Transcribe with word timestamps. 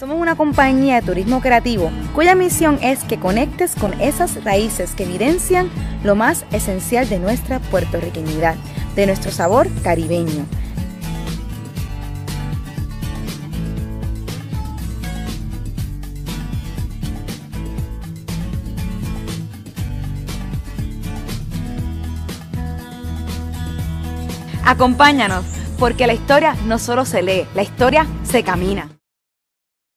Somos 0.00 0.18
una 0.18 0.34
compañía 0.34 0.94
de 0.94 1.02
turismo 1.02 1.42
creativo 1.42 1.90
cuya 2.14 2.34
misión 2.34 2.78
es 2.80 3.04
que 3.04 3.20
conectes 3.20 3.74
con 3.74 4.00
esas 4.00 4.42
raíces 4.44 4.94
que 4.94 5.02
evidencian 5.02 5.68
lo 6.04 6.16
más 6.16 6.46
esencial 6.52 7.06
de 7.06 7.18
nuestra 7.18 7.58
puertorriqueñidad, 7.58 8.54
de 8.96 9.04
nuestro 9.04 9.30
sabor 9.30 9.68
caribeño. 9.82 10.46
Acompáñanos, 24.64 25.44
porque 25.78 26.06
la 26.06 26.14
historia 26.14 26.56
no 26.64 26.78
solo 26.78 27.04
se 27.04 27.20
lee, 27.20 27.46
la 27.54 27.62
historia 27.62 28.06
se 28.22 28.42
camina. 28.42 28.99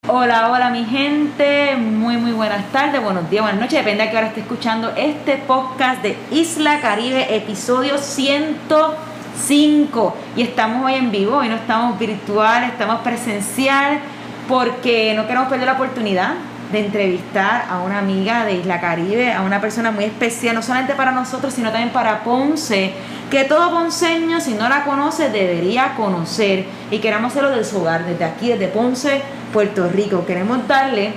Hola, 0.06 0.52
hola 0.52 0.70
mi 0.70 0.84
gente, 0.84 1.78
muy 1.78 2.18
muy 2.18 2.34
buenas 2.34 2.70
tardes, 2.74 3.02
buenos 3.02 3.30
días, 3.30 3.42
buenas 3.42 3.62
noches, 3.62 3.80
depende 3.80 4.04
de 4.04 4.10
que 4.10 4.18
ahora 4.18 4.28
esté 4.28 4.42
escuchando 4.42 4.92
este 4.98 5.38
podcast 5.38 6.04
de 6.04 6.18
Isla 6.30 6.82
Caribe, 6.82 7.34
episodio 7.34 7.98
105. 7.98 10.18
Y 10.36 10.42
estamos 10.42 10.84
hoy 10.84 10.96
en 10.96 11.10
vivo, 11.10 11.38
hoy 11.38 11.48
no 11.48 11.56
estamos 11.56 11.98
virtual, 11.98 12.66
estamos 12.66 13.00
presencial, 13.00 14.02
porque 14.50 15.14
no 15.16 15.26
queremos 15.26 15.48
perder 15.48 15.68
la 15.68 15.74
oportunidad 15.76 16.34
de 16.74 16.80
entrevistar 16.80 17.66
a 17.70 17.82
una 17.82 18.00
amiga 18.00 18.46
de 18.46 18.56
Isla 18.56 18.82
Caribe, 18.82 19.32
a 19.32 19.44
una 19.44 19.62
persona 19.62 19.92
muy 19.92 20.06
especial, 20.06 20.56
no 20.56 20.64
solamente 20.64 20.96
para 20.96 21.12
nosotros, 21.12 21.54
sino 21.54 21.70
también 21.70 21.92
para 21.92 22.24
Ponce, 22.24 22.92
que 23.30 23.44
todo 23.44 23.70
ponceño, 23.70 24.42
si 24.42 24.56
no 24.56 24.68
la 24.68 24.84
conoce, 24.84 25.30
debería 25.30 25.94
conocer. 25.96 26.66
Y 26.90 26.98
queremos 26.98 27.32
hacerlo 27.32 27.52
de 27.52 27.64
su 27.64 27.78
hogar, 27.78 28.06
desde 28.06 28.26
aquí, 28.26 28.50
desde 28.50 28.68
Ponce, 28.68 29.22
Puerto 29.54 29.88
Rico. 29.88 30.26
Queremos 30.26 30.68
darle 30.68 31.14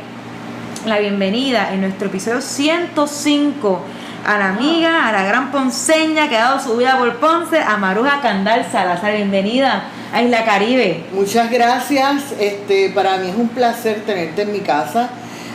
la 0.85 0.99
bienvenida 0.99 1.73
en 1.73 1.81
nuestro 1.81 2.09
episodio 2.09 2.43
105 2.43 3.81
a 4.27 4.39
la 4.39 4.51
amiga, 4.51 5.09
a 5.09 5.13
la 5.13 5.25
gran 5.25 5.51
ponceña 5.53 6.29
que 6.29 6.37
ha 6.37 6.51
dado 6.51 6.61
su 6.61 6.77
vida 6.77 6.99
por 6.99 7.17
Ponce, 7.17 7.59
a 7.61 7.79
Maruja 7.79 8.21
Candal 8.21 8.67
Salazar. 8.71 9.15
Bienvenida 9.15 9.85
a 10.13 10.21
Isla 10.21 10.45
Caribe. 10.45 11.05
Muchas 11.15 11.51
gracias. 11.51 12.35
Este, 12.39 12.91
para 12.91 13.17
mí 13.17 13.31
es 13.31 13.37
un 13.37 13.49
placer 13.49 14.03
tenerte 14.05 14.43
en 14.43 14.53
mi 14.53 14.61
casa. 14.61 15.09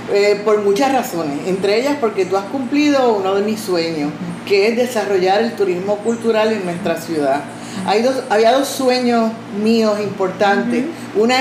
Eh, 0.09 0.41
por 0.43 0.61
muchas 0.63 0.91
razones, 0.91 1.47
entre 1.47 1.79
ellas 1.79 1.95
porque 2.01 2.25
tú 2.25 2.35
has 2.35 2.45
cumplido 2.45 3.13
uno 3.13 3.35
de 3.35 3.43
mis 3.43 3.59
sueños, 3.59 4.11
que 4.45 4.67
es 4.67 4.75
desarrollar 4.75 5.41
el 5.41 5.53
turismo 5.53 5.97
cultural 5.97 6.51
en 6.51 6.65
nuestra 6.65 6.99
ciudad. 6.99 7.43
Hay 7.85 8.01
dos, 8.01 8.23
había 8.29 8.51
dos 8.51 8.67
sueños 8.67 9.31
míos 9.63 9.99
importantes. 10.01 10.85
Una, 11.15 11.35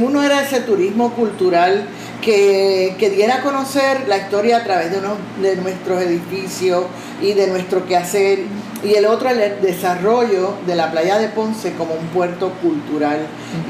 uno 0.00 0.22
era 0.22 0.42
ese 0.42 0.60
turismo 0.60 1.12
cultural 1.12 1.86
que, 2.24 2.96
que, 2.98 3.10
diera 3.10 3.36
a 3.36 3.42
conocer 3.42 4.08
la 4.08 4.16
historia 4.16 4.58
a 4.58 4.64
través 4.64 4.90
de, 4.90 4.98
uno, 4.98 5.16
de 5.42 5.56
nuestros 5.56 6.00
edificios 6.02 6.84
y 7.20 7.34
de 7.34 7.48
nuestro 7.48 7.86
quehacer. 7.86 8.40
Y 8.82 8.94
el 8.94 9.06
otro, 9.06 9.28
el 9.28 9.60
desarrollo 9.60 10.54
de 10.66 10.74
la 10.74 10.90
playa 10.90 11.18
de 11.18 11.28
Ponce 11.28 11.72
como 11.74 11.94
un 11.94 12.06
puerto 12.08 12.52
cultural. 12.62 13.18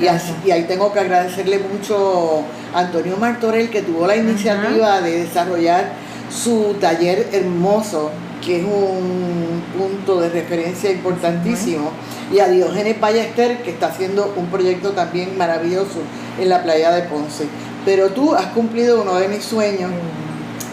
Y, 0.01 0.07
así, 0.07 0.33
y 0.45 0.51
ahí 0.51 0.65
tengo 0.65 0.93
que 0.93 1.01
agradecerle 1.01 1.59
mucho 1.59 2.43
a 2.75 2.81
Antonio 2.81 3.17
Martorell 3.17 3.71
que 3.71 3.83
tuvo 3.83 4.07
la 4.07 4.17
iniciativa 4.17 5.01
de 5.01 5.25
desarrollar 5.25 5.93
su 6.31 6.77
taller 6.81 7.29
hermoso 7.33 8.11
que 8.45 8.59
es 8.59 8.65
un 8.65 9.63
punto 9.77 10.21
de 10.21 10.29
referencia 10.29 10.91
importantísimo, 10.91 11.91
y 12.33 12.41
a 12.41 12.49
Diógenes 12.49 13.01
Ballester, 13.01 13.63
que 13.63 13.71
está 13.71 13.87
haciendo 13.87 14.35
un 14.37 14.47
proyecto 14.47 14.91
también 14.91 15.37
maravilloso 15.39 16.01
en 16.39 16.49
la 16.49 16.63
playa 16.63 16.93
de 16.93 17.03
Ponce. 17.03 17.47
Pero 17.85 18.11
tú 18.11 18.35
has 18.35 18.47
cumplido 18.47 19.03
uno 19.03 19.17
de 19.17 19.29
mis 19.29 19.45
sueños, 19.45 19.91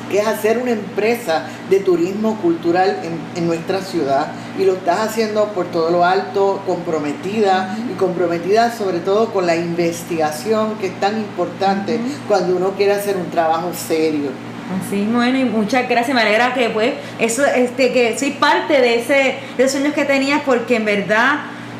que 0.09 0.20
es 0.20 0.28
hacer 0.28 0.58
una 0.58 0.72
empresa 0.72 1.45
de 1.70 1.80
turismo 1.80 2.38
cultural 2.42 3.00
en, 3.03 3.19
en, 3.38 3.47
nuestra 3.47 3.81
ciudad 3.81 4.28
y 4.59 4.66
lo 4.66 4.74
estás 4.74 5.00
haciendo 5.00 5.46
por 5.53 5.68
todo 5.68 5.90
lo 5.90 6.03
alto, 6.03 6.62
comprometida 6.68 7.78
y 7.90 7.97
comprometida 7.97 8.72
sobre 8.72 9.00
todo 9.00 9.31
con 9.31 9.46
la 9.46 9.56
investigación 9.56 10.75
que 10.80 10.88
es 10.88 11.00
tan 11.00 11.18
importante 11.18 11.97
cuando 12.28 12.58
uno 12.58 12.72
quiere 12.72 12.91
hacer 12.91 13.16
un 13.16 13.30
trabajo 13.30 13.72
serio. 13.74 14.31
Así, 14.80 15.07
bueno, 15.12 15.38
y 15.38 15.44
muchas 15.44 15.88
gracias. 15.90 16.16
Me 16.16 16.22
alegra 16.22 16.53
que 16.53 16.69
pues 16.69 16.94
eso, 17.19 17.46
este, 17.46 17.91
que 17.91 18.18
soy 18.18 18.31
parte 18.31 18.80
de 18.80 18.96
ese, 18.96 19.13
de 19.57 19.63
esos 19.63 19.72
sueños 19.72 19.94
que 19.94 20.06
tenías, 20.06 20.41
porque 20.46 20.78
en 20.78 20.86
verdad 20.86 21.40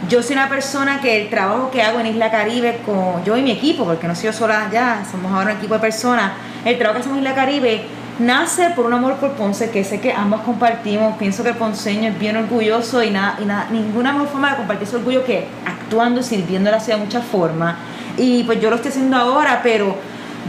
yo 0.10 0.24
soy 0.24 0.34
una 0.36 0.50
persona 0.50 1.00
que 1.00 1.22
el 1.22 1.30
trabajo 1.30 1.70
que 1.72 1.82
hago 1.82 2.00
en 2.00 2.08
Isla 2.08 2.32
Caribe 2.32 2.82
con 2.86 3.24
yo 3.24 3.38
y 3.38 3.42
mi 3.42 3.52
equipo, 3.52 3.86
porque 3.86 4.08
no 4.08 4.16
soy 4.16 4.26
yo 4.26 4.34
sola 4.34 4.70
ya, 4.72 5.04
somos 5.10 5.32
ahora 5.32 5.52
un 5.52 5.58
equipo 5.58 5.76
de 5.76 5.80
personas, 5.80 6.32
el 6.66 6.78
trabajo 6.78 6.96
que 6.96 7.00
hacemos 7.02 7.18
en 7.18 7.24
Isla 7.24 7.36
Caribe 7.36 7.86
nace 8.20 8.70
por 8.72 8.86
un 8.86 8.94
amor 8.94 9.16
por 9.16 9.32
Ponce 9.32 9.72
que 9.72 9.84
sé 9.84 10.00
que 10.00 10.14
ambos 10.14 10.42
compartimos. 10.42 11.18
Pienso 11.18 11.44
que 11.44 11.50
el 11.50 11.56
ponceño 11.56 12.10
es 12.10 12.20
bien 12.20 12.38
orgulloso 12.38 13.02
y 13.04 13.10
nada, 13.10 13.38
y 13.42 13.46
nada, 13.46 13.68
ninguna 13.72 14.14
mejor 14.14 14.28
forma 14.28 14.52
de 14.52 14.58
compartir 14.58 14.88
ese 14.88 14.98
orgullo 14.98 15.24
que 15.26 15.48
actuando 15.66 16.22
y 16.22 16.24
sirviendo 16.24 16.70
a 16.70 16.74
la 16.74 16.80
ciudad 16.80 17.00
de 17.00 17.06
muchas 17.06 17.26
formas. 17.26 17.76
Y 18.18 18.44
pues 18.44 18.62
yo 18.62 18.70
lo 18.70 18.76
estoy 18.76 18.90
haciendo 18.92 19.18
ahora, 19.18 19.62
pero 19.64 19.96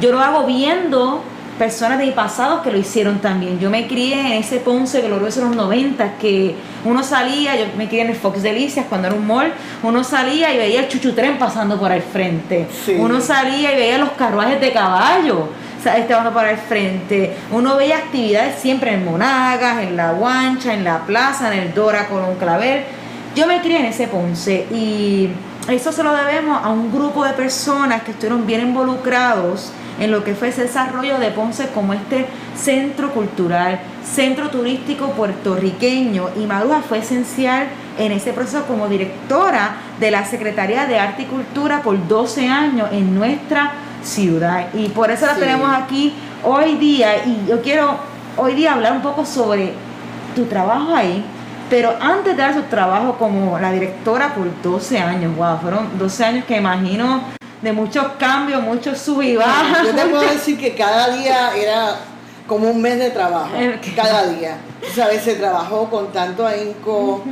yo 0.01 0.13
lo 0.13 0.21
hago 0.21 0.47
viendo 0.47 1.23
personas 1.63 1.97
de 2.01 2.07
mi 2.07 2.11
pasado 2.11 2.61
que 2.61 2.73
lo 2.73 2.77
hicieron 2.77 3.21
también. 3.21 3.61
Yo 3.61 3.71
me 3.71 3.87
crié 3.87 4.19
en 4.19 4.33
ese 4.33 4.57
Ponce 4.59 5.01
glorioso 5.01 5.39
de 5.43 5.47
los 5.47 5.55
90, 5.55 6.15
que 6.19 6.57
uno 6.85 7.05
salía, 7.05 7.55
yo 7.55 7.67
me 7.77 7.87
crié 7.87 8.03
en 8.03 8.11
el 8.11 8.17
Fox 8.17 8.43
Delicias 8.43 8.87
cuando 8.89 9.07
era 9.07 9.15
un 9.15 9.25
mall, 9.25 9.53
uno 9.85 10.03
salía 10.03 10.53
y 10.53 10.57
veía 10.57 10.81
el 10.81 10.89
chuchutren 10.89 11.39
pasando 11.39 11.79
por 11.79 11.93
el 11.93 12.03
frente, 12.03 12.67
uno 12.99 13.21
salía 13.21 13.75
y 13.75 13.77
veía 13.77 13.99
los 13.99 14.11
carruajes 14.11 14.61
de 14.61 14.73
caballo 14.73 15.51
estaban 15.97 16.33
por 16.33 16.45
el 16.47 16.57
frente, 16.57 17.33
uno 17.53 17.77
veía 17.77 17.99
actividades 17.99 18.61
siempre 18.61 18.95
en 18.95 19.05
Monagas, 19.05 19.85
en 19.85 19.97
La 19.97 20.11
Guancha, 20.11 20.75
en 20.75 20.83
la 20.83 21.07
plaza, 21.07 21.55
en 21.55 21.61
el 21.61 21.75
Dora 21.75 22.09
Colón 22.09 22.35
Claver. 22.41 22.87
Yo 23.37 23.47
me 23.47 23.61
crié 23.61 23.79
en 23.79 23.87
ese 23.87 24.09
Ponce 24.09 24.67
y 24.73 25.29
eso 25.69 25.93
se 25.93 26.03
lo 26.03 26.13
debemos 26.13 26.61
a 26.61 26.71
un 26.71 26.93
grupo 26.93 27.25
de 27.25 27.35
personas 27.35 28.03
que 28.03 28.11
estuvieron 28.11 28.47
bien 28.47 28.63
involucrados 28.63 29.73
en 29.99 30.11
lo 30.11 30.25
que 30.25 30.35
fue 30.35 30.49
ese 30.49 30.63
desarrollo 30.63 31.19
de 31.19 31.31
Ponce 31.31 31.69
como 31.69 31.93
este 31.93 32.27
centro 32.57 33.13
cultural, 33.13 33.81
centro 34.05 34.51
turístico 34.51 35.09
puertorriqueño. 35.11 36.31
Y 36.37 36.47
Maruja 36.47 36.81
fue 36.81 36.99
esencial 36.99 37.69
en 37.99 38.13
ese 38.13 38.33
proceso 38.33 38.65
como 38.67 38.89
directora 38.89 39.77
de 40.01 40.11
la 40.11 40.25
Secretaría 40.25 40.87
de 40.87 40.99
Arte 40.99 41.23
y 41.23 41.27
Cultura 41.27 41.83
por 41.83 42.09
12 42.09 42.49
años 42.49 42.89
en 42.93 43.15
nuestra 43.15 43.73
ciudad. 44.03 44.69
Y 44.75 44.89
por 44.89 45.11
eso 45.11 45.27
la 45.27 45.35
tenemos 45.35 45.71
aquí 45.73 46.15
hoy 46.43 46.77
día. 46.77 47.25
Y 47.25 47.47
yo 47.49 47.61
quiero 47.63 47.97
hoy 48.37 48.55
día 48.55 48.73
hablar 48.73 48.93
un 48.93 49.03
poco 49.03 49.25
sobre 49.25 49.75
tu 50.35 50.47
trabajo 50.47 50.95
ahí 50.95 51.25
pero 51.73 51.95
antes 51.99 52.37
de 52.37 52.43
dar 52.43 52.53
su 52.53 52.65
trabajo 52.65 53.17
como 53.17 53.59
la 53.59 53.73
directora 53.73 54.35
por 54.35 54.47
12 54.63 54.99
años, 54.99 55.35
wow, 55.35 55.57
fueron 55.57 55.99
12 55.99 56.23
años 56.23 56.45
que 56.45 56.59
imagino 56.59 57.23
de 57.63 57.73
muchos 57.73 58.05
cambios, 58.19 58.63
muchos 58.63 58.99
sub 58.99 59.23
y 59.23 59.37
bajas. 59.37 59.87
Yo 59.87 59.95
te 59.95 60.07
puedo 60.07 60.23
decir 60.23 60.59
que 60.59 60.75
cada 60.75 61.17
día 61.17 61.57
era 61.57 61.97
como 62.47 62.69
un 62.69 62.83
mes 62.83 62.99
de 62.99 63.11
trabajo, 63.11 63.53
cada 63.95 64.27
día. 64.27 64.59
¿Sabes? 64.95 65.23
Se 65.23 65.37
trabajó 65.37 65.89
con 65.89 66.13
tanto 66.13 66.45
ahínco 66.45 67.23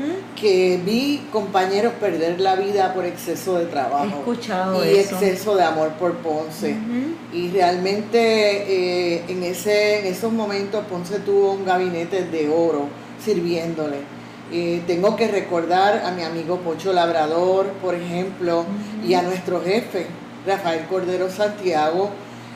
que 0.41 0.81
vi 0.85 1.27
compañeros 1.33 1.93
perder 2.01 2.41
la 2.41 2.55
vida 2.55 2.95
por 2.95 3.05
exceso 3.05 3.59
de 3.59 3.67
trabajo. 3.67 4.07
He 4.07 4.19
escuchado 4.21 4.85
y 4.87 4.99
exceso 4.99 5.57
de 5.57 5.65
amor 5.65 5.91
por 5.99 6.15
Ponce. 6.19 6.77
Y 7.33 7.51
realmente 7.51 9.19
eh, 9.19 9.25
en, 9.29 9.43
ese, 9.43 10.01
en 10.01 10.07
esos 10.07 10.33
momentos 10.33 10.85
Ponce 10.89 11.19
tuvo 11.19 11.53
un 11.53 11.65
gabinete 11.65 12.25
de 12.25 12.49
oro 12.49 12.87
sirviéndole. 13.23 14.21
Eh, 14.53 14.83
tengo 14.87 15.15
que 15.15 15.29
recordar 15.29 16.03
a 16.05 16.11
mi 16.11 16.23
amigo 16.23 16.59
Pocho 16.59 16.93
Labrador, 16.93 17.67
por 17.81 17.95
ejemplo, 17.95 18.65
y 19.07 19.15
a 19.15 19.23
nuestro 19.23 19.63
jefe, 19.63 20.07
Rafael 20.47 20.87
Cordero 20.87 21.31
Santiago, 21.31 22.11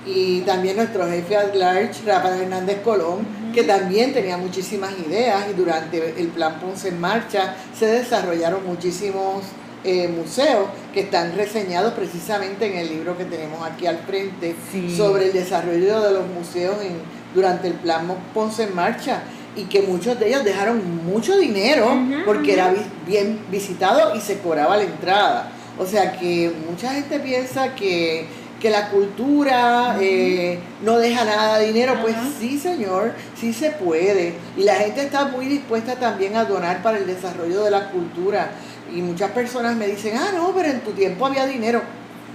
y 0.07 0.41
también 0.43 0.77
nuestro 0.77 1.09
jefe 1.09 1.37
at 1.37 1.55
large, 1.55 2.03
Rafael 2.05 2.43
Hernández 2.43 2.81
Colón, 2.83 3.27
que 3.55 3.63
también 3.63 4.13
tenía 4.13 4.37
muchísimas 4.37 4.93
ideas 4.99 5.47
y 5.51 5.55
durante 5.55 6.21
el 6.21 6.29
Plan 6.29 6.61
Ponce 6.61 6.89
en 6.89 7.01
Marcha 7.01 7.55
se 7.79 7.87
desarrollaron 7.87 8.67
muchísimos 8.67 9.45
eh, 9.83 10.09
museos 10.09 10.69
que 10.93 11.01
están 11.01 11.35
reseñados 11.37 11.95
precisamente 11.95 12.67
en 12.67 12.79
el 12.79 12.89
libro 12.89 13.17
que 13.17 13.25
tenemos 13.25 13.65
aquí 13.67 13.87
al 13.87 13.99
frente 13.99 14.57
sobre 14.97 15.27
el 15.27 15.33
desarrollo 15.33 16.01
de 16.01 16.13
los 16.13 16.27
museos 16.27 16.77
en, 16.83 16.99
durante 17.35 17.69
el 17.69 17.75
Plan 17.75 18.07
Ponce 18.35 18.65
en 18.65 18.75
Marcha 18.75 19.23
y 19.57 19.65
que 19.65 19.83
muchos 19.83 20.19
de 20.19 20.29
ellos 20.29 20.45
dejaron 20.45 21.05
mucho 21.05 21.37
dinero 21.39 21.87
porque 22.25 22.55
era 22.55 22.75
bien 23.07 23.41
visitado 23.51 24.15
y 24.17 24.21
se 24.21 24.39
cobraba 24.39 24.77
la 24.77 24.83
entrada. 24.85 25.53
O 25.79 25.87
sea 25.87 26.13
que 26.13 26.53
mucha 26.69 26.93
gente 26.93 27.19
piensa 27.21 27.75
que, 27.75 28.45
la 28.65 28.89
cultura 28.89 29.99
eh, 30.01 30.59
no 30.83 30.97
deja 30.97 31.23
nada 31.27 31.59
de 31.59 31.67
dinero. 31.67 31.99
Pues 32.01 32.17
sí, 32.41 32.59
señor, 32.59 33.13
sí 33.39 33.53
se 33.53 33.73
puede. 33.73 34.37
Y 34.57 34.63
la 34.63 34.77
gente 34.77 35.03
está 35.03 35.27
muy 35.27 35.45
dispuesta 35.45 35.97
también 35.97 36.35
a 36.35 36.47
donar 36.47 36.83
para 36.83 36.97
el 36.97 37.07
desarrollo 37.07 37.63
de 37.63 37.71
la 37.71 37.91
cultura. 37.91 38.53
Y 38.91 39.03
muchas 39.03 39.33
personas 39.33 39.77
me 39.77 39.87
dicen, 39.87 40.17
ah, 40.17 40.31
no, 40.35 40.51
pero 40.55 40.71
en 40.71 40.81
tu 40.81 40.93
tiempo 40.93 41.27
había 41.27 41.45
dinero. 41.45 41.83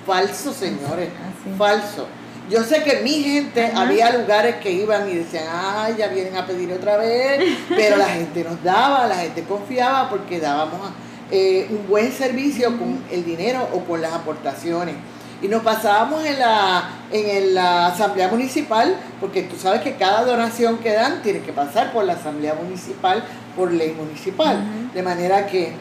Falso, 0.06 0.54
señores, 0.54 1.10
falso. 1.58 2.08
yo 2.48 2.64
sé 2.64 2.84
que 2.84 3.02
mi 3.02 3.24
gente, 3.24 3.72
había 3.76 4.16
lugares 4.16 4.58
que 4.58 4.72
iban 4.72 5.10
y 5.10 5.16
decían, 5.16 5.46
ay, 5.52 5.96
ya 5.98 6.10
vienen 6.10 6.38
a 6.38 6.46
pedir 6.46 6.72
otra 6.72 6.98
vez, 6.98 7.44
pero 7.70 7.98
la 7.98 8.08
gente 8.08 8.44
nos 8.44 8.64
daba, 8.64 9.08
la 9.08 9.16
gente 9.16 9.44
confiaba 9.46 10.12
porque 10.12 10.40
dábamos 10.40 10.92
eh, 11.32 11.68
un 11.70 11.88
buen 11.88 12.12
servicio 12.12 12.78
con 12.78 13.04
el 13.12 13.24
dinero 13.24 13.68
o 13.74 13.80
con 13.82 14.02
las 14.02 14.14
aportaciones. 14.14 14.96
Y 15.42 15.48
nos 15.48 15.64
pasábamos 15.64 16.26
en 16.26 16.38
la, 16.38 16.90
en 17.12 17.54
la 17.54 17.88
asamblea 17.88 18.28
municipal, 18.28 18.96
porque 19.22 19.44
tú 19.44 19.56
sabes 19.56 19.82
que 19.82 19.96
cada 19.96 20.26
donación 20.26 20.80
que 20.80 20.92
dan 20.92 21.22
tiene 21.22 21.40
que 21.40 21.54
pasar 21.54 21.94
por 21.94 22.04
la 22.04 22.14
asamblea 22.14 22.56
municipal, 22.56 23.24
por 23.56 23.72
ley 23.72 23.94
municipal. 23.98 24.62
De 24.94 25.02
manera 25.02 25.46
que 25.48 25.74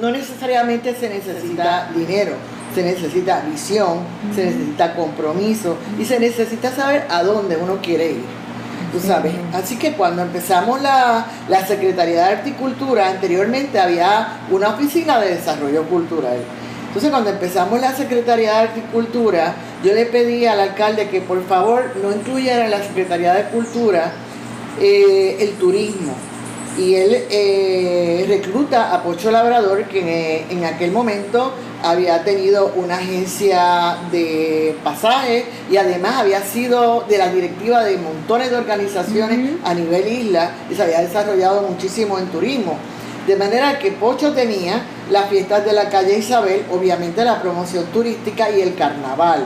no 0.00 0.10
necesariamente 0.10 0.94
se 0.94 1.08
necesita 1.10 1.90
dinero, 1.94 2.32
se 2.74 2.82
necesita 2.82 3.40
visión, 3.40 3.98
se 4.34 4.46
necesita 4.46 4.94
compromiso 4.94 5.76
y 5.98 6.04
se 6.04 6.20
necesita 6.20 6.70
saber 6.70 7.06
a 7.10 7.22
dónde 7.22 7.56
uno 7.56 7.78
quiere 7.82 8.12
ir. 8.12 8.39
Tú 8.92 8.98
sabes, 8.98 9.32
así 9.52 9.76
que 9.76 9.92
cuando 9.92 10.22
empezamos 10.22 10.82
la, 10.82 11.26
la 11.48 11.66
Secretaría 11.66 12.24
de 12.24 12.32
Articultura, 12.32 13.08
anteriormente 13.08 13.78
había 13.78 14.40
una 14.50 14.70
oficina 14.70 15.20
de 15.20 15.36
desarrollo 15.36 15.84
cultural. 15.84 16.38
Entonces 16.88 17.10
cuando 17.10 17.30
empezamos 17.30 17.80
la 17.80 17.94
Secretaría 17.94 18.52
de 18.52 18.58
Articultura, 18.58 19.54
yo 19.84 19.94
le 19.94 20.06
pedí 20.06 20.44
al 20.46 20.58
alcalde 20.58 21.08
que 21.08 21.20
por 21.20 21.46
favor 21.46 21.92
no 22.02 22.10
incluyera 22.10 22.64
en 22.64 22.72
la 22.72 22.82
Secretaría 22.82 23.32
de 23.32 23.44
Cultura 23.44 24.12
eh, 24.80 25.36
el 25.38 25.52
turismo 25.52 26.14
y 26.78 26.94
él 26.94 27.16
eh, 27.30 28.24
recluta 28.28 28.94
a 28.94 29.02
Pocho 29.02 29.30
Labrador, 29.30 29.84
que 29.84 30.46
en, 30.48 30.64
aquel 30.64 30.92
momento 30.92 31.52
había 31.82 32.22
tenido 32.24 32.72
una 32.76 32.96
agencia 32.96 33.96
de 34.10 34.76
pasajes 34.84 35.44
y 35.70 35.76
además 35.76 36.16
había 36.16 36.42
sido 36.42 37.04
de 37.08 37.18
la 37.18 37.28
directiva 37.28 37.84
de 37.84 37.96
montones 37.96 38.50
de 38.50 38.56
organizaciones 38.56 39.56
a 39.64 39.74
nivel 39.74 40.06
isla 40.06 40.50
y 40.70 40.74
se 40.74 40.82
había 40.82 41.00
desarrollado 41.00 41.62
muchísimo 41.62 42.18
en 42.18 42.26
turismo. 42.26 42.76
De 43.26 43.36
manera 43.36 43.78
que 43.78 43.92
Pocho 43.92 44.32
tenía 44.32 44.82
las 45.10 45.28
fiestas 45.28 45.64
de 45.64 45.72
la 45.72 45.88
calle 45.88 46.18
Isabel, 46.18 46.64
obviamente 46.70 47.24
la 47.24 47.40
promoción 47.40 47.84
turística 47.86 48.50
y 48.50 48.60
el 48.60 48.74
carnaval 48.74 49.44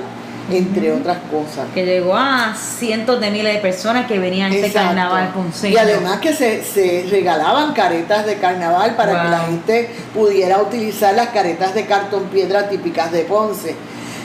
entre 0.51 0.93
otras 0.93 1.19
cosas. 1.31 1.67
Que 1.73 1.85
llegó 1.85 2.17
a 2.17 2.55
cientos 2.55 3.21
de 3.21 3.31
miles 3.31 3.55
de 3.55 3.61
personas 3.61 4.07
que 4.07 4.19
venían 4.19 4.53
a 4.53 4.55
este 4.55 4.73
carnaval 4.73 5.33
con 5.33 5.51
Y 5.71 5.77
además 5.77 6.19
que 6.19 6.33
se, 6.35 7.07
regalaban 7.11 7.73
caretas 7.73 8.27
de 8.27 8.37
carnaval 8.37 8.97
para 8.97 9.23
que 9.23 9.29
la 9.29 9.41
gente 9.41 9.91
pudiera 10.13 10.61
utilizar 10.61 11.15
las 11.15 11.29
caretas 11.29 11.75
de 11.75 11.87
cartón 11.87 12.25
piedra 12.25 12.69
típicas 12.69 13.13
de 13.13 13.21
Ponce. 13.23 13.75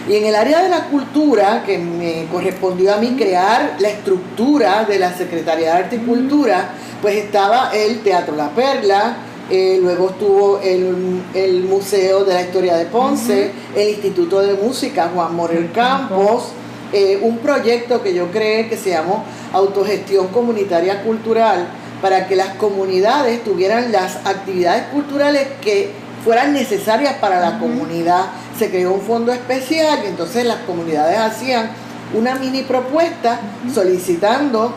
Y 0.07 0.15
en 0.15 0.25
el 0.25 0.35
área 0.35 0.63
de 0.63 0.69
la 0.69 0.85
cultura, 0.85 1.63
que 1.63 1.77
me 1.77 2.25
correspondió 2.31 2.95
a 2.95 2.97
mí 2.97 3.15
crear 3.15 3.75
la 3.79 3.89
estructura 3.89 4.85
de 4.85 4.97
la 4.97 5.13
Secretaría 5.13 5.73
de 5.73 5.83
Arte 5.83 5.95
y 5.97 5.99
Cultura, 5.99 6.69
pues 7.01 7.15
estaba 7.15 7.71
el 7.73 8.01
Teatro 8.01 8.35
La 8.35 8.49
Perla, 8.49 9.17
eh, 9.49 9.79
luego 9.81 10.09
estuvo 10.09 10.59
el, 10.59 11.63
Museo 11.63 12.23
de 12.23 12.33
la 12.33 12.41
Historia 12.41 12.77
de 12.77 12.85
Ponce, 12.85 13.51
el 13.75 13.89
Instituto 13.89 14.41
de 14.41 14.53
Música 14.53 15.09
Juan 15.13 15.35
Morel 15.35 15.71
Campos, 15.71 16.49
eh, 16.93 17.19
un 17.21 17.37
proyecto 17.39 18.01
que 18.01 18.13
yo 18.13 18.31
creé 18.31 18.67
que 18.67 18.77
se 18.77 18.91
llamó 18.91 19.23
Autogestión 19.53 20.27
Comunitaria 20.27 21.03
Cultural, 21.03 21.67
para 22.01 22.27
que 22.27 22.35
las 22.35 22.55
comunidades 22.55 23.43
tuvieran 23.43 23.91
las 23.91 24.25
actividades 24.25 24.83
culturales 24.87 25.47
que 25.61 25.91
fueran 26.23 26.53
necesarias 26.53 27.15
para 27.15 27.39
la 27.39 27.59
comunidad. 27.59 28.27
Se 28.57 28.69
creó 28.69 28.93
un 28.93 29.01
fondo 29.01 29.31
especial 29.31 29.99
y 30.03 30.07
entonces 30.07 30.45
las 30.45 30.59
comunidades 30.59 31.17
hacían 31.17 31.71
una 32.13 32.35
mini 32.35 32.63
propuesta 32.63 33.39
solicitando 33.73 34.73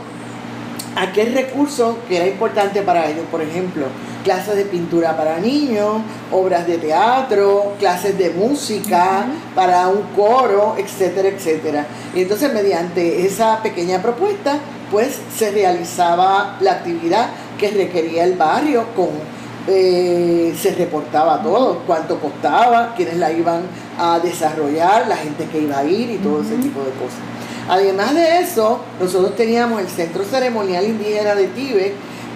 aquel 0.96 1.34
recurso 1.34 1.98
que 2.08 2.16
era 2.16 2.26
importante 2.26 2.82
para 2.82 3.08
ellos. 3.08 3.24
Por 3.30 3.42
ejemplo, 3.42 3.86
clases 4.24 4.56
de 4.56 4.64
pintura 4.64 5.16
para 5.16 5.38
niños, 5.38 6.02
obras 6.30 6.66
de 6.66 6.78
teatro, 6.78 7.74
clases 7.78 8.16
de 8.18 8.30
música 8.30 9.26
para 9.54 9.88
un 9.88 10.02
coro, 10.14 10.76
etcétera, 10.78 11.28
etcétera. 11.28 11.86
Y 12.14 12.22
entonces 12.22 12.52
mediante 12.52 13.26
esa 13.26 13.62
pequeña 13.62 14.00
propuesta, 14.02 14.58
pues 14.90 15.18
se 15.36 15.50
realizaba 15.50 16.58
la 16.60 16.72
actividad 16.72 17.30
que 17.58 17.68
requería 17.70 18.24
el 18.24 18.36
barrio 18.36 18.86
con 18.94 19.32
eh, 19.68 20.52
se 20.60 20.74
reportaba 20.74 21.40
todo, 21.40 21.82
cuánto 21.86 22.18
costaba, 22.18 22.94
quiénes 22.96 23.18
la 23.18 23.30
iban 23.30 23.62
a 23.96 24.18
desarrollar, 24.18 25.06
la 25.06 25.16
gente 25.16 25.46
que 25.46 25.60
iba 25.60 25.78
a 25.78 25.84
ir 25.84 26.10
y 26.10 26.16
todo 26.16 26.42
ese 26.42 26.56
tipo 26.56 26.80
de 26.80 26.90
cosas. 26.90 27.20
Además 27.68 28.14
de 28.14 28.40
eso, 28.40 28.80
nosotros 29.00 29.36
teníamos 29.36 29.80
el 29.80 29.88
Centro 29.88 30.24
Ceremonial 30.24 30.84
Indígena 30.84 31.34
de 31.34 31.46
Tíbet, 31.48 31.94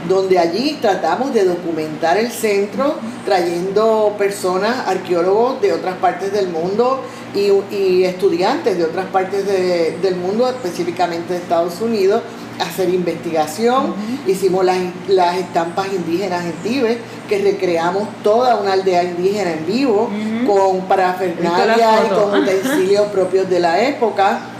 donde 0.09 0.39
allí 0.39 0.79
tratamos 0.81 1.35
de 1.35 1.45
documentar 1.45 2.17
el 2.17 2.31
centro, 2.31 2.95
trayendo 3.25 4.15
personas, 4.17 4.87
arqueólogos 4.87 5.61
de 5.61 5.73
otras 5.73 5.97
partes 5.97 6.33
del 6.33 6.49
mundo 6.49 7.03
y, 7.35 8.05
estudiantes 8.05 8.79
de 8.79 8.85
otras 8.85 9.07
partes 9.07 9.47
del 9.47 10.17
mundo, 10.17 10.49
específicamente 10.49 11.33
de 11.33 11.41
Estados 11.41 11.81
Unidos, 11.81 12.23
a 12.61 12.63
hacer 12.63 12.89
investigación. 12.89 13.95
Hicimos 14.27 14.65
las, 14.65 14.79
las, 15.09 15.37
estampas 15.37 15.89
indígenas 15.93 16.45
en 16.45 16.53
Tíbet, 16.63 16.99
que 17.29 17.39
recreamos 17.39 18.09
toda 18.23 18.57
una 18.57 18.75
aldea 18.75 19.03
indígena 19.03 19.53
en 19.53 19.67
vivo, 19.67 20.09
con 20.47 20.83
parafernalia 20.83 22.07
y 22.07 22.15
con 22.15 22.43
utensilios 22.43 23.09
propios 23.09 23.51
de 23.51 23.61
la 23.61 23.83
época. 23.83 24.56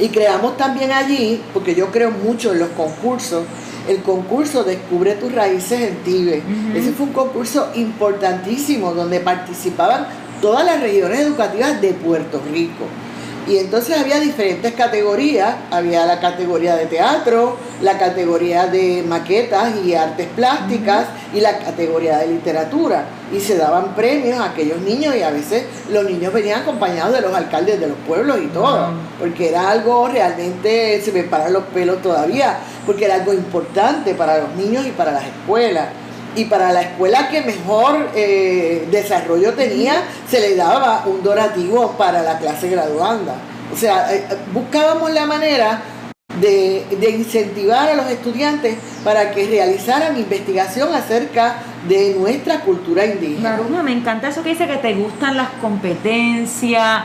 Y 0.00 0.08
creamos 0.08 0.56
también 0.56 0.92
allí, 0.92 1.42
porque 1.52 1.74
yo 1.74 1.90
creo 1.90 2.10
mucho 2.10 2.52
en 2.52 2.60
los 2.60 2.70
concursos, 2.70 3.44
el 3.88 4.02
concurso 4.02 4.64
Descubre 4.64 5.14
tus 5.14 5.32
raíces 5.32 5.80
en 5.80 5.96
Tíbet. 6.04 6.42
Ese 6.74 6.92
fue 6.92 7.06
un 7.06 7.12
concurso 7.12 7.70
importantísimo 7.74 8.92
donde 8.92 9.20
participaban 9.20 10.06
todas 10.40 10.64
las 10.64 10.80
regiones 10.80 11.20
educativas 11.20 11.80
de 11.80 11.92
Puerto 11.92 12.40
Rico. 12.50 12.84
Y 13.48 13.56
entonces 13.56 13.98
había 13.98 14.20
diferentes 14.20 14.74
categorías, 14.74 15.56
había 15.70 16.06
la 16.06 16.20
categoría 16.20 16.76
de 16.76 16.86
teatro, 16.86 17.56
la 17.80 17.98
categoría 17.98 18.66
de 18.66 19.02
maquetas 19.06 19.74
y 19.84 19.94
artes 19.94 20.28
plásticas 20.36 21.06
y 21.34 21.40
la 21.40 21.58
categoría 21.58 22.18
de 22.18 22.28
literatura. 22.28 23.06
Y 23.32 23.40
se 23.40 23.56
daban 23.56 23.94
premios 23.94 24.38
a 24.40 24.50
aquellos 24.50 24.80
niños 24.80 25.16
y 25.16 25.22
a 25.22 25.30
veces 25.30 25.64
los 25.90 26.04
niños 26.04 26.32
venían 26.32 26.62
acompañados 26.62 27.14
de 27.14 27.22
los 27.22 27.34
alcaldes 27.34 27.80
de 27.80 27.88
los 27.88 27.96
pueblos 28.06 28.38
y 28.42 28.46
todo, 28.48 28.92
porque 29.18 29.48
era 29.48 29.70
algo 29.70 30.08
realmente, 30.08 31.00
se 31.00 31.12
me 31.12 31.22
paran 31.24 31.52
los 31.52 31.64
pelos 31.64 32.02
todavía, 32.02 32.58
porque 32.86 33.06
era 33.06 33.14
algo 33.14 33.32
importante 33.32 34.14
para 34.14 34.38
los 34.38 34.54
niños 34.54 34.86
y 34.86 34.90
para 34.90 35.12
las 35.12 35.24
escuelas 35.24 35.86
y 36.36 36.44
para 36.44 36.72
la 36.72 36.82
escuela 36.82 37.28
que 37.28 37.42
mejor 37.42 38.10
eh, 38.14 38.86
desarrollo 38.90 39.54
tenía, 39.54 40.02
se 40.28 40.40
le 40.40 40.56
daba 40.56 41.04
un 41.06 41.22
donativo 41.22 41.92
para 41.92 42.22
la 42.22 42.38
clase 42.38 42.68
graduanda. 42.68 43.34
O 43.72 43.76
sea, 43.76 44.12
eh, 44.14 44.26
buscábamos 44.52 45.10
la 45.12 45.26
manera 45.26 45.82
de, 46.40 46.86
incentivar 47.16 47.88
a 47.88 47.94
los 47.94 48.06
estudiantes 48.08 48.76
para 49.04 49.32
que 49.32 49.46
realizaran 49.46 50.16
investigación 50.16 50.94
acerca 50.94 51.56
de 51.88 52.14
nuestra 52.18 52.60
cultura 52.60 53.06
indígena. 53.06 53.58
me 53.82 53.92
encanta 53.92 54.28
eso 54.28 54.42
que 54.42 54.50
dice 54.50 54.66
que 54.66 54.76
te 54.76 54.94
gustan 54.94 55.36
las 55.36 55.48
competencias 55.60 57.02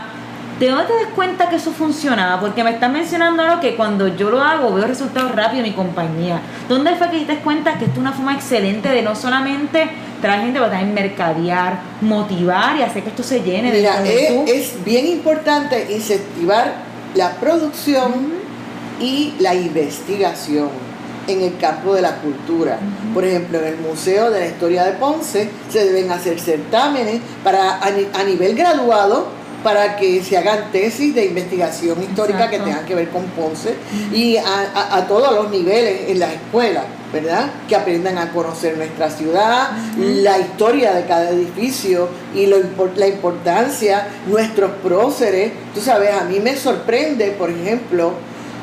¿De 0.60 0.70
dónde 0.70 0.86
te 0.86 0.94
das 0.94 1.14
cuenta 1.14 1.50
que 1.50 1.58
eso 1.58 1.72
funcionaba? 1.72 2.40
Porque 2.40 2.64
me 2.64 2.72
estás 2.72 2.90
mencionando 2.90 3.44
algo 3.44 3.60
que 3.60 3.76
cuando 3.76 4.08
yo 4.16 4.30
lo 4.30 4.42
hago 4.42 4.74
veo 4.74 4.88
resultados 4.88 5.36
rápidos 5.36 5.66
en 5.66 5.72
mi 5.72 5.76
compañía. 5.76 6.40
¿Dónde 6.70 6.96
fue 6.96 7.10
que 7.10 7.20
te 7.20 7.34
das 7.34 7.44
cuenta 7.44 7.78
que 7.78 7.86
esto 7.86 7.96
es 7.96 8.00
una 8.00 8.14
forma 8.14 8.34
excelente 8.36 8.88
de 8.88 9.02
no 9.02 9.16
solamente 9.16 9.90
traer 10.22 10.42
gente, 10.42 10.60
pero 10.60 10.72
también 10.72 10.94
mercadear, 10.94 11.80
motivar 12.00 12.78
y 12.78 12.84
hacer 12.84 13.04
que 13.04 13.10
esto 13.10 13.24
se 13.24 13.42
llene 13.42 13.72
Mira, 13.72 14.02
de 14.02 14.44
es, 14.44 14.74
es 14.74 14.86
bien 14.86 15.08
importante 15.08 15.92
incentivar 15.92 16.74
la 17.16 17.32
producción 17.34 18.34
y 19.02 19.34
la 19.40 19.54
investigación 19.56 20.70
en 21.28 21.42
el 21.42 21.58
campo 21.58 21.94
de 21.96 22.02
la 22.02 22.16
cultura. 22.18 22.80
Por 23.14 23.26
ejemplo, 23.26 23.60
en 23.60 23.66
el 23.66 23.78
Museo 23.78 24.32
de 24.32 24.40
la 24.40 24.46
Historia 24.48 24.86
de 24.86 24.94
Ponce 24.94 25.50
se 25.70 25.86
deben 25.86 26.12
hacer 26.12 26.40
certámenes 26.40 27.20
para 27.44 27.80
a 27.82 28.24
nivel 28.24 28.56
graduado 28.56 29.28
para 29.66 29.98
que 29.98 30.24
se 30.24 30.38
hagan 30.38 30.72
tesis 30.72 31.16
de 31.16 31.26
investigación 31.26 32.00
histórica 32.04 32.52
que 32.52 32.60
tengan 32.60 32.86
que 32.86 32.94
ver 32.94 33.10
con 33.10 33.24
Ponce 33.30 33.74
y 34.14 34.38
a, 34.38 35.08
todos 35.08 35.34
los 35.34 35.50
niveles 35.50 36.08
en 36.08 36.20
las 36.20 36.34
escuelas, 36.34 36.84
¿verdad? 37.12 37.50
Que 37.68 37.76
aprendan 37.76 38.20
a 38.20 38.32
conocer 38.32 38.78
nuestra 38.78 39.10
ciudad, 39.10 39.72
la 39.98 40.38
historia 40.38 40.94
de 40.94 41.06
cada 41.06 41.32
edificio 41.32 42.10
y 42.36 42.46
lo, 42.46 42.58
la 42.96 43.08
importancia, 43.08 44.08
nuestros 44.28 44.70
próceres. 44.84 45.52
Tú 45.74 45.82
sabes, 45.82 46.12
a 46.14 46.26
mí 46.26 46.40
me 46.40 46.56
sorprende, 46.56 47.32
por 47.32 47.50
ejemplo, 47.50 48.14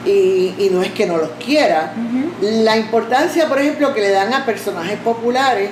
y, 0.06 0.54
y 0.56 0.70
no 0.70 0.82
es 0.82 0.92
que 0.92 1.04
no 1.04 1.16
los 1.16 1.30
quiera, 1.44 1.94
la 2.40 2.76
importancia, 2.76 3.48
por 3.48 3.58
ejemplo, 3.58 3.92
que 3.92 4.02
le 4.02 4.10
dan 4.10 4.32
a 4.32 4.46
personajes 4.46 5.00
populares 5.00 5.70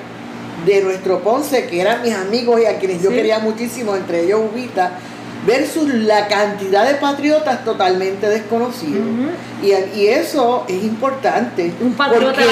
de 0.67 0.83
nuestro 0.83 1.21
Ponce, 1.21 1.67
que 1.67 1.81
eran 1.81 2.03
mis 2.03 2.15
amigos 2.15 2.61
y 2.61 2.67
a 2.67 2.79
quienes 2.79 3.01
yo 3.01 3.11
quería 3.11 3.39
muchísimo, 3.39 3.95
entre 3.97 4.25
ellos 4.25 4.41
Ubita, 4.53 4.99
versus 5.47 5.89
la 5.89 6.27
cantidad 6.29 6.87
de 6.87 6.95
patriotas 6.97 7.65
totalmente 7.65 8.29
desconocidos. 8.29 9.05
y, 9.63 9.99
y, 9.99 10.09
eso 10.09 10.65
es 10.69 10.83
importante. 10.85 11.73
Un 11.81 11.95
patriota, 11.95 12.43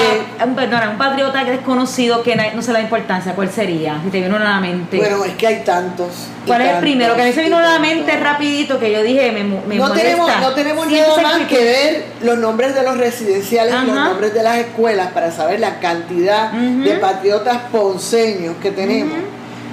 un, 0.45 0.55
perdona, 0.55 0.89
un 0.91 0.97
patriota 0.97 1.43
desconocido 1.43 2.23
que 2.23 2.35
no 2.35 2.61
se 2.61 2.71
le 2.71 2.79
da 2.79 2.83
importancia, 2.83 3.33
¿cuál 3.33 3.51
sería? 3.51 3.99
Si 4.03 4.09
te 4.09 4.21
vino 4.21 4.37
a 4.37 4.39
la 4.39 4.59
mente. 4.59 4.97
Bueno, 4.97 5.23
es 5.23 5.35
que 5.35 5.47
hay 5.47 5.63
tantos. 5.63 6.27
¿Cuál 6.45 6.61
es 6.61 6.73
el 6.73 6.79
primero? 6.79 7.15
Que 7.15 7.21
a 7.21 7.25
mí 7.25 7.33
se 7.33 7.43
vino 7.43 7.57
a 7.57 7.61
la 7.61 7.79
mente 7.79 8.15
rapidito 8.17 8.79
que 8.79 8.91
yo 8.91 9.03
dije, 9.03 9.31
me, 9.31 9.43
me 9.43 9.75
no 9.75 9.91
Tenemos, 9.91 10.29
no 10.41 10.53
tenemos 10.53 10.87
nada 10.87 11.21
más 11.21 11.47
que 11.47 11.63
ver 11.63 12.05
los 12.21 12.37
nombres 12.37 12.73
de 12.73 12.83
los 12.83 12.97
residenciales 12.97 13.73
y 13.83 13.85
los 13.85 13.95
nombres 13.95 14.33
de 14.33 14.43
las 14.43 14.57
escuelas 14.57 15.11
para 15.11 15.31
saber 15.31 15.59
la 15.59 15.79
cantidad 15.79 16.51
de 16.51 16.93
patriotas 16.95 17.57
ponceños 17.71 18.55
que 18.61 18.71
tenemos. 18.71 19.17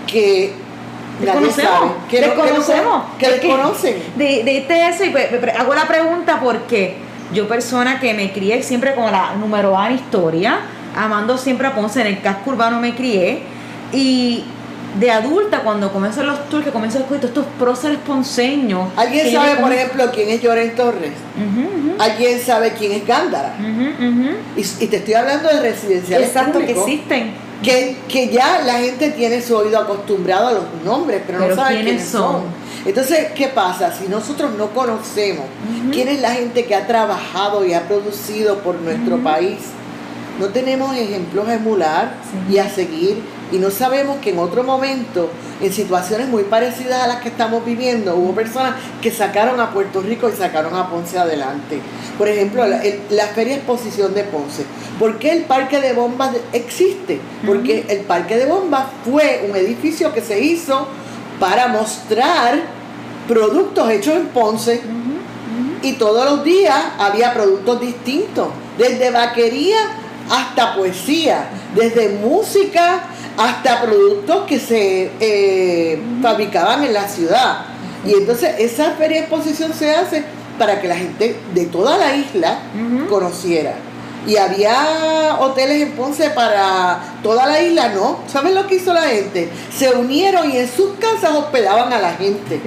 Que 0.07 0.66
desconocemos, 1.21 1.93
que 2.09 2.21
desconocemos, 2.21 3.05
que, 3.19 3.29
desconocen. 3.29 4.03
De, 4.17 4.43
de 4.45 4.89
eso 4.89 5.05
y 5.05 5.11
pues, 5.11 5.29
hago 5.59 5.75
la 5.75 5.87
pregunta 5.87 6.41
porque 6.43 6.97
yo 7.33 7.49
persona 7.49 8.01
que 8.01 8.15
me 8.15 8.33
crié 8.33 8.63
siempre 8.63 8.95
con 8.95 9.11
la 9.11 9.35
número 9.35 9.73
uno 9.73 9.87
en 9.87 9.95
historia, 9.95 10.61
amando 10.95 11.37
siempre 11.37 11.67
a 11.67 11.75
Ponce, 11.75 12.01
en 12.01 12.07
el 12.07 12.21
casco 12.21 12.51
urbano 12.51 12.81
me 12.81 12.95
crié. 12.95 13.43
Y 13.93 14.45
de 14.99 15.11
adulta 15.11 15.61
cuando 15.61 15.93
comienzo 15.93 16.23
los 16.23 16.49
tours, 16.49 16.65
que 16.65 16.71
comienzo 16.71 16.99
a 16.99 17.01
escuchar 17.03 17.27
estos 17.27 17.47
próceres 17.59 17.99
ponceños. 17.99 18.89
¿Alguien 18.97 19.31
sabe, 19.31 19.57
por 19.57 19.73
ejemplo, 19.73 20.11
quién 20.13 20.31
es 20.31 20.41
Lloren 20.41 20.75
Torres? 20.75 21.13
¿Alguien 21.99 22.41
sabe 22.41 22.73
quién 22.73 22.93
es 22.93 23.07
Gándara? 23.07 23.55
y, 24.57 24.61
y, 24.61 24.87
te 24.87 24.97
estoy 24.97 25.15
hablando 25.15 25.49
de 25.49 25.61
residenciales 25.61 26.29
Exacto, 26.29 26.61
que 26.61 26.73
existen 26.73 27.46
que, 27.67 28.31
ya 28.33 28.63
la 28.65 28.79
gente 28.79 29.11
tiene 29.11 29.43
su 29.43 29.57
oído 29.57 29.79
acostumbrado 29.79 30.49
a 30.49 30.53
los 30.53 30.65
nombres, 30.85 31.23
pero, 31.27 31.41
no 31.41 31.55
sabe 31.55 31.83
quiénes, 31.83 32.07
son. 32.07 32.43
Entonces, 32.85 33.33
¿qué 33.35 33.49
pasa? 33.49 33.93
Si 33.93 34.07
nosotros 34.09 34.53
no 34.57 34.69
conocemos 34.71 35.47
quién 35.93 36.09
es 36.09 36.21
la 36.21 36.31
gente 36.31 36.65
que 36.65 36.75
ha 36.75 36.87
trabajado 36.87 37.65
y 37.67 37.75
ha 37.75 37.89
producido 37.89 38.59
por 38.59 38.77
nuestro 38.77 39.19
país, 39.19 39.59
no 40.39 40.47
tenemos 40.49 40.95
ejemplos 40.97 41.49
a 41.49 41.55
emular 41.55 42.15
y 42.49 42.59
a 42.59 42.69
seguir 42.69 43.23
y 43.53 43.59
no 43.59 43.71
sabemos 43.71 44.19
que 44.19 44.31
en 44.31 44.39
otro 44.39 44.65
momento, 44.65 45.31
en 45.61 45.73
situaciones 45.73 46.29
muy 46.29 46.45
parecidas 46.45 47.03
a 47.03 47.07
las 47.07 47.21
que 47.21 47.29
estamos 47.29 47.65
viviendo, 47.65 48.17
hubo 48.17 48.35
personas 48.35 48.75
que 49.01 49.13
sacaron 49.13 49.61
a 49.61 49.71
Puerto 49.71 50.01
Rico 50.01 50.29
y 50.29 50.33
sacaron 50.33 50.75
a 50.75 50.91
Ponce 50.91 51.19
adelante. 51.19 51.81
Por 52.19 52.29
ejemplo, 52.29 52.65
la, 52.67 53.27
Feria 53.29 53.57
Exposición 53.57 54.15
de 54.15 54.25
Ponce. 54.25 54.65
¿Por 54.99 55.19
qué 55.19 55.31
el 55.31 55.45
Parque 55.45 55.81
de 55.81 55.93
Bombas 55.93 56.31
existe? 56.53 57.21
Porque 57.45 57.85
el 57.89 58.01
Parque 58.01 58.37
de 58.37 58.47
Bombas 58.47 58.87
fue 59.05 59.47
un 59.49 59.55
edificio 59.55 60.13
que 60.13 60.23
se 60.23 60.41
hizo 60.41 60.89
para 61.39 61.69
mostrar 61.69 62.63
productos 63.29 63.91
hechos 63.91 64.17
en 64.17 64.27
Ponce. 64.29 64.81
Y 65.83 65.93
todos 65.93 66.25
los 66.25 66.43
días 66.43 66.83
había 66.99 67.33
productos 67.33 67.81
distintos, 67.81 68.49
desde 68.77 69.11
vaquería 69.11 69.77
hasta 70.31 70.75
poesía, 70.75 71.49
desde 71.75 72.09
música 72.11 73.05
hasta 73.37 73.83
productos 73.83 74.47
que 74.47 74.59
se 74.59 75.11
eh, 75.21 76.03
fabricaban 76.23 76.85
en 76.85 76.95
la 76.95 77.09
ciudad. 77.09 77.67
Y 78.05 78.15
entonces 78.15 78.55
esa 78.59 78.93
feria 78.93 79.19
de 79.19 79.27
exposición 79.27 79.73
se 79.75 79.95
hace 79.95 80.25
para 80.59 80.81
que 80.81 80.89
la 80.89 80.97
gente 80.97 81.37
de 81.55 81.67
toda 81.67 81.99
la 81.99 82.15
isla 82.17 82.61
conociera. 83.09 83.75
Y 84.27 84.37
había 84.37 85.37
hoteles 85.39 85.83
en 85.83 85.93
Ponce 85.93 86.31
para 86.31 86.99
toda 87.23 87.47
la 87.47 87.63
isla, 87.63 87.91
¿no? 87.91 88.21
¿Saben 88.27 88.55
lo 88.55 88.67
que 88.67 88.77
hizo 88.77 88.93
la 88.93 89.03
gente? 89.03 89.51
Se 89.77 89.91
unieron 89.91 90.51
y 90.51 90.57
en 90.57 90.69
sus 90.69 90.95
casas 90.99 91.33
hospedaban 91.37 91.93
a 91.93 91.99
la 91.99 92.13
gente. 92.15 92.61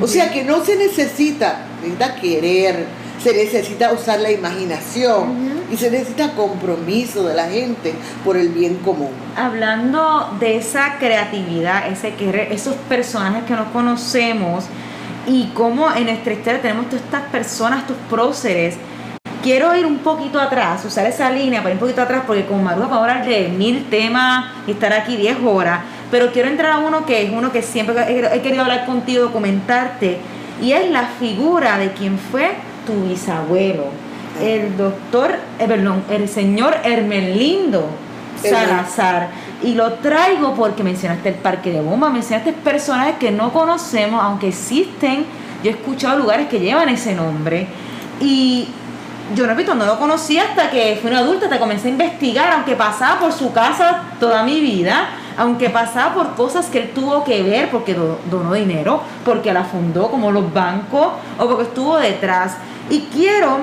O 0.00 0.06
sea 0.06 0.30
que 0.30 0.44
no 0.44 0.64
se 0.64 0.76
necesita, 0.76 1.66
necesita 1.82 2.14
querer, 2.16 2.86
se 3.22 3.32
necesita 3.34 3.92
usar 3.92 4.20
la 4.20 4.30
imaginación 4.30 5.66
y 5.70 5.76
se 5.76 5.90
necesita 5.90 6.32
compromiso 6.32 7.26
de 7.26 7.34
la 7.34 7.48
gente 7.48 7.94
por 8.24 8.36
el 8.36 8.48
bien 8.48 8.76
común. 8.76 9.10
Hablando 9.36 10.30
de 10.38 10.56
esa 10.56 10.98
creatividad, 10.98 11.88
ese 11.90 12.14
querer, 12.14 12.52
esos 12.52 12.74
personajes 12.88 13.44
que 13.44 13.54
no 13.54 13.72
conocemos 13.72 14.64
y 15.26 15.50
cómo 15.54 15.92
en 15.94 16.04
nuestra 16.04 16.32
historia 16.32 16.62
tenemos 16.62 16.86
todas 16.86 17.04
estas 17.04 17.22
personas, 17.24 17.80
estos 17.80 17.96
próceres. 18.08 18.76
Quiero 19.42 19.74
ir 19.76 19.86
un 19.86 19.98
poquito 19.98 20.40
atrás, 20.40 20.84
usar 20.84 21.06
esa 21.06 21.30
línea 21.30 21.60
para 21.60 21.70
ir 21.70 21.76
un 21.76 21.80
poquito 21.80 22.02
atrás, 22.02 22.24
porque 22.26 22.44
como 22.46 22.62
Maruja 22.62 22.88
para 22.88 23.00
hablar 23.00 23.26
de 23.26 23.48
mil 23.48 23.84
temas 23.88 24.46
y 24.66 24.72
estar 24.72 24.92
aquí 24.92 25.16
10 25.16 25.38
horas, 25.44 25.80
pero 26.10 26.32
quiero 26.32 26.48
entrar 26.48 26.72
a 26.72 26.78
uno 26.78 27.06
que 27.06 27.22
es 27.22 27.30
uno 27.30 27.52
que 27.52 27.62
siempre 27.62 27.94
he 28.34 28.40
querido 28.40 28.62
hablar 28.62 28.84
contigo, 28.84 29.24
documentarte, 29.24 30.18
y 30.60 30.72
es 30.72 30.90
la 30.90 31.06
figura 31.20 31.78
de 31.78 31.92
quien 31.92 32.18
fue 32.18 32.56
tu 32.88 33.06
bisabuelo, 33.06 33.84
el 34.40 34.76
doctor, 34.76 35.32
eh, 35.58 35.66
perdón, 35.68 36.02
el 36.10 36.28
señor 36.28 36.74
Hermelindo 36.82 37.86
Salazar. 38.42 39.28
Y 39.62 39.74
lo 39.74 39.94
traigo 39.94 40.54
porque 40.54 40.82
mencionaste 40.82 41.30
el 41.30 41.34
parque 41.34 41.70
de 41.70 41.80
bomba, 41.80 42.08
mencionaste 42.08 42.52
personajes 42.52 43.16
que 43.16 43.30
no 43.30 43.52
conocemos, 43.52 44.22
aunque 44.22 44.48
existen. 44.48 45.26
Yo 45.62 45.70
he 45.70 45.74
escuchado 45.74 46.18
lugares 46.18 46.48
que 46.48 46.60
llevan 46.60 46.88
ese 46.88 47.14
nombre. 47.14 47.66
Y 48.20 48.68
yo 49.34 49.46
repito, 49.46 49.74
no 49.74 49.84
lo 49.84 49.98
conocí 49.98 50.38
hasta 50.38 50.70
que 50.70 50.98
fui 51.02 51.10
una 51.10 51.20
adulta, 51.20 51.48
te 51.48 51.58
comencé 51.58 51.88
a 51.88 51.90
investigar, 51.90 52.52
aunque 52.52 52.74
pasaba 52.76 53.18
por 53.18 53.32
su 53.32 53.52
casa 53.52 54.04
toda 54.18 54.44
mi 54.44 54.60
vida, 54.60 55.08
aunque 55.36 55.68
pasaba 55.68 56.14
por 56.14 56.34
cosas 56.34 56.66
que 56.66 56.78
él 56.78 56.90
tuvo 56.94 57.24
que 57.24 57.42
ver, 57.42 57.70
porque 57.70 57.94
donó 58.30 58.54
dinero, 58.54 59.02
porque 59.24 59.52
la 59.52 59.64
fundó, 59.64 60.10
como 60.10 60.30
los 60.30 60.52
bancos, 60.54 61.08
o 61.38 61.46
porque 61.46 61.64
estuvo 61.64 61.98
detrás. 61.98 62.56
Y 62.90 63.00
quiero 63.12 63.58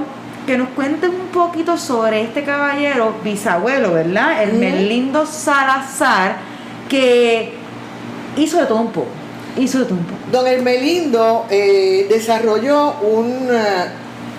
que 0.46 0.58
nos 0.58 0.70
cuenten 0.70 1.10
un 1.10 1.28
poquito 1.28 1.78
sobre 1.78 2.22
este 2.22 2.44
caballero 2.44 3.16
bisabuelo, 3.24 3.94
¿verdad? 3.94 4.44
El 4.44 4.54
Melindo 4.54 5.26
Salazar, 5.26 6.38
que 6.88 7.54
hizo 8.38 8.60
de 8.60 8.66
todo 8.66 8.80
un 8.80 8.92
poco. 8.92 9.08
Hizo 9.58 9.80
de 9.80 9.86
todo 9.86 9.96
un 9.96 10.06
poco. 10.06 10.20
Don 10.32 10.46
Hermelindo 10.46 11.46
eh, 11.50 12.06
desarrolló 12.10 12.94
un, 13.02 13.48
eh, 13.50 13.88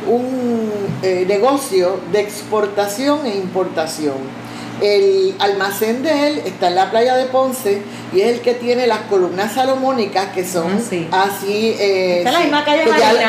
un 0.07 0.71
eh, 1.02 1.25
negocio 1.26 2.00
de 2.12 2.21
exportación 2.21 3.26
e 3.26 3.37
importación 3.37 4.46
el 4.80 5.35
almacén 5.38 6.02
de 6.02 6.28
él 6.28 6.42
está 6.45 6.68
en 6.68 6.75
la 6.75 6.90
playa 6.90 7.16
de 7.16 7.26
Ponce 7.26 7.83
y 8.12 8.21
es 8.21 8.37
el 8.37 8.40
que 8.40 8.54
tiene 8.54 8.87
las 8.87 9.00
columnas 9.02 9.54
salomónicas 9.54 10.28
que 10.28 10.45
son 10.45 10.80
ah, 11.12 11.28
así. 11.28 11.75
Eh, 11.78 12.23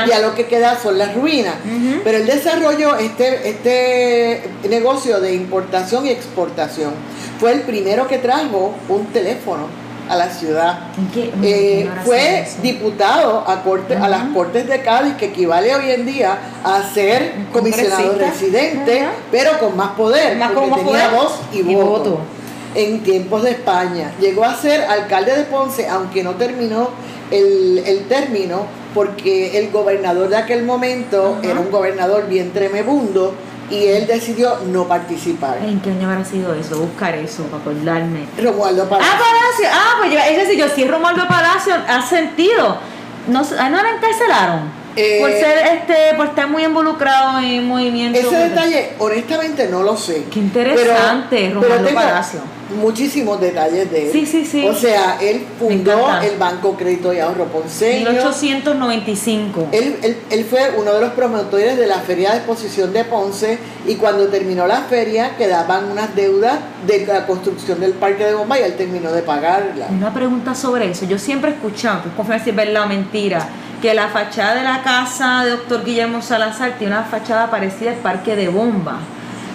ya, 0.08 0.20
lo 0.20 0.36
que 0.36 0.46
queda 0.46 0.78
son 0.80 0.98
las 0.98 1.16
ruinas. 1.16 1.56
Pero 2.04 2.18
él 2.18 2.26
desarrolló 2.26 2.98
este, 2.98 3.50
este 3.50 4.50
negocio 4.70 5.20
de 5.20 5.34
importación 5.34 6.06
y 6.06 6.10
exportación. 6.10 6.92
Fue 7.40 7.52
el 7.54 7.62
primero 7.62 8.08
que 8.08 8.18
trajo 8.18 8.74
un 8.90 9.06
teléfono 9.08 9.87
a 10.10 10.16
la 10.16 10.30
ciudad. 10.30 10.80
Eh, 11.42 11.90
fue 12.06 12.48
diputado 12.62 13.44
a, 13.48 13.64
corte, 13.64 13.96
a 13.96 14.08
las 14.08 14.24
Cortes 14.34 14.68
de 14.68 14.82
Cádiz, 14.82 15.16
que 15.16 15.26
equivale 15.28 15.74
hoy 15.76 15.92
en 15.92 16.06
día 16.06 16.38
a 16.64 16.84
ser 16.94 17.34
comisionado 17.52 18.18
residente, 18.18 19.08
pero 19.32 19.58
con 19.60 19.76
más 19.76 19.92
poder, 19.92 20.38
más 20.38 20.52
porque 20.52 20.72
tenía 20.84 21.10
voz 21.10 21.40
y, 21.52 21.62
voto. 21.62 22.20
En 22.76 23.02
tiempos 23.02 23.44
de 23.44 23.52
España. 23.52 24.12
Llegó 24.20 24.44
a 24.44 24.56
ser 24.56 24.82
alcalde 24.82 25.36
de 25.36 25.44
Ponce, 25.46 25.88
aunque 25.88 26.24
no 26.24 26.36
terminó 26.36 26.90
el, 27.32 27.82
el 27.86 28.08
término, 28.08 28.66
porque 28.94 29.58
el 29.58 29.72
gobernador 29.72 30.30
de 30.30 30.38
aquel 30.38 30.64
momento 30.64 31.38
era 31.42 31.60
un 31.60 31.72
gobernador 31.72 32.28
bien 32.28 32.52
tremebundo 32.52 33.34
y 33.70 33.86
él 33.86 34.08
decidió 34.08 34.58
no 34.68 34.88
participar. 34.88 35.58
¿En 35.64 35.80
qué 35.80 35.92
año 35.92 36.10
habrá 36.10 36.24
sido 36.24 36.54
eso? 36.54 36.80
Buscar 36.80 37.16
eso 37.16 37.44
para 37.44 37.62
acordarme. 37.62 38.26
Romualdo 38.42 38.88
Palacio. 38.88 39.14
Ah, 39.14 39.20
Palacio. 39.20 39.68
Ah, 39.72 39.96
pues 40.00 40.14
yo, 40.14 40.20
es 40.20 40.38
decir, 40.38 40.60
yo 40.60 40.70
sí, 40.70 40.88
Romualdo 40.88 41.28
Palacio 41.28 41.74
ha 41.88 42.02
sentido. 42.02 42.78
No, 43.28 43.42
ah, 43.60 43.70
no 43.70 43.82
la 43.82 43.92
encarcelaron. 43.92 44.88
Eh, 44.96 45.20
por 45.22 45.30
ser 45.32 45.58
este, 45.76 46.16
por 46.16 46.28
estar 46.28 46.48
muy 46.48 46.64
involucrado 46.64 47.40
en 47.40 47.68
movimientos. 47.68 48.24
Ese 48.24 48.36
detalle, 48.36 48.94
honestamente, 48.98 49.68
no 49.68 49.84
lo 49.84 49.96
sé. 49.96 50.26
Qué 50.32 50.40
interesante, 50.40 51.52
Romualdo 51.54 51.94
Palacio 51.94 52.57
muchísimos 52.76 53.40
detalles 53.40 53.90
de 53.92 54.06
él. 54.06 54.12
Sí, 54.12 54.26
sí, 54.26 54.46
sí. 54.46 54.66
O 54.66 54.74
sea, 54.74 55.18
él 55.22 55.46
fundó 55.60 56.22
el 56.22 56.38
Banco 56.38 56.76
Crédito 56.76 57.14
y 57.14 57.20
Ahorro 57.20 57.46
Ponceño. 57.46 58.12
1895. 58.12 59.68
Él, 59.72 59.98
él, 60.02 60.18
él, 60.30 60.46
fue 60.46 60.72
uno 60.78 60.94
de 60.94 61.02
los 61.02 61.12
promotores 61.12 61.78
de 61.78 61.88
la 61.88 62.00
Feria 62.00 62.32
de 62.32 62.38
Exposición 62.38 62.94
de 62.94 63.04
Ponce 63.06 63.58
y 63.88 63.96
cuando 63.96 64.28
terminó 64.28 64.68
la 64.68 64.82
feria 64.82 65.36
quedaban 65.38 65.92
unas 65.92 66.16
deudas 66.16 66.60
de 66.86 67.06
la 67.06 67.26
construcción 67.26 67.80
del 67.80 67.94
Parque 67.94 68.26
de 68.26 68.34
Bomba 68.34 68.60
y 68.60 68.64
él 68.64 68.76
terminó 68.76 69.12
de 69.12 69.22
pagarla. 69.22 69.88
Una 69.90 70.14
pregunta 70.14 70.56
sobre 70.56 70.90
eso. 70.92 71.06
Yo 71.06 71.18
siempre 71.18 71.52
he 71.52 71.54
escuchado, 71.54 72.04
pues 72.16 72.44
si 72.44 72.50
es 72.50 72.56
verdad 72.56 72.84
o 72.84 72.88
mentira, 72.88 73.48
que 73.82 73.94
la 73.94 74.10
fachada 74.10 74.56
de 74.56 74.64
la 74.64 74.82
casa 74.82 75.44
de 75.44 75.52
doctor 75.52 75.84
Guillermo 75.84 76.22
Salazar 76.22 76.78
tiene 76.78 76.96
una 76.96 77.04
fachada 77.04 77.50
parecida 77.50 77.92
al 77.92 77.98
Parque 77.98 78.36
de 78.36 78.50
Bomba. 78.50 79.00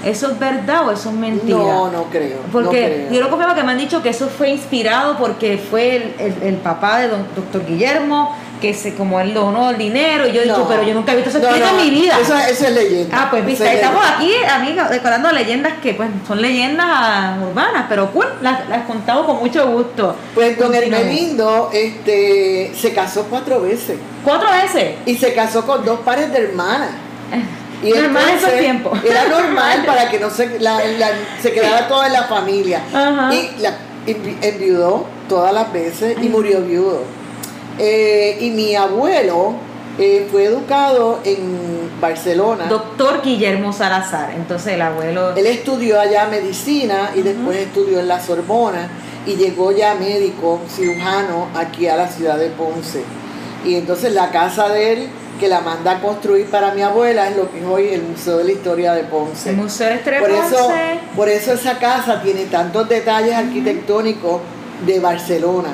¿Eso 0.04 0.30
es 0.32 0.38
verdad 0.38 0.88
o 0.88 0.90
eso 0.90 1.10
es 1.10 1.14
mentira? 1.14 1.56
No, 1.58 1.90
no 1.90 2.04
creo. 2.04 2.38
Porque 2.50 3.08
yo 3.10 3.20
lo 3.20 3.30
confirmo 3.30 3.54
que 3.54 3.62
me 3.62 3.72
han 3.72 3.78
dicho 3.78 4.02
que 4.02 4.08
eso 4.08 4.28
fue 4.28 4.50
inspirado 4.50 5.16
porque 5.16 5.58
fue 5.58 6.14
el, 6.18 6.54
papá 6.56 6.98
de 6.98 7.08
don, 7.08 7.26
doctor 7.36 7.64
Guillermo 7.66 8.34
que 8.60 8.74
se, 8.74 8.94
como 8.94 9.18
él 9.18 9.34
donó 9.34 9.70
el 9.70 9.76
dinero, 9.76 10.24
y 10.24 10.30
yo 10.30 10.40
he 10.40 10.44
dicho, 10.44 10.58
No. 10.58 10.68
pero 10.68 10.84
yo 10.84 10.94
nunca 10.94 11.12
he 11.12 11.16
visto 11.16 11.30
eso 11.30 11.40
No, 11.40 11.48
escrito 11.48 11.66
no, 11.66 11.80
en 11.80 11.84
mi 11.84 11.90
vida. 11.90 12.16
Eso, 12.20 12.38
eso 12.38 12.66
es 12.66 12.72
leyenda. 12.72 13.18
Ah, 13.20 13.28
pues 13.28 13.44
viste, 13.44 13.74
estamos 13.74 14.00
leyenda. 14.20 14.54
aquí, 14.54 14.62
amigos, 14.62 14.88
recordando 14.88 15.32
leyendas 15.32 15.72
que 15.82 15.94
pues 15.94 16.08
son 16.28 16.40
leyendas 16.40 16.86
ah, 16.88 17.38
urbanas, 17.42 17.86
pero 17.88 18.12
cool, 18.12 18.26
las, 18.40 18.68
las 18.68 18.86
contamos 18.86 19.26
con 19.26 19.40
mucho 19.40 19.68
gusto. 19.68 20.14
Pues 20.32 20.56
don. 20.56 20.72
Hermelindo 20.72 21.70
este, 21.72 22.72
se 22.76 22.92
casó 22.92 23.26
cuatro 23.28 23.60
veces 23.62 23.98
Cuatro 24.24 24.48
veces. 24.52 24.94
y 25.06 25.16
se 25.16 25.34
casó 25.34 25.66
con 25.66 25.84
dos 25.84 25.98
pares 26.00 26.32
de 26.32 26.38
hermanas. 26.38 26.90
Y 27.82 27.90
Normal. 27.90 28.24
Era 29.04 29.28
normal 29.28 29.82
para 29.86 30.08
que 30.10 30.20
no 30.20 30.30
se, 30.30 30.60
la- 30.60 30.84
la- 30.84 31.10
se 31.40 31.52
quedara 31.52 31.88
toda 31.88 32.08
la 32.08 32.24
familia. 32.24 32.80
Ajá. 32.94 33.32
Y 33.34 33.50
la 33.60 33.70
envi- 34.06 34.36
enviudó 34.40 35.06
todas 35.28 35.52
las 35.52 35.72
veces 35.72 36.16
y 36.22 36.28
murió 36.28 36.60
viudo. 36.60 37.02
Eh, 37.78 38.36
y 38.40 38.50
mi 38.50 38.74
abuelo 38.76 39.54
eh, 39.98 40.28
fue 40.30 40.44
educado 40.44 41.20
en 41.24 41.90
Barcelona. 42.00 42.66
Doctor 42.68 43.22
Guillermo 43.22 43.72
Salazar, 43.72 44.32
entonces 44.36 44.74
el 44.74 44.82
abuelo... 44.82 45.34
Él 45.36 45.46
estudió 45.46 46.00
allá 46.00 46.26
medicina 46.26 47.10
y 47.14 47.22
después 47.22 47.56
estudió 47.58 48.00
en 48.00 48.08
la 48.08 48.20
Sorbona 48.20 48.88
y 49.26 49.36
llegó 49.36 49.72
ya 49.72 49.94
médico, 49.94 50.60
cirujano, 50.68 51.48
aquí 51.54 51.86
a 51.88 51.96
la 51.96 52.08
ciudad 52.08 52.36
de 52.38 52.48
Ponce. 52.48 53.02
Y 53.64 53.76
entonces 53.76 54.12
la 54.12 54.30
casa 54.30 54.68
de 54.68 54.92
él, 54.92 55.08
que 55.42 55.48
la 55.48 55.60
manda 55.60 55.90
a 55.90 56.00
construir 56.00 56.46
para 56.46 56.72
mi 56.72 56.82
abuela, 56.82 57.28
es 57.28 57.36
lo 57.36 57.50
que 57.50 57.58
es 57.58 57.64
hoy 57.64 57.88
el 57.88 58.02
Museo 58.04 58.38
de 58.38 58.44
la 58.44 58.52
Historia 58.52 58.92
de 58.94 59.02
Ponce. 59.02 59.50
el 59.50 59.56
Museo 59.56 59.88
de 59.88 59.94
Estrella 59.96 60.20
Por 60.20 60.30
eso, 60.30 60.56
Ponce. 60.68 61.00
por 61.16 61.28
eso 61.28 61.52
esa 61.54 61.78
casa 61.80 62.22
tiene 62.22 62.44
tantos 62.44 62.88
detalles 62.88 63.34
arquitectónicos 63.34 64.40
de 64.86 65.00
Barcelona. 65.00 65.70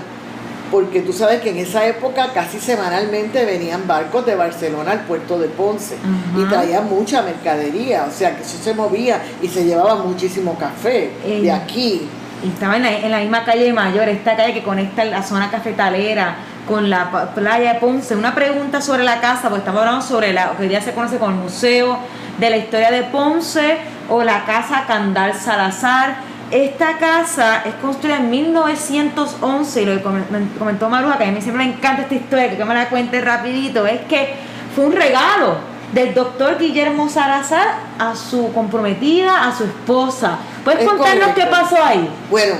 Porque 0.70 1.02
tú 1.02 1.12
sabes 1.12 1.42
que 1.42 1.50
en 1.50 1.58
esa 1.58 1.86
época 1.86 2.30
casi 2.32 2.58
semanalmente 2.58 3.44
venían 3.44 3.86
barcos 3.86 4.24
de 4.24 4.36
Barcelona 4.36 4.92
al 4.92 5.00
puerto 5.00 5.38
de 5.38 5.48
Ponce 5.48 5.96
y 6.34 6.44
traían 6.44 6.88
mucha 6.88 7.20
mercadería, 7.20 8.06
o 8.08 8.10
sea 8.10 8.34
que 8.34 8.42
eso 8.42 8.56
se 8.62 8.72
movía 8.72 9.20
y 9.42 9.48
se 9.48 9.64
llevaba 9.66 9.96
muchísimo 9.96 10.56
café 10.58 11.10
Eh. 11.26 11.40
de 11.42 11.52
aquí. 11.52 12.08
Y 12.42 12.48
estaba 12.48 12.76
en 12.76 12.84
la, 12.84 12.96
en 12.98 13.10
la 13.10 13.18
misma 13.18 13.44
calle 13.44 13.70
Mayor, 13.72 14.08
esta 14.08 14.34
calle 14.34 14.54
que 14.54 14.62
conecta 14.62 15.04
la 15.04 15.22
zona 15.22 15.50
cafetalera 15.50 16.36
con 16.68 16.90
la 16.90 17.10
playa 17.34 17.74
de 17.74 17.80
Ponce. 17.80 18.14
Una 18.14 18.34
pregunta 18.34 18.80
sobre 18.80 19.02
la 19.04 19.20
casa, 19.20 19.42
porque 19.48 19.58
estamos 19.60 19.80
hablando 19.80 20.02
sobre 20.02 20.32
la, 20.32 20.50
que 20.52 20.62
hoy 20.62 20.68
día 20.68 20.80
se 20.82 20.92
conoce 20.92 21.16
como 21.18 21.30
el 21.32 21.36
Museo 21.38 21.98
de 22.38 22.50
la 22.50 22.56
Historia 22.58 22.90
de 22.90 23.02
Ponce 23.04 23.78
o 24.08 24.22
la 24.22 24.44
Casa 24.44 24.84
Candal 24.86 25.34
Salazar. 25.34 26.16
Esta 26.50 26.96
casa 26.98 27.62
es 27.66 27.74
construida 27.74 28.16
en 28.18 28.30
1911 28.30 29.82
y 29.82 29.84
lo 29.84 29.92
que 29.96 30.02
comen- 30.04 30.48
comentó 30.58 30.88
Maruja, 30.88 31.18
que 31.18 31.24
a 31.24 31.30
mí 31.30 31.40
siempre 31.42 31.64
me 31.64 31.72
encanta 31.72 32.02
esta 32.02 32.14
historia, 32.14 32.56
que 32.56 32.64
me 32.64 32.74
la 32.74 32.88
cuente 32.88 33.20
rapidito, 33.20 33.86
es 33.86 34.00
que 34.02 34.34
fue 34.74 34.86
un 34.86 34.92
regalo 34.92 35.56
del 35.92 36.14
doctor 36.14 36.58
Guillermo 36.58 37.08
Salazar 37.08 37.66
a 37.98 38.14
su 38.14 38.52
comprometida, 38.52 39.46
a 39.46 39.54
su 39.56 39.64
esposa. 39.64 40.38
¿Puedes 40.64 40.82
Es 40.82 40.88
contarnos 40.88 41.30
qué 41.34 41.44
pasó 41.46 41.76
ahí? 41.82 42.08
Bueno, 42.30 42.54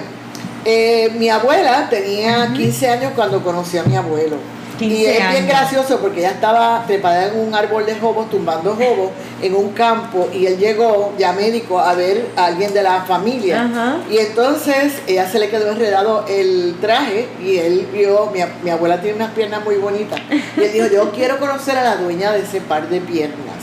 eh, 0.71 1.11
mi 1.17 1.31
abuela 1.31 1.89
tenía 1.89 2.53
15 2.53 2.89
años 2.91 3.13
cuando 3.17 3.43
conocí 3.43 3.79
a 3.79 3.85
mi 3.85 3.97
abuelo. 3.97 4.37
15 4.79 4.95
y 4.95 5.07
es 5.07 5.31
bien 5.31 5.49
gracioso 5.49 5.99
porque 5.99 6.21
ella 6.21 6.33
estaba 6.33 6.85
trepada 6.87 7.29
en 7.29 7.41
un 7.41 7.55
árbol 7.55 7.87
de 7.87 7.95
jobos, 7.95 8.29
tumbando 8.29 8.77
jobos 8.77 9.13
en 9.41 9.55
un 9.55 9.71
campo 9.71 10.29
y 10.33 10.45
él 10.45 10.59
llegó 10.59 11.15
ya 11.19 11.33
médico 11.33 11.81
a 11.81 11.95
ver 11.95 12.29
a 12.37 12.45
alguien 12.45 12.75
de 12.75 12.83
la 12.83 13.01
familia. 13.03 13.65
Ajá. 13.65 13.97
Y 14.11 14.19
entonces 14.19 14.93
ella 15.07 15.27
se 15.27 15.39
le 15.39 15.49
quedó 15.49 15.73
enredado 15.73 16.27
el 16.29 16.77
traje 16.83 17.29
y 17.43 17.57
él 17.57 17.89
vio, 17.91 18.27
mi, 18.27 18.41
mi 18.63 18.69
abuela 18.69 19.01
tiene 19.01 19.17
unas 19.17 19.33
piernas 19.33 19.65
muy 19.65 19.77
bonitas. 19.77 20.21
Y 20.59 20.61
él 20.61 20.73
dijo, 20.73 20.87
yo 20.89 21.11
quiero 21.13 21.39
conocer 21.39 21.79
a 21.79 21.83
la 21.83 21.97
dueña 21.97 22.31
de 22.33 22.41
ese 22.41 22.61
par 22.61 22.91
de 22.91 23.01
piernas. 23.01 23.57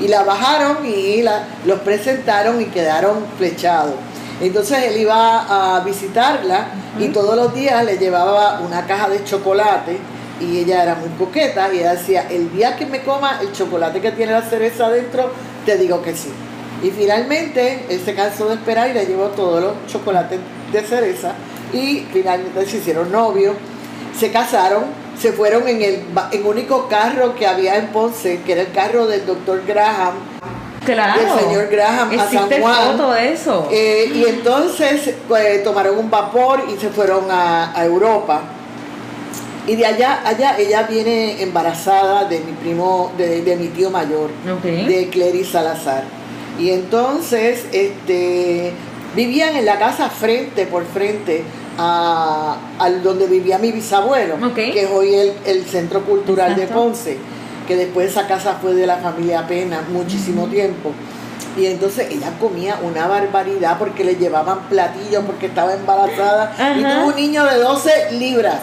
Y 0.00 0.06
la 0.06 0.22
bajaron 0.22 0.86
y 0.86 1.22
la, 1.22 1.44
los 1.66 1.80
presentaron 1.80 2.60
y 2.60 2.66
quedaron 2.66 3.26
flechados. 3.36 3.94
Entonces 4.42 4.78
él 4.82 5.00
iba 5.00 5.76
a 5.76 5.80
visitarla 5.84 6.66
y 6.98 7.08
todos 7.08 7.36
los 7.36 7.54
días 7.54 7.84
le 7.84 7.96
llevaba 7.96 8.60
una 8.60 8.84
caja 8.86 9.08
de 9.08 9.22
chocolate 9.22 9.98
y 10.40 10.58
ella 10.58 10.82
era 10.82 10.94
muy 10.96 11.10
coqueta 11.10 11.72
y 11.72 11.78
ella 11.78 11.92
decía, 11.92 12.26
el 12.28 12.52
día 12.52 12.74
que 12.74 12.84
me 12.84 13.02
coma 13.02 13.38
el 13.40 13.52
chocolate 13.52 14.00
que 14.00 14.10
tiene 14.10 14.32
la 14.32 14.42
cereza 14.42 14.86
adentro, 14.86 15.30
te 15.64 15.78
digo 15.78 16.02
que 16.02 16.16
sí. 16.16 16.30
Y 16.82 16.90
finalmente 16.90 17.86
él 17.88 18.02
se 18.04 18.16
cansó 18.16 18.48
de 18.48 18.56
esperar 18.56 18.90
y 18.90 18.94
le 18.94 19.06
llevó 19.06 19.26
todos 19.28 19.62
los 19.62 19.72
chocolates 19.86 20.40
de 20.72 20.82
cereza 20.82 21.34
y 21.72 22.08
finalmente 22.12 22.66
se 22.66 22.78
hicieron 22.78 23.12
novios, 23.12 23.54
se 24.18 24.32
casaron, 24.32 24.86
se 25.16 25.30
fueron 25.30 25.68
en 25.68 25.82
el 25.82 26.04
en 26.32 26.44
único 26.44 26.88
carro 26.88 27.36
que 27.36 27.46
había 27.46 27.76
en 27.76 27.92
Ponce, 27.92 28.40
que 28.44 28.52
era 28.54 28.62
el 28.62 28.72
carro 28.72 29.06
del 29.06 29.24
doctor 29.24 29.62
Graham, 29.64 30.14
Claro. 30.84 31.20
del 31.20 31.40
señor 31.40 31.68
Graham 31.68 32.18
a 32.18 32.28
San 32.30 32.50
Juan. 32.60 32.92
foto 32.96 33.12
de 33.12 33.32
eso. 33.32 33.68
Eh, 33.70 34.12
y 34.14 34.24
entonces 34.24 35.14
pues, 35.28 35.62
tomaron 35.62 35.98
un 35.98 36.10
vapor 36.10 36.64
y 36.74 36.80
se 36.80 36.88
fueron 36.88 37.30
a, 37.30 37.72
a 37.78 37.84
Europa. 37.84 38.40
Y 39.66 39.76
de 39.76 39.86
allá, 39.86 40.22
allá 40.24 40.56
ella 40.58 40.82
viene 40.90 41.40
embarazada 41.40 42.24
de 42.24 42.40
mi 42.40 42.52
primo, 42.52 43.12
de, 43.16 43.42
de 43.42 43.56
mi 43.56 43.68
tío 43.68 43.90
mayor, 43.90 44.30
de 44.62 45.08
Clery 45.08 45.44
Salazar. 45.44 46.02
Y 46.58 46.70
entonces 46.70 47.64
este, 47.72 48.72
vivían 49.14 49.54
en 49.54 49.64
la 49.64 49.78
casa 49.78 50.10
frente 50.10 50.66
por 50.66 50.84
frente 50.84 51.44
a, 51.78 52.56
al 52.78 53.02
donde 53.04 53.26
vivía 53.28 53.58
mi 53.58 53.70
bisabuelo, 53.70 54.34
que 54.72 54.82
es 54.82 54.90
hoy 54.90 55.14
el, 55.14 55.32
el 55.46 55.64
Centro 55.64 56.02
Cultural 56.04 56.56
de. 56.56 56.66
Ponce, 56.66 57.16
que 57.66 57.76
después 57.76 58.10
esa 58.10 58.26
casa 58.26 58.58
fue 58.60 58.74
de 58.74 58.86
la 58.86 58.96
familia 58.96 59.46
Pena 59.46 59.82
muchísimo 59.90 60.46
tiempo. 60.46 60.92
Y 61.56 61.66
entonces 61.66 62.08
ella 62.10 62.32
comía 62.40 62.78
una 62.82 63.06
barbaridad 63.06 63.78
porque 63.78 64.04
le 64.04 64.16
llevaban 64.16 64.60
platillos 64.68 65.24
porque 65.26 65.46
estaba 65.46 65.74
embarazada 65.74 66.54
y 66.76 66.82
tuvo 66.82 67.08
un 67.08 67.16
niño 67.16 67.44
de 67.44 67.58
12 67.58 68.12
libras. 68.12 68.60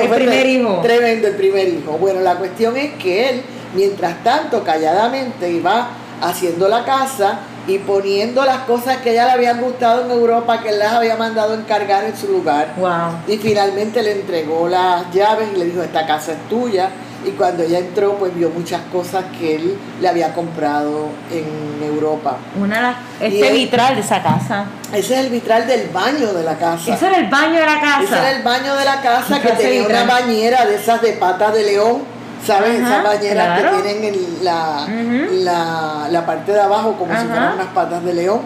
El 0.00 0.08
primer 0.08 0.46
hijo. 0.46 0.80
Tremendo 0.82 1.28
el 1.28 1.34
primer 1.34 1.68
hijo. 1.68 1.92
Bueno, 1.98 2.20
la 2.20 2.36
cuestión 2.36 2.76
es 2.76 2.94
que 2.94 3.28
él, 3.28 3.42
mientras 3.74 4.22
tanto, 4.22 4.62
calladamente 4.62 5.50
iba 5.50 5.88
haciendo 6.22 6.68
la 6.68 6.84
casa 6.84 7.40
y 7.66 7.78
poniendo 7.78 8.44
las 8.44 8.58
cosas 8.58 8.98
que 8.98 9.10
a 9.10 9.12
ella 9.12 9.26
le 9.26 9.32
habían 9.32 9.60
gustado 9.60 10.04
en 10.04 10.10
Europa, 10.10 10.62
que 10.62 10.68
él 10.68 10.78
las 10.78 10.92
había 10.92 11.16
mandado 11.16 11.54
encargar 11.54 12.04
en 12.04 12.16
su 12.16 12.28
lugar. 12.28 12.74
Wow. 12.78 13.24
Y 13.26 13.38
finalmente 13.38 14.02
le 14.02 14.12
entregó 14.12 14.68
las 14.68 15.12
llaves 15.12 15.48
y 15.52 15.58
le 15.58 15.64
dijo, 15.66 15.82
esta 15.82 16.06
casa 16.06 16.32
es 16.32 16.48
tuya. 16.48 16.90
Y 17.24 17.30
cuando 17.30 17.62
ella 17.64 17.78
entró, 17.78 18.14
pues 18.18 18.34
vio 18.34 18.50
muchas 18.50 18.82
cosas 18.92 19.24
que 19.38 19.56
él 19.56 19.76
le 20.00 20.08
había 20.08 20.32
comprado 20.32 21.08
en 21.32 21.82
Europa. 21.84 22.36
Una 22.60 22.98
este 23.20 23.48
él- 23.48 23.54
vitral 23.54 23.94
de 23.96 24.00
esa 24.02 24.22
casa. 24.22 24.66
Ese 24.92 25.14
es 25.14 25.20
el 25.20 25.30
vitral 25.30 25.66
del 25.66 25.88
baño 25.88 26.32
de 26.32 26.44
la 26.44 26.56
casa. 26.56 26.94
Eso 26.94 27.06
era 27.06 27.16
el 27.18 27.28
baño 27.28 27.58
de 27.58 27.66
la 27.66 27.80
casa. 27.80 28.02
Ese 28.04 28.14
era 28.16 28.30
el 28.32 28.42
baño 28.44 28.76
de 28.76 28.84
la 28.84 29.00
casa 29.02 29.40
¿Qué 29.40 29.48
que 29.48 29.54
tenía 29.54 29.80
una 29.86 30.02
vitral? 30.02 30.06
bañera 30.22 30.66
de 30.66 30.76
esas 30.76 31.02
de 31.02 31.12
patas 31.14 31.54
de 31.54 31.62
león. 31.64 32.16
¿Sabes? 32.46 32.80
Ajá, 32.80 32.92
Esas 33.00 33.02
bañeras 33.04 33.58
claro. 33.60 33.76
que 33.76 33.82
tienen 33.82 34.14
en 34.14 34.44
la, 34.44 34.84
Ujú. 34.84 35.34
la, 35.42 36.06
la 36.10 36.26
parte 36.26 36.52
de 36.52 36.60
abajo 36.60 36.92
como 36.92 37.10
si 37.10 37.16
Ajá. 37.18 37.26
fueran 37.26 37.54
unas 37.54 37.66
patas 37.68 38.04
de 38.04 38.14
león. 38.14 38.40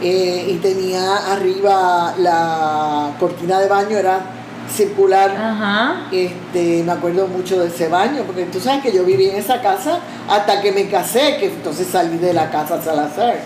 Eh, 0.00 0.46
y 0.48 0.54
tenía 0.56 1.16
arriba 1.30 2.14
la 2.18 3.10
cortina 3.20 3.60
de 3.60 3.68
baño, 3.68 3.98
era 3.98 4.20
circular. 4.70 5.30
Ajá. 5.30 6.08
Este, 6.12 6.82
me 6.82 6.92
acuerdo 6.92 7.26
mucho 7.26 7.60
de 7.60 7.68
ese 7.68 7.88
baño, 7.88 8.22
porque 8.26 8.44
tú 8.44 8.60
sabes 8.60 8.82
que 8.82 8.92
yo 8.92 9.04
viví 9.04 9.28
en 9.28 9.36
esa 9.36 9.60
casa 9.60 10.00
hasta 10.28 10.60
que 10.60 10.72
me 10.72 10.88
casé, 10.88 11.36
que 11.38 11.46
entonces 11.46 11.86
salí 11.90 12.18
de 12.18 12.32
la 12.32 12.50
casa 12.50 12.80
Salazar. 12.80 13.36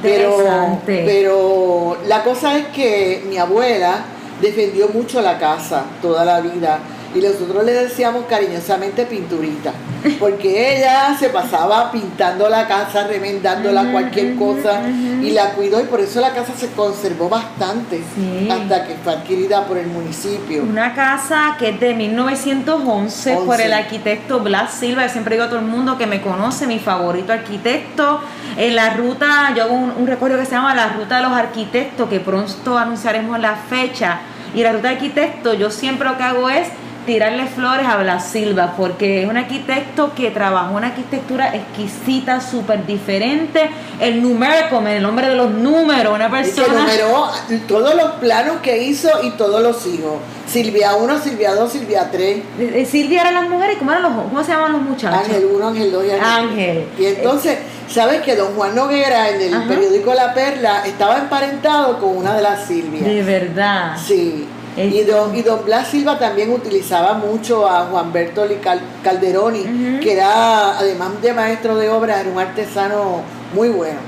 Pero, 0.00 0.80
pero 0.86 1.98
la 2.06 2.22
cosa 2.22 2.56
es 2.56 2.68
que 2.68 3.24
mi 3.28 3.36
abuela 3.36 4.04
defendió 4.40 4.88
mucho 4.88 5.20
la 5.20 5.38
casa 5.38 5.84
toda 6.00 6.24
la 6.24 6.40
vida 6.40 6.78
y 7.16 7.20
nosotros 7.20 7.64
le 7.64 7.72
decíamos 7.72 8.24
cariñosamente 8.28 9.06
pinturita, 9.06 9.72
porque 10.20 10.76
ella 10.76 11.16
se 11.18 11.30
pasaba 11.30 11.90
pintando 11.90 12.48
la 12.48 12.66
casa, 12.68 13.06
remendándola, 13.06 13.90
cualquier 13.90 14.36
cosa 14.36 14.80
y 15.22 15.30
la 15.30 15.50
cuidó 15.52 15.80
y 15.80 15.84
por 15.84 16.00
eso 16.00 16.20
la 16.20 16.30
casa 16.34 16.52
se 16.56 16.68
conservó 16.72 17.28
bastante 17.28 18.02
Sí. 18.14 18.48
hasta 18.50 18.84
que 18.86 18.94
fue 19.02 19.12
adquirida 19.14 19.64
por 19.66 19.78
el 19.78 19.86
municipio. 19.86 20.62
Una 20.62 20.94
casa 20.94 21.56
que 21.58 21.70
es 21.70 21.80
de 21.80 21.94
1911 21.94 23.34
por 23.34 23.48
11. 23.54 23.64
el 23.66 23.72
arquitecto 23.72 24.40
Blas 24.40 24.72
Silva. 24.74 25.06
Yo 25.06 25.12
siempre 25.12 25.34
digo 25.36 25.44
a 25.44 25.48
todo 25.48 25.58
el 25.60 25.64
mundo 25.66 25.96
que 25.98 26.06
me 26.06 26.20
conoce, 26.20 26.66
mi 26.66 26.78
favorito 26.78 27.32
arquitecto. 27.32 28.20
En 28.56 28.76
la 28.76 28.94
ruta, 28.94 29.52
yo 29.54 29.64
hago 29.64 29.74
un, 29.74 29.92
un 29.96 30.06
recorrido 30.06 30.38
que 30.38 30.46
se 30.46 30.52
llama 30.52 30.74
la 30.74 30.88
ruta 30.94 31.16
de 31.16 31.22
los 31.22 31.32
arquitectos, 31.32 32.08
que 32.08 32.20
pronto 32.20 32.76
anunciaremos 32.78 33.38
la 33.40 33.56
fecha. 33.56 34.20
Y 34.54 34.62
la 34.62 34.72
ruta 34.72 34.88
de 34.88 34.94
arquitectos, 34.94 35.58
yo 35.58 35.70
siempre 35.70 36.08
lo 36.08 36.16
que 36.16 36.22
hago 36.22 36.48
es 36.48 36.68
tirarle 37.06 37.46
flores 37.46 37.86
a 37.86 37.96
Blas 37.96 38.28
Silva, 38.28 38.74
porque 38.76 39.22
es 39.22 39.28
un 39.28 39.36
arquitecto 39.36 40.12
que 40.14 40.30
trabajó 40.30 40.74
una 40.74 40.88
arquitectura 40.88 41.54
exquisita, 41.54 42.40
súper 42.40 42.84
diferente. 42.84 43.70
El 44.00 44.20
numérico, 44.20 44.80
el 44.86 45.02
nombre 45.02 45.28
de 45.28 45.36
los 45.36 45.50
números, 45.52 46.14
una 46.14 46.30
persona. 46.30 46.66
que 46.66 46.72
numeró 46.72 47.30
todos 47.66 47.94
los 47.94 48.12
planos 48.14 48.56
que 48.62 48.82
hizo 48.82 49.08
y 49.22 49.30
todos 49.30 49.62
los 49.62 49.86
hijos. 49.86 50.16
Silvia 50.46 50.94
1, 50.94 51.20
Silvia 51.20 51.54
2, 51.54 51.72
Silvia 51.72 52.08
3. 52.10 52.42
Silvia 52.88 53.22
eran 53.22 53.34
las 53.34 53.48
mujeres, 53.48 53.76
¿cómo, 53.78 53.92
eran 53.92 54.02
los, 54.02 54.12
cómo 54.12 54.42
se 54.42 54.52
llaman 54.52 54.72
los 54.72 54.82
muchachos? 54.82 55.18
Ángel 55.26 55.46
1, 55.52 55.68
Ángel 55.68 55.92
2 55.92 56.04
y 56.04 56.10
Ángel. 56.10 56.24
Ángel. 56.24 56.84
Y 56.98 57.06
entonces, 57.06 57.58
¿sabes 57.88 58.22
que 58.22 58.36
don 58.36 58.54
Juan 58.54 58.74
Noguera 58.74 59.30
en 59.30 59.40
el 59.40 59.62
periódico 59.64 60.14
La 60.14 60.34
Perla 60.34 60.86
estaba 60.86 61.18
emparentado 61.18 61.98
con 61.98 62.16
una 62.16 62.34
de 62.34 62.42
las 62.42 62.66
Silvias? 62.66 63.04
De 63.04 63.22
verdad. 63.22 63.96
Sí. 64.04 64.46
Y 64.76 65.02
don, 65.04 65.34
y 65.34 65.42
don 65.42 65.64
Blas 65.64 65.88
Silva 65.88 66.18
también 66.18 66.52
utilizaba 66.52 67.14
mucho 67.14 67.66
a 67.66 67.86
Juan 67.86 68.12
Bertoli 68.12 68.58
Calderoni, 69.02 70.00
que 70.02 70.12
era, 70.12 70.78
además 70.78 71.20
de 71.22 71.32
maestro 71.32 71.76
de 71.76 71.88
obra, 71.88 72.20
era 72.20 72.28
un 72.28 72.38
artesano 72.38 73.22
muy 73.54 73.68
bueno. 73.68 73.98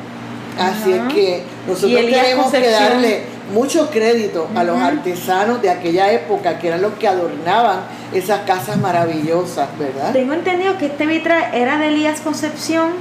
Así 0.58 0.92
es 0.92 1.12
que 1.12 1.42
nosotros 1.66 2.00
tenemos 2.00 2.50
que 2.50 2.70
darle 2.70 3.22
mucho 3.52 3.88
crédito 3.90 4.48
a 4.54 4.62
los 4.64 4.78
artesanos 4.78 5.62
de 5.62 5.70
aquella 5.70 6.12
época, 6.12 6.58
que 6.58 6.68
eran 6.68 6.82
los 6.82 6.94
que 6.94 7.08
adornaban 7.08 7.80
esas 8.12 8.40
casas 8.40 8.76
maravillosas, 8.76 9.68
¿verdad? 9.78 10.12
Tengo 10.12 10.34
entendido 10.34 10.76
que 10.76 10.86
este 10.86 11.06
vitral 11.06 11.54
era 11.54 11.78
de 11.78 11.88
Elías 11.88 12.20
Concepción 12.20 12.92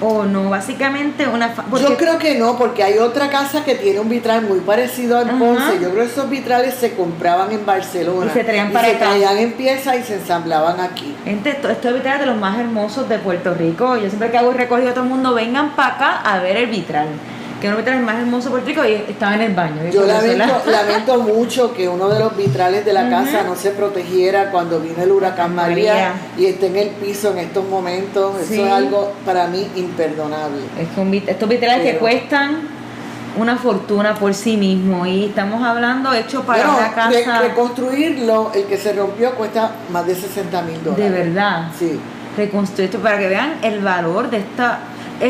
o 0.00 0.24
no, 0.24 0.50
básicamente 0.50 1.26
una... 1.26 1.54
Yo 1.80 1.96
creo 1.96 2.18
que 2.18 2.36
no, 2.36 2.56
porque 2.56 2.82
hay 2.82 2.98
otra 2.98 3.28
casa 3.30 3.64
que 3.64 3.74
tiene 3.74 4.00
un 4.00 4.08
vitral 4.08 4.42
muy 4.42 4.60
parecido 4.60 5.18
al 5.18 5.38
Ponce. 5.38 5.80
Yo 5.80 5.90
creo 5.90 6.04
que 6.04 6.10
esos 6.10 6.28
vitrales 6.30 6.74
se 6.74 6.94
compraban 6.94 7.52
en 7.52 7.64
Barcelona. 7.64 8.30
Y 8.30 8.34
se 8.34 8.44
traían 8.44 8.72
para 8.72 8.88
se 8.88 8.94
traían 8.94 9.38
en 9.38 9.52
pieza 9.52 9.96
y 9.96 10.02
se 10.02 10.14
ensamblaban 10.14 10.80
aquí. 10.80 11.14
Gente, 11.24 11.50
estos 11.50 11.94
vitrales 11.94 12.20
de 12.20 12.26
los 12.26 12.36
más 12.36 12.58
hermosos 12.58 13.08
de 13.08 13.18
Puerto 13.18 13.54
Rico. 13.54 13.96
Yo 13.96 14.08
siempre 14.08 14.30
que 14.30 14.38
hago 14.38 14.52
recogido 14.52 14.90
a 14.90 14.94
todo 14.94 15.04
el 15.04 15.10
mundo, 15.10 15.34
vengan 15.34 15.74
para 15.76 15.94
acá 15.94 16.20
a 16.20 16.38
ver 16.40 16.56
el 16.56 16.66
vitral 16.66 17.08
que 17.64 17.68
uno 17.68 17.78
vitrales 17.78 18.02
más 18.02 18.20
hermoso 18.20 18.50
por 18.50 18.62
Rico 18.62 18.84
y 18.84 18.92
estaba 18.92 19.36
en 19.36 19.40
el 19.40 19.54
baño. 19.54 19.76
Yo 19.90 20.04
lamento, 20.66 21.18
mucho 21.20 21.72
que 21.72 21.88
uno 21.88 22.10
de 22.10 22.18
los 22.18 22.36
vitrales 22.36 22.84
de 22.84 22.92
la 22.92 23.08
casa 23.08 23.42
no 23.42 23.56
se 23.56 23.70
protegiera 23.70 24.50
cuando 24.50 24.80
vino 24.80 25.02
el 25.02 25.10
huracán 25.10 25.54
María, 25.54 26.12
y 26.36 26.44
esté 26.44 26.66
en 26.66 26.76
el 26.76 26.88
piso 26.90 27.32
en 27.32 27.38
estos 27.38 27.66
momentos. 27.66 28.38
Eso 28.38 28.66
es 28.66 28.70
algo 28.70 29.14
para 29.24 29.46
mí 29.46 29.66
imperdonable. 29.76 30.60
Es 30.78 31.26
estos 31.26 31.48
vitrales 31.48 31.90
que 31.90 31.96
cuestan 31.96 32.68
una 33.38 33.56
fortuna 33.56 34.14
por 34.14 34.34
sí 34.34 34.58
mismo 34.58 35.06
y 35.06 35.24
estamos 35.24 35.62
hablando 35.62 36.12
hecho 36.12 36.42
para 36.42 36.68
una 36.68 36.92
casa. 36.92 37.40
reconstruirlo, 37.40 38.52
el 38.54 38.64
que 38.64 38.76
se 38.76 38.92
rompió 38.92 39.34
cuesta 39.36 39.70
más 39.90 40.06
de 40.06 40.14
60 40.14 40.62
mil 40.62 40.84
dólares. 40.84 41.10
De 41.10 41.18
verdad. 41.18 41.68
Sí. 41.78 41.98
Reconstruirlo 42.36 43.00
para 43.00 43.18
que 43.18 43.28
vean 43.28 43.54
el 43.62 43.80
valor 43.80 44.28
de 44.28 44.36
esta 44.38 44.80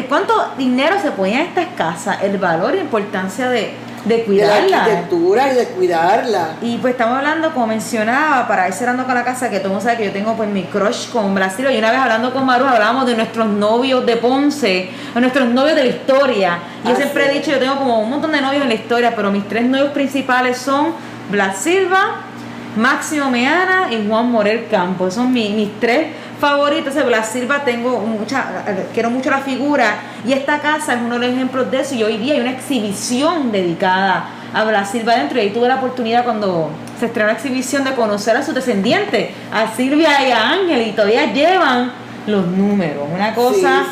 cuánto 0.08 0.32
dinero 0.56 0.96
se 1.00 1.10
ponía 1.10 1.42
en 1.42 1.46
estas 1.48 1.66
casas, 1.76 2.18
el 2.22 2.38
valor 2.38 2.74
y 2.74 2.78
la 2.78 2.82
importancia 2.84 3.48
de, 3.48 3.74
de 4.04 4.24
cuidarla. 4.24 4.62
De 4.62 4.70
la 4.70 4.82
arquitectura 4.82 5.52
y 5.52 5.56
de 5.56 5.66
cuidarla. 5.68 6.48
Y 6.60 6.76
pues 6.78 6.92
estamos 6.92 7.18
hablando, 7.18 7.52
como 7.52 7.68
mencionaba, 7.68 8.46
para 8.46 8.68
ir 8.68 8.74
cerrando 8.74 9.04
con 9.04 9.14
la 9.14 9.24
casa, 9.24 9.50
que 9.50 9.58
todo 9.58 9.68
el 9.68 9.72
mundo 9.74 9.84
sabe 9.84 9.98
que 9.98 10.04
yo 10.06 10.12
tengo 10.12 10.34
pues 10.34 10.48
mi 10.48 10.64
crush 10.64 11.10
con 11.10 11.34
Brasil. 11.34 11.66
Y 11.70 11.78
una 11.78 11.90
vez 11.90 12.00
hablando 12.00 12.32
con 12.32 12.44
Maru, 12.44 12.64
hablábamos 12.64 13.06
de 13.06 13.16
nuestros 13.16 13.46
novios 13.46 14.04
de 14.06 14.16
Ponce, 14.16 14.90
de 15.14 15.20
nuestros 15.20 15.48
novios 15.48 15.76
de 15.76 15.84
la 15.84 15.90
historia. 15.90 16.58
Yo 16.84 16.92
ah, 16.92 16.96
siempre 16.96 17.30
he 17.30 17.34
dicho, 17.34 17.50
yo 17.50 17.58
tengo 17.58 17.76
como 17.76 18.00
un 18.00 18.10
montón 18.10 18.32
de 18.32 18.40
novios 18.40 18.62
en 18.62 18.68
la 18.68 18.74
historia, 18.74 19.14
pero 19.14 19.30
mis 19.30 19.48
tres 19.48 19.64
novios 19.64 19.90
principales 19.90 20.58
son 20.58 20.92
Blas 21.30 21.58
Silva, 21.58 22.22
Máximo 22.76 23.30
Meana 23.30 23.88
y 23.90 24.06
Juan 24.06 24.30
Morel 24.30 24.66
Campos. 24.70 25.14
Son 25.14 25.32
mis, 25.32 25.50
mis 25.50 25.80
tres 25.80 26.08
favoritos. 26.40 26.94
De 26.94 27.02
Blas 27.02 27.28
Silva 27.28 27.64
tengo 27.64 27.98
mucha, 28.00 28.64
quiero 28.92 29.10
mucho 29.10 29.30
la 29.30 29.38
figura 29.38 29.96
y 30.26 30.32
esta 30.32 30.60
casa 30.60 30.94
es 30.94 31.00
uno 31.00 31.18
de 31.18 31.26
los 31.26 31.36
ejemplos 31.36 31.70
de 31.70 31.80
eso. 31.80 31.94
Y 31.94 32.02
hoy 32.02 32.16
día 32.18 32.34
hay 32.34 32.40
una 32.40 32.52
exhibición 32.52 33.52
dedicada 33.52 34.26
a 34.52 34.64
Blas 34.64 34.90
Silva 34.90 35.16
dentro 35.16 35.38
y 35.38 35.42
ahí 35.42 35.50
tuve 35.50 35.68
la 35.68 35.76
oportunidad 35.76 36.24
cuando 36.24 36.70
se 36.98 37.06
estrenó 37.06 37.28
la 37.28 37.34
exhibición 37.34 37.84
de 37.84 37.92
conocer 37.92 38.36
a 38.36 38.42
sus 38.42 38.54
descendientes, 38.54 39.30
a 39.52 39.74
Silvia 39.74 40.28
y 40.28 40.30
a 40.30 40.50
Ángel 40.50 40.88
y 40.88 40.92
todavía 40.92 41.32
llevan 41.32 41.92
los 42.26 42.46
números, 42.46 43.06
una 43.12 43.34
cosa 43.34 43.84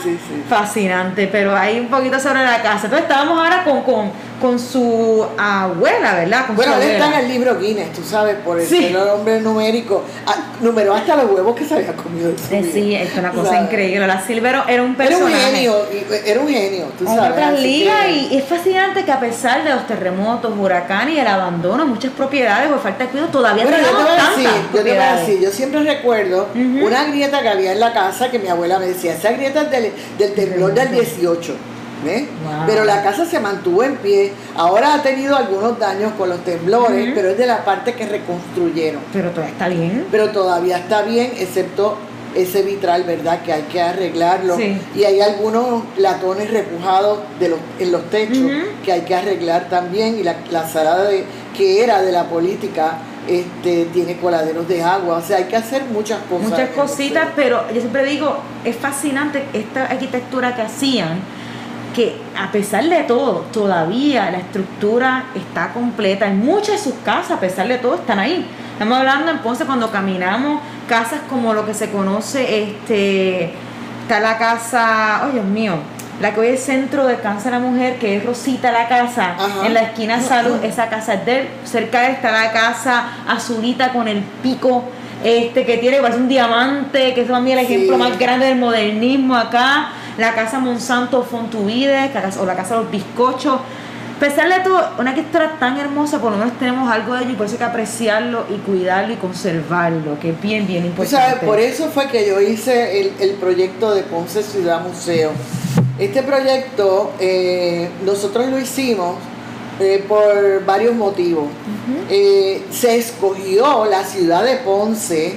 fascinante, 0.49 1.29
pero 1.31 1.55
hay 1.55 1.81
un 1.81 1.89
poquito 1.89 2.19
sobre 2.19 2.43
la 2.43 2.63
casa. 2.63 2.87
Entonces 2.87 3.03
estábamos 3.03 3.39
ahora 3.39 3.65
con, 3.65 3.83
con 3.83 4.11
con 4.43 4.59
su 4.59 5.25
abuela, 5.39 6.15
¿verdad? 6.17 6.47
bueno, 6.57 6.75
él 6.75 6.91
está 6.91 7.07
en 7.07 7.25
el 7.25 7.29
libro 7.29 7.61
Guinness, 7.61 7.93
tú 7.93 8.03
sabes, 8.03 8.35
por 8.45 8.59
el 8.59 8.67
sí. 8.67 8.93
hombre 8.95 9.41
numérico. 9.41 10.03
Ah, 10.27 10.35
numeró 10.61 10.95
hasta 10.95 11.15
los 11.15 11.31
huevos 11.31 11.55
que 11.55 11.65
se 11.65 11.77
había 11.77 11.93
comido. 11.95 12.33
Su 12.37 12.73
sí, 12.73 12.97
es 12.97 13.17
una 13.17 13.31
cosa 13.31 13.63
increíble. 13.63 14.05
La 14.05 14.21
Silvero 14.21 14.65
era 14.67 14.83
un 14.83 14.97
personaje. 14.97 15.33
Era 15.33 15.45
un 15.45 15.55
genio, 15.55 15.77
era 16.27 16.41
un 16.41 16.49
genio, 16.49 16.87
tú 16.99 17.05
sabes. 17.07 17.31
Otras 17.31 17.61
ligas 17.61 18.09
y 18.09 18.37
es 18.37 18.45
fascinante 18.45 19.05
que 19.05 19.13
a 19.13 19.21
pesar 19.21 19.63
de 19.63 19.71
los 19.71 19.87
terremotos, 19.87 20.53
huracanes 20.59 21.15
y 21.15 21.21
el 21.21 21.27
abandono, 21.29 21.87
muchas 21.87 22.11
propiedades 22.11 22.69
por 22.69 22.81
falta 22.81 23.05
de 23.05 23.11
cuidado, 23.11 23.31
todavía 23.31 23.63
bueno, 23.63 23.79
tenemos 23.79 24.01
yo 24.01 24.09
tantas 24.09 24.37
yo 24.75 24.83
te 24.83 24.91
voy 24.91 24.99
a 24.99 25.17
decir, 25.17 25.41
yo 25.41 25.51
siempre 25.51 25.83
recuerdo 25.85 26.49
una 26.55 27.05
grieta 27.05 27.43
que 27.43 27.49
había 27.49 27.73
en 27.73 27.81
la 27.81 27.93
casa 27.93 28.29
que 28.29 28.41
mi 28.41 28.49
abuela 28.49 28.81
me 28.81 28.87
decía, 28.87 29.15
esa 29.15 29.31
grieta 29.31 29.63
es 29.63 29.71
del, 29.71 29.93
del 30.19 30.35
temblor 30.35 30.75
del 30.75 30.91
18 30.91 31.55
pero 32.67 32.85
la 32.85 33.03
casa 33.03 33.27
se 33.27 33.41
mantuvo 33.41 33.83
en 33.83 33.97
pie. 33.97 34.33
Ahora 34.57 34.95
ha 34.95 35.03
tenido 35.03 35.37
algunos 35.37 35.79
daños 35.79 36.13
con 36.19 36.29
los 36.29 36.45
temblores, 36.45 37.13
pero 37.15 37.31
es 37.31 37.39
de 37.39 37.47
la 37.47 37.65
parte 37.65 37.95
que 37.95 38.07
reconstruyeron. 38.07 39.03
Pero 39.13 39.31
todavía 39.31 39.53
está 39.53 39.69
bien. 39.69 40.07
Pero 40.11 40.31
todavía 40.31 40.79
está 40.79 41.03
bien, 41.03 41.33
excepto 41.39 41.97
ese 42.35 42.63
vitral, 42.63 43.05
¿verdad? 43.05 43.43
Que 43.43 43.53
hay 43.53 43.63
que 43.63 43.81
arreglarlo. 43.81 44.57
Y 44.95 45.05
hay 45.05 45.21
algunos 45.21 45.85
latones 45.99 46.51
repujados 46.51 47.21
de 47.39 47.51
los, 47.51 47.59
en 47.79 47.93
los 47.93 48.09
techos 48.11 48.51
que 48.85 48.93
hay 48.93 49.03
que 49.03 49.15
arreglar 49.15 49.69
también. 49.69 50.19
Y 50.19 50.23
la, 50.23 50.37
la 50.51 50.69
sala 50.69 51.05
de, 51.05 51.25
que 51.57 51.83
era 51.85 52.03
de 52.03 52.13
la 52.13 52.25
política 52.25 52.99
este, 53.27 53.85
tiene 53.93 54.17
coladeros 54.17 54.67
de 54.67 54.83
agua, 54.83 55.19
o 55.19 55.23
sea, 55.23 55.37
hay 55.37 55.45
que 55.45 55.57
hacer 55.57 55.85
muchas 55.85 56.19
cosas. 56.29 56.51
Muchas 56.51 56.71
cositas, 56.71 57.29
pero 57.37 57.63
yo 57.73 57.81
siempre 57.81 58.05
digo, 58.05 58.37
es 58.65 58.77
fascinante 58.77 59.45
esta 59.53 59.85
arquitectura 59.85 60.57
que 60.57 60.63
hacían 60.63 61.21
que 61.93 62.17
a 62.37 62.51
pesar 62.51 62.85
de 62.85 63.03
todo, 63.05 63.47
todavía 63.53 64.31
la 64.31 64.39
estructura 64.39 65.25
está 65.35 65.73
completa. 65.73 66.27
En 66.27 66.39
muchas 66.45 66.77
de 66.85 66.91
sus 66.91 67.01
casas, 67.05 67.33
a 67.33 67.41
pesar 67.41 67.69
de 67.69 67.79
todo, 67.79 67.97
están 67.97 68.19
ahí. 68.19 68.47
Estamos 68.73 68.99
hablando 68.99 69.31
entonces 69.31 69.67
cuando 69.67 69.91
caminamos, 69.91 70.61
casas 70.89 71.21
como 71.29 71.55
lo 71.55 71.67
que 71.67 71.75
se 71.75 71.91
conoce, 71.91 72.63
este, 72.63 73.53
está 74.03 74.21
la 74.21 74.39
casa, 74.39 75.23
oh 75.27 75.33
Dios 75.33 75.45
mío, 75.45 75.75
la 76.21 76.35
que 76.35 76.41
hoy 76.41 76.49
es 76.49 76.65
centro 76.65 77.07
de 77.07 77.17
cáncer 77.17 77.55
a 77.55 77.59
la 77.59 77.67
mujer, 77.67 77.99
que 77.99 78.17
es 78.17 78.25
Rosita 78.25 78.73
la 78.73 78.89
casa, 78.89 79.35
en 79.65 79.75
la 79.75 79.83
esquina 79.83 80.21
Salud, 80.21 80.63
esa 80.65 80.89
casa 80.89 81.15
es 81.15 81.27
de 81.27 81.49
cerca 81.65 82.03
de 82.03 82.13
está 82.13 82.33
la 82.33 82.53
casa 82.53 83.09
azulita 83.29 83.93
con 83.93 84.09
el 84.09 84.21
pico 84.43 84.85
este 85.25 85.65
que 85.65 85.79
tiene, 85.79 85.99
parece 85.99 86.19
un 86.19 86.29
diamante, 86.29 87.15
que 87.15 87.23
es 87.23 87.29
también 87.29 87.59
el 87.59 87.65
ejemplo 87.65 87.97
más 87.97 88.19
grande 88.19 88.47
del 88.47 88.59
modernismo 88.59 89.37
acá 89.37 89.91
la 90.19 90.35
casa 90.35 90.59
Monsanto 90.59 91.23
Fontuvides 91.23 92.11
o 92.37 92.47
la 92.47 92.55
casa 92.55 92.77
los 92.77 92.91
bizcochos. 92.91 93.55
A 93.55 94.21
pesar 94.21 94.49
de 94.49 94.61
todo, 94.61 94.91
una 95.01 95.11
arquitectura 95.11 95.57
tan 95.59 95.79
hermosa, 95.79 96.21
por 96.21 96.31
lo 96.31 96.39
menos 96.39 96.57
tenemos 96.57 96.89
algo 96.89 97.15
de 97.15 97.25
ello 97.25 97.33
y 97.33 97.35
por 97.35 97.47
eso 97.47 97.57
hay 97.57 97.59
que 97.59 97.65
apreciarlo 97.65 98.47
y 98.49 98.59
cuidarlo 98.59 99.13
y 99.13 99.17
conservarlo, 99.17 100.21
que 100.21 100.31
es 100.31 100.41
bien, 100.41 100.65
bien 100.65 100.87
importante. 100.87 101.27
¿Sabes? 101.27 101.45
Por 101.45 101.59
eso 101.59 101.89
fue 101.89 102.07
que 102.07 102.29
yo 102.29 102.41
hice 102.41 103.13
el, 103.19 103.33
proyecto 103.33 103.93
de 103.93 104.03
Ponce 104.03 104.45
Ciudad 104.45 104.81
Museo. 104.81 105.33
Este 105.99 106.23
proyecto 106.23 107.13
eh, 107.19 107.89
nosotros 108.05 108.49
lo 108.49 108.61
hicimos 108.61 109.17
eh, 109.81 110.05
por 110.07 110.65
varios 110.65 110.95
motivos. 110.95 111.47
Eh, 112.09 112.65
se 112.71 112.99
escogió 112.99 113.87
la 113.87 114.05
ciudad 114.05 114.45
de 114.45 114.57
Ponce 114.59 115.37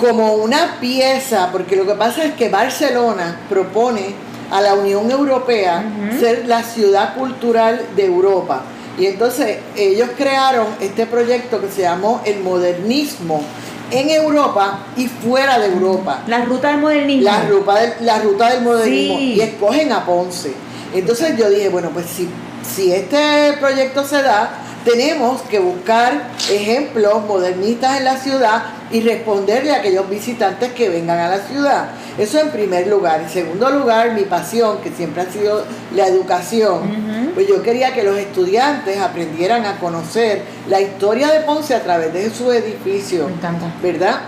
como 0.00 0.34
una 0.34 0.78
pieza, 0.80 1.50
porque 1.52 1.76
lo 1.76 1.86
que 1.86 1.94
pasa 1.94 2.24
es 2.24 2.34
que 2.34 2.48
Barcelona 2.48 3.40
propone 3.48 4.14
a 4.50 4.60
la 4.60 4.74
Unión 4.74 5.10
Europea 5.10 5.84
ser 6.18 6.46
la 6.46 6.62
ciudad 6.62 7.14
cultural 7.14 7.86
de 7.94 8.06
Europa. 8.06 8.62
Y 8.98 9.06
entonces 9.06 9.58
ellos 9.76 10.10
crearon 10.16 10.66
este 10.80 11.06
proyecto 11.06 11.60
que 11.60 11.68
se 11.68 11.82
llamó 11.82 12.22
el 12.24 12.40
modernismo 12.40 13.42
en 13.90 14.10
Europa 14.10 14.86
y 14.96 15.06
fuera 15.06 15.58
de 15.58 15.66
Europa. 15.66 16.22
La 16.26 16.44
ruta 16.44 16.68
del 16.68 16.78
modernismo. 16.78 17.24
La 17.24 17.42
ruta 17.42 17.74
del, 17.80 17.92
la 18.00 18.18
ruta 18.18 18.50
del 18.50 18.62
modernismo. 18.62 19.18
Y 19.18 19.40
escogen 19.40 19.92
a 19.92 20.04
Ponce. 20.04 20.52
Entonces 20.94 21.36
yo 21.36 21.48
dije, 21.50 21.68
bueno, 21.68 21.90
pues 21.90 22.06
si, 22.06 22.28
si 22.74 22.92
este 22.92 23.54
proyecto 23.60 24.04
se 24.04 24.22
da, 24.22 24.50
tenemos 24.84 25.42
que 25.42 25.58
buscar 25.58 26.30
ejemplos 26.50 27.24
modernistas 27.26 27.98
en 27.98 28.04
la 28.04 28.16
ciudad 28.16 28.62
y 28.90 29.00
responderle 29.02 29.72
a 29.72 29.76
aquellos 29.76 30.08
visitantes 30.08 30.72
que 30.72 30.88
vengan 30.88 31.18
a 31.18 31.28
la 31.28 31.38
ciudad. 31.40 31.90
Eso 32.18 32.40
en 32.40 32.50
primer 32.50 32.86
lugar. 32.86 33.20
En 33.20 33.28
segundo 33.28 33.70
lugar, 33.70 34.14
mi 34.14 34.22
pasión, 34.22 34.78
que 34.82 34.90
siempre 34.90 35.22
ha 35.22 35.30
sido 35.30 35.64
la 35.94 36.06
educación, 36.06 37.30
pues 37.34 37.46
yo 37.46 37.62
quería 37.62 37.94
que 37.94 38.02
los 38.02 38.18
estudiantes 38.18 38.98
aprendieran 38.98 39.64
a 39.66 39.78
conocer 39.78 40.42
la 40.68 40.80
historia 40.80 41.28
de 41.28 41.40
Ponce 41.40 41.74
a 41.74 41.82
través 41.82 42.12
de 42.12 42.30
su 42.30 42.50
edificio. 42.50 43.26
Me 43.26 43.34
encanta. 43.34 43.72
¿Verdad? 43.82 44.20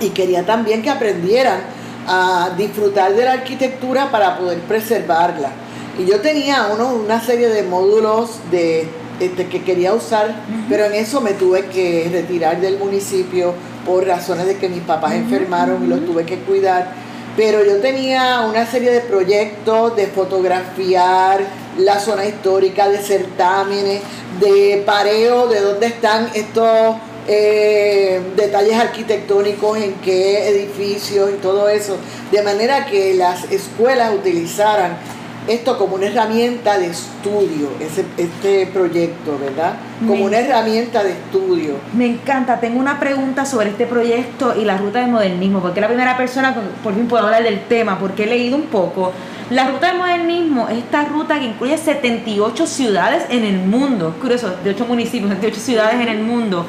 Y 0.00 0.10
quería 0.10 0.44
también 0.44 0.82
que 0.82 0.90
aprendieran 0.90 1.60
a 2.06 2.50
disfrutar 2.56 3.14
de 3.14 3.24
la 3.24 3.32
arquitectura 3.32 4.10
para 4.10 4.38
poder 4.38 4.58
preservarla. 4.60 5.50
Y 5.98 6.04
yo 6.04 6.20
tenía 6.20 6.68
uno, 6.72 6.94
una 6.94 7.20
serie 7.20 7.48
de 7.48 7.64
módulos 7.64 8.38
de, 8.50 8.88
este, 9.20 9.46
que 9.48 9.62
quería 9.62 9.94
usar, 9.94 10.34
pero 10.68 10.84
en 10.84 10.94
eso 10.94 11.20
me 11.20 11.32
tuve 11.32 11.66
que 11.66 12.08
retirar 12.10 12.60
del 12.60 12.78
municipio 12.78 13.54
por 13.84 14.06
razones 14.06 14.46
de 14.46 14.56
que 14.56 14.68
mis 14.68 14.82
papás 14.82 15.14
enfermaron 15.14 15.84
y 15.84 15.88
los 15.88 16.04
tuve 16.04 16.24
que 16.24 16.38
cuidar. 16.38 16.92
Pero 17.36 17.64
yo 17.64 17.80
tenía 17.80 18.40
una 18.48 18.66
serie 18.66 18.90
de 18.90 19.00
proyectos 19.00 19.94
de 19.96 20.08
fotografiar 20.08 21.40
la 21.78 22.00
zona 22.00 22.26
histórica, 22.26 22.88
de 22.88 22.98
certámenes, 22.98 24.02
de 24.40 24.82
pareo 24.84 25.46
de 25.46 25.60
dónde 25.60 25.86
están 25.86 26.28
estos 26.34 26.96
eh, 27.28 28.20
detalles 28.36 28.74
arquitectónicos, 28.74 29.78
en 29.78 29.94
qué 29.96 30.48
edificios 30.48 31.30
y 31.30 31.34
todo 31.42 31.68
eso, 31.68 31.96
de 32.32 32.42
manera 32.42 32.86
que 32.86 33.14
las 33.14 33.50
escuelas 33.52 34.14
utilizaran 34.14 34.96
esto 35.48 35.78
como 35.78 35.96
una 35.96 36.06
herramienta 36.06 36.78
de 36.78 36.88
estudio, 36.88 37.70
ese, 37.80 38.04
este 38.16 38.66
proyecto, 38.66 39.38
¿verdad? 39.38 39.74
Como 40.06 40.26
una 40.26 40.38
herramienta 40.38 41.02
de 41.02 41.12
estudio. 41.12 41.74
Me 41.94 42.06
encanta, 42.06 42.60
tengo 42.60 42.78
una 42.78 43.00
pregunta 43.00 43.46
sobre 43.46 43.70
este 43.70 43.86
proyecto 43.86 44.54
y 44.60 44.64
la 44.64 44.76
ruta 44.76 45.00
del 45.00 45.10
modernismo, 45.10 45.60
porque 45.60 45.80
la 45.80 45.88
primera 45.88 46.16
persona 46.16 46.54
por 46.82 46.94
fin 46.94 47.08
puedo 47.08 47.24
hablar 47.24 47.42
del 47.42 47.64
tema, 47.66 47.98
porque 47.98 48.24
he 48.24 48.26
leído 48.26 48.56
un 48.56 48.64
poco. 48.66 49.12
La 49.50 49.70
ruta 49.70 49.88
del 49.88 49.96
modernismo 49.96 50.68
es 50.68 50.78
esta 50.78 51.06
ruta 51.06 51.38
que 51.38 51.46
incluye 51.46 51.78
78 51.78 52.66
ciudades 52.66 53.24
en 53.30 53.44
el 53.44 53.58
mundo, 53.58 54.10
es 54.14 54.20
curioso, 54.20 54.50
de 54.62 54.70
8 54.70 54.84
municipios, 54.86 55.30
78 55.30 55.60
ciudades 55.60 55.94
en 55.94 56.08
el 56.08 56.18
mundo. 56.20 56.66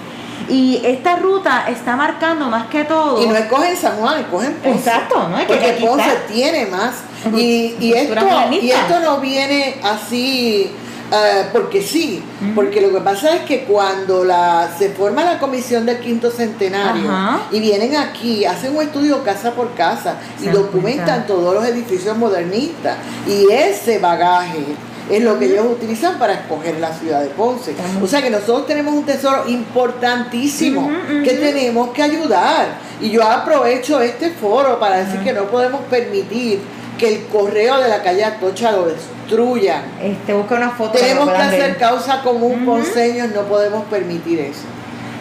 Y 0.48 0.82
esta 0.86 1.18
ruta 1.18 1.66
está 1.68 1.98
marcando 1.98 2.46
más 2.48 2.68
que 2.68 2.86
todo. 2.86 3.22
Y 3.22 3.28
no 3.28 3.36
escogen 3.36 3.76
San 3.76 3.98
Juan, 3.98 4.22
escogen 4.22 4.54
Ponce. 4.64 4.80
Exacto, 4.80 5.28
¿no? 5.28 5.38
Es 5.38 5.46
que 5.46 5.54
Porque 5.54 5.86
Ponce 5.86 6.08
está. 6.08 6.28
tiene 6.28 6.66
más. 6.68 6.94
Y, 7.36 7.76
y, 7.80 7.94
esto, 7.94 8.16
y 8.62 8.72
esto 8.72 9.00
no 9.02 9.20
viene 9.20 9.76
así 9.84 10.72
eh, 11.12 11.46
porque 11.52 11.82
sí. 11.82 12.24
Porque 12.54 12.82
lo 12.82 12.92
que 12.92 13.02
pasa 13.02 13.36
es 13.36 13.42
que 13.42 13.64
cuando 13.64 14.24
la, 14.24 14.70
se 14.78 14.90
forma 14.90 15.24
la 15.24 15.40
comisión 15.40 15.86
del 15.86 16.00
quinto 16.00 16.30
centenario 16.30 17.10
Ajá. 17.10 17.42
y 17.52 17.60
vienen 17.60 17.96
aquí, 17.96 18.46
hacen 18.46 18.76
un 18.76 18.84
estudio 18.84 19.24
casa 19.24 19.52
por 19.52 19.74
casa 19.74 20.18
y 20.40 20.46
Se 20.46 20.52
documentan 20.52 21.26
todos 21.26 21.54
los 21.54 21.66
edificios 21.66 22.16
modernistas. 22.18 22.98
Y 23.28 23.52
ese 23.52 24.00
bagaje 24.00 24.64
es 25.10 25.24
lo 25.24 25.40
que 25.40 25.46
ellos 25.46 25.66
utilizan 25.66 26.20
para 26.20 26.34
escoger 26.34 26.80
la 26.80 26.94
ciudad 26.94 27.22
de 27.22 27.30
Ponce. 27.30 27.74
O 28.02 28.08
sea 28.08 28.22
que 28.22 28.30
nosotros 28.30 28.68
tenemos 28.68 28.94
un 28.94 29.04
tesoro 29.04 29.50
importantísimo 29.50 30.90
que 31.24 31.32
tenemos 31.32 31.90
que 31.90 32.04
ayudar. 32.04 32.90
Y 33.02 33.10
yo 33.10 33.24
aprovecho 33.24 34.00
este 34.02 34.30
foro 34.30 34.80
para 34.80 34.98
decir 34.98 35.22
que 35.22 35.34
no 35.34 35.46
podemos 35.46 35.82
permitir 35.90 36.60
que 37.00 37.16
el 37.16 37.26
correo 37.28 37.80
de 37.80 37.90
la 37.90 38.04
calle 38.04 38.24
Atocha 38.24 38.72
lo 38.72 38.86
destruyan. 38.86 39.82
Este, 40.04 40.34
busca 40.34 40.56
una 40.56 40.70
foto. 40.72 41.00
Tenemos 41.00 41.28
que 41.28 41.38
ver. 41.38 41.42
hacer 41.42 41.78
causa 41.78 42.22
común 42.22 42.64
Ujú. 42.64 42.66
ponceños, 42.66 43.30
no 43.30 43.42
podemos 43.44 43.86
permitir 43.86 44.40
eso. 44.40 44.66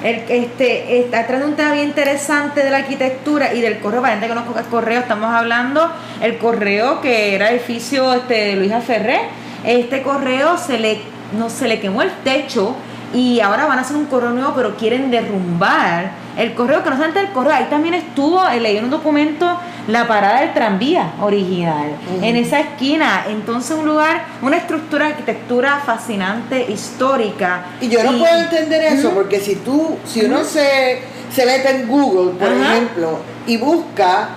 El, 0.02 0.16
este, 0.28 1.00
está 1.00 1.26
trayendo 1.26 1.48
un 1.48 1.56
tema 1.56 1.72
bien 1.72 1.88
interesante 1.88 2.62
de 2.62 2.70
la 2.70 2.78
arquitectura 2.78 3.54
y 3.54 3.60
del 3.60 3.78
correo. 3.78 4.02
Para 4.02 4.14
gente 4.14 4.28
que 4.28 4.34
no 4.34 4.58
el 4.58 4.64
correo, 4.66 5.00
estamos 5.00 5.32
hablando 5.32 5.90
el 6.20 6.38
correo 6.38 7.00
que 7.00 7.34
era 7.34 7.50
edificio 7.50 8.12
este, 8.12 8.34
de 8.34 8.56
Luisa 8.56 8.80
Ferré. 8.80 9.20
Este 9.64 10.02
correo 10.02 10.58
se 10.58 10.78
le, 10.78 11.00
no, 11.36 11.48
se 11.48 11.66
le 11.66 11.80
quemó 11.80 12.02
el 12.02 12.12
techo 12.22 12.76
y 13.12 13.40
ahora 13.40 13.66
van 13.66 13.78
a 13.78 13.82
hacer 13.82 13.96
un 13.96 14.06
correo 14.06 14.30
nuevo, 14.30 14.52
pero 14.54 14.76
quieren 14.76 15.10
derrumbar 15.10 16.10
el 16.36 16.54
correo, 16.54 16.84
que 16.84 16.90
no 16.90 16.96
solamente 16.96 17.20
el 17.20 17.30
correo, 17.32 17.52
ahí 17.52 17.66
también 17.68 17.94
estuvo, 17.94 18.46
eh, 18.48 18.60
leí 18.60 18.76
en 18.76 18.84
un 18.84 18.90
documento, 18.90 19.58
la 19.88 20.06
parada 20.06 20.42
del 20.42 20.52
tranvía 20.52 21.14
original, 21.20 21.96
en 22.22 22.36
esa 22.36 22.60
esquina. 22.60 23.24
Entonces, 23.28 23.76
un 23.76 23.86
lugar, 23.86 24.26
una 24.42 24.58
estructura 24.58 25.06
arquitectura 25.06 25.82
fascinante, 25.84 26.70
histórica. 26.70 27.64
Y 27.80 27.88
yo 27.88 28.04
no 28.04 28.18
puedo 28.18 28.38
entender 28.38 28.82
eso, 28.92 29.10
porque 29.10 29.40
si 29.40 29.56
tú, 29.56 29.98
si 30.04 30.24
uno 30.24 30.44
se, 30.44 31.00
se 31.34 31.46
mete 31.46 31.70
en 31.70 31.88
Google, 31.88 32.32
por 32.38 32.52
ejemplo, 32.52 33.18
y 33.46 33.56
busca 33.56 34.28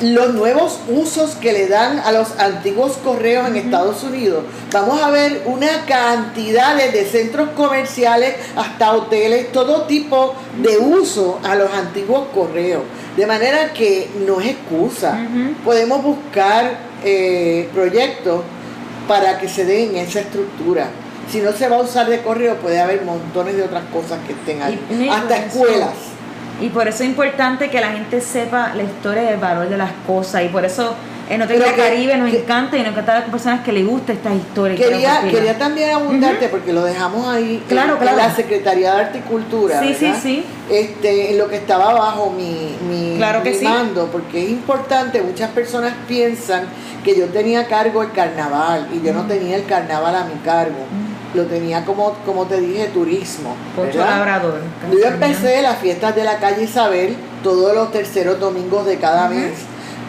los 0.00 0.34
nuevos 0.34 0.80
usos 0.88 1.34
que 1.36 1.52
le 1.52 1.66
dan 1.66 1.98
a 2.00 2.12
los 2.12 2.38
antiguos 2.38 2.96
correos 3.04 3.46
en 3.48 3.56
Estados 3.56 4.02
Unidos, 4.02 4.44
vamos 4.72 5.02
a 5.02 5.10
ver 5.10 5.42
una 5.46 5.84
cantidad 5.86 6.76
de, 6.76 7.04
centros 7.04 7.50
comerciales 7.50 8.36
hasta 8.56 8.92
hoteles, 8.92 9.52
todo 9.52 9.82
tipo 9.82 10.34
de 10.62 10.78
uso 10.78 11.40
a 11.42 11.54
los 11.54 11.72
antiguos 11.72 12.28
correos. 12.34 12.82
De 13.16 13.26
manera 13.26 13.72
que 13.72 14.08
no 14.26 14.40
es 14.40 14.48
excusa. 14.50 15.18
Podemos 15.64 16.02
buscar 16.02 16.78
eh, 17.04 17.68
proyectos 17.74 18.42
para 19.08 19.38
que 19.38 19.48
se 19.48 19.64
den 19.64 19.96
esa 19.96 20.20
estructura. 20.20 20.88
Si 21.30 21.40
no 21.40 21.52
se 21.52 21.68
va 21.68 21.76
a 21.76 21.80
usar 21.80 22.08
de 22.08 22.20
correo, 22.22 22.56
puede 22.56 22.80
haber 22.80 23.02
montones 23.02 23.56
de 23.56 23.62
otras 23.62 23.84
cosas 23.92 24.18
que 24.26 24.32
estén 24.32 24.62
ahí. 24.62 25.08
Hasta 25.10 25.36
escuelas. 25.36 26.09
Y 26.60 26.68
por 26.68 26.86
eso 26.88 27.02
es 27.02 27.08
importante 27.08 27.70
que 27.70 27.80
la 27.80 27.92
gente 27.92 28.20
sepa 28.20 28.72
la 28.74 28.82
historia 28.82 29.22
y 29.24 29.28
el 29.28 29.36
valor 29.38 29.68
de 29.68 29.76
las 29.78 29.90
cosas. 30.06 30.42
Y 30.44 30.48
por 30.48 30.64
eso 30.64 30.94
en 31.30 31.40
Hotel 31.42 31.60
de 31.62 31.72
Caribe 31.74 32.16
nos 32.18 32.30
que- 32.30 32.40
encanta 32.40 32.76
y 32.76 32.80
nos 32.82 32.90
encanta 32.92 33.20
las 33.20 33.30
personas 33.30 33.60
que 33.64 33.72
les 33.72 33.86
gusta 33.86 34.12
esta 34.12 34.34
historia. 34.34 34.74
y 34.74 34.78
Quería, 34.78 35.20
quería 35.30 35.56
también 35.58 35.90
abundarte, 35.90 36.48
porque 36.48 36.72
lo 36.72 36.82
dejamos 36.82 37.26
ahí 37.28 37.62
Claro, 37.68 37.94
en, 37.94 37.98
claro. 38.00 38.16
la 38.16 38.34
Secretaría 38.34 38.92
de 38.94 39.00
Arte 39.00 39.18
y 39.18 39.20
Cultura. 39.22 39.80
Sí, 39.80 39.94
sí, 39.94 40.04
¿verdad? 40.06 40.20
sí. 40.22 40.44
Este, 40.68 41.30
en 41.32 41.38
lo 41.38 41.48
que 41.48 41.56
estaba 41.56 41.92
bajo 41.94 42.30
mi, 42.30 42.76
mi, 42.88 43.16
Claro 43.16 43.42
que 43.42 43.50
mi 43.50 43.56
sí. 43.56 43.64
mando, 43.64 44.06
porque 44.10 44.42
es 44.44 44.50
importante, 44.50 45.22
muchas 45.22 45.50
personas 45.50 45.92
piensan 46.08 46.64
que 47.04 47.16
yo 47.16 47.26
tenía 47.26 47.60
a 47.60 47.64
cargo 47.66 48.02
el 48.02 48.12
carnaval 48.12 48.88
y 48.92 49.00
yo 49.06 49.14
no 49.14 49.22
tenía 49.22 49.56
el 49.56 49.64
carnaval 49.66 50.14
a 50.16 50.24
mi 50.24 50.34
cargo. 50.44 50.84
Lo 51.34 51.44
tenía 51.44 51.84
como, 51.84 52.14
como 52.26 52.46
te 52.46 52.60
dije, 52.60 52.88
turismo. 52.88 53.54
Pocho 53.76 53.98
¿verdad? 53.98 54.18
Labrador. 54.18 54.60
Yo 54.90 55.06
empecé 55.06 55.62
las 55.62 55.78
fiestas 55.78 56.14
de 56.16 56.24
la 56.24 56.38
calle 56.38 56.64
Isabel 56.64 57.16
todos 57.42 57.74
los 57.74 57.90
terceros 57.92 58.38
domingos 58.38 58.86
de 58.86 58.96
cada 58.96 59.28
mes, 59.28 59.52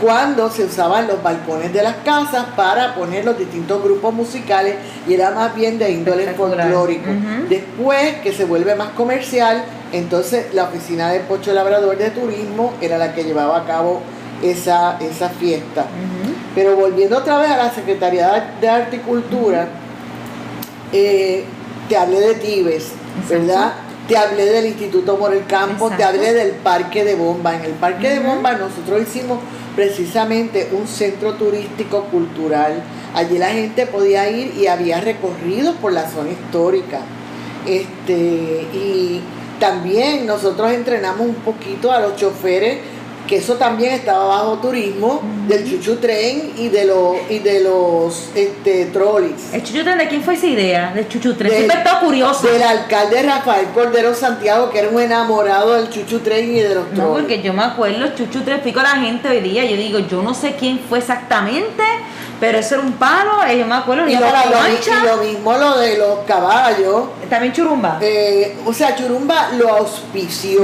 cuando 0.01 0.49
se 0.49 0.63
usaban 0.63 1.07
los 1.07 1.21
balcones 1.21 1.71
de 1.73 1.83
las 1.83 1.97
casas 1.97 2.45
para 2.55 2.95
poner 2.95 3.23
los 3.23 3.37
distintos 3.37 3.83
grupos 3.83 4.13
musicales 4.13 4.75
y 5.07 5.13
era 5.13 5.31
más 5.31 5.53
bien 5.53 5.77
de 5.77 5.91
índole 5.91 6.25
folclórico. 6.33 7.09
Después 7.47 8.15
que 8.23 8.33
se 8.33 8.45
vuelve 8.45 8.73
más 8.75 8.89
comercial, 8.89 9.63
entonces 9.91 10.53
la 10.53 10.63
oficina 10.63 11.11
de 11.11 11.19
Pocho 11.19 11.53
Labrador 11.53 11.97
de 11.97 12.09
Turismo 12.09 12.73
era 12.81 12.97
la 12.97 13.13
que 13.13 13.23
llevaba 13.23 13.57
a 13.57 13.65
cabo 13.65 14.01
esa, 14.41 14.97
esa 14.99 15.29
fiesta. 15.29 15.85
Pero 16.55 16.75
volviendo 16.75 17.17
otra 17.17 17.37
vez 17.37 17.51
a 17.51 17.57
la 17.57 17.71
Secretaría 17.71 18.55
de 18.59 18.69
Arte 18.69 18.95
y 18.95 18.99
Cultura, 18.99 19.67
eh, 20.93 21.43
te 21.87 21.97
hablé 21.97 22.19
de 22.19 22.35
Tibes, 22.35 22.91
¿verdad? 23.29 23.73
Te 24.07 24.17
hablé 24.17 24.45
del 24.45 24.65
Instituto 24.65 25.17
Morel 25.17 25.45
Campo, 25.47 25.89
te 25.89 26.03
hablé 26.03 26.33
del 26.33 26.51
Parque 26.51 27.03
de 27.03 27.15
Bomba. 27.15 27.55
En 27.55 27.65
el 27.65 27.73
Parque 27.73 28.09
de. 28.09 28.19
Bomba 28.19 28.53
nosotros 28.53 29.01
hicimos 29.01 29.39
precisamente 29.75 30.69
un 30.71 30.87
centro 30.87 31.35
turístico 31.35 32.05
cultural. 32.05 32.83
Allí 33.13 33.37
la 33.37 33.49
gente 33.49 33.85
podía 33.85 34.29
ir 34.29 34.53
y 34.57 34.67
había 34.67 34.99
recorridos 35.01 35.75
por 35.75 35.93
la 35.93 36.09
zona 36.09 36.31
histórica. 36.31 36.99
Este, 37.65 38.67
y 38.73 39.21
también 39.59 40.25
nosotros 40.25 40.71
entrenamos 40.71 41.21
un 41.21 41.35
poquito 41.35 41.91
a 41.91 41.99
los 41.99 42.15
choferes, 42.15 42.79
que 43.31 43.37
eso 43.37 43.53
también 43.55 43.93
estaba 43.93 44.25
bajo 44.25 44.55
turismo, 44.57 45.21
del 45.47 45.63
chuchu 45.69 45.95
tren 46.01 46.51
y 46.57 46.67
de 46.67 46.83
los 46.83 47.15
y 47.29 47.39
de 47.39 47.61
los 47.63 48.27
este 48.35 48.87
trolleys. 48.87 49.53
El 49.53 49.63
chuchutren, 49.63 49.97
¿de 49.99 50.09
quién 50.09 50.21
fue 50.21 50.33
esa 50.33 50.47
idea? 50.47 50.91
De 50.93 51.07
chuchutren. 51.07 51.49
Del- 51.49 51.59
Siempre 51.59 51.77
he 51.77 51.79
estado 51.81 52.05
curioso. 52.05 52.45
Del 52.45 52.61
alcalde 52.61 53.23
Rafael 53.23 53.67
Cordero 53.73 54.13
Santiago, 54.13 54.69
que 54.69 54.79
era 54.79 54.89
un 54.89 54.99
enamorado 54.99 55.75
del 55.75 55.89
chuchu 55.89 56.19
tren 56.19 56.53
y 56.53 56.59
de 56.59 56.75
los 56.75 56.89
No, 56.89 56.95
trolleys. 56.95 57.19
porque 57.21 57.41
yo 57.41 57.53
me 57.53 57.63
acuerdo, 57.63 58.05
chuchutren, 58.17 58.55
explico 58.57 58.81
a 58.81 58.83
la 58.83 58.89
gente 58.97 59.29
hoy 59.29 59.39
día. 59.39 59.63
Yo 59.63 59.77
digo, 59.77 59.99
yo 59.99 60.21
no 60.21 60.33
sé 60.33 60.55
quién 60.59 60.77
fue 60.89 60.99
exactamente, 60.99 61.83
pero 62.41 62.57
eso 62.57 62.75
era 62.75 62.83
un 62.83 62.91
palo. 62.93 63.43
eh, 63.47 63.57
Yo 63.59 63.65
me 63.65 63.75
acuerdo, 63.75 64.09
y, 64.09 64.13
lo, 64.13 64.19
la 64.19 64.45
lo- 64.45 64.51
y 64.67 65.07
lo 65.07 65.23
mismo 65.23 65.53
lo 65.57 65.77
de 65.77 65.97
los 65.97 66.19
caballos. 66.27 67.03
También 67.29 67.53
churumba. 67.53 67.97
Eh, 68.01 68.57
o 68.65 68.73
sea, 68.73 68.93
Churumba 68.93 69.51
lo 69.57 69.69
auspició. 69.69 70.61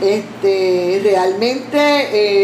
Este, 0.00 1.00
realmente 1.02 1.78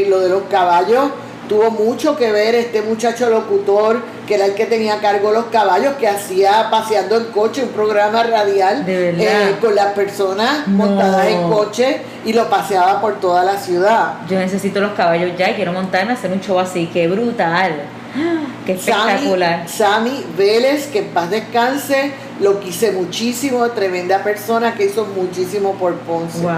eh, 0.02 0.06
lo 0.08 0.20
de 0.20 0.28
los 0.28 0.42
caballos 0.44 1.10
tuvo 1.48 1.70
mucho 1.70 2.16
que 2.16 2.32
ver 2.32 2.54
este 2.54 2.82
muchacho 2.82 3.28
locutor, 3.28 4.02
que 4.26 4.34
era 4.34 4.46
el 4.46 4.54
que 4.54 4.66
tenía 4.66 4.94
a 4.94 5.00
cargo 5.00 5.30
los 5.32 5.46
caballos, 5.46 5.94
que 5.94 6.08
hacía 6.08 6.68
paseando 6.70 7.16
en 7.16 7.24
coche 7.26 7.62
un 7.62 7.68
programa 7.70 8.22
radial 8.22 8.84
eh, 8.86 9.56
con 9.60 9.74
las 9.74 9.92
personas 9.92 10.66
montadas 10.66 11.26
en 11.26 11.50
coche 11.50 12.00
y 12.24 12.32
lo 12.32 12.48
paseaba 12.48 13.00
por 13.00 13.20
toda 13.20 13.44
la 13.44 13.58
ciudad. 13.58 14.14
Yo 14.28 14.38
necesito 14.38 14.80
los 14.80 14.92
caballos 14.92 15.32
ya 15.36 15.50
y 15.50 15.54
quiero 15.54 15.72
montarme 15.72 16.12
a 16.12 16.14
hacer 16.14 16.32
un 16.32 16.40
show 16.40 16.58
así, 16.58 16.88
qué 16.92 17.06
brutal. 17.08 17.82
Qué 18.64 18.72
espectacular. 18.72 19.68
Sammy, 19.68 20.24
Vélez, 20.36 20.86
que 20.86 21.00
en 21.00 21.08
paz 21.08 21.30
descanse, 21.30 22.12
lo 22.40 22.60
quise 22.60 22.92
muchísimo, 22.92 23.68
tremenda 23.70 24.22
persona 24.22 24.74
que 24.74 24.86
hizo 24.86 25.06
muchísimo 25.06 25.74
por 25.74 25.94
Ponce. 25.98 26.40
Wow. 26.40 26.52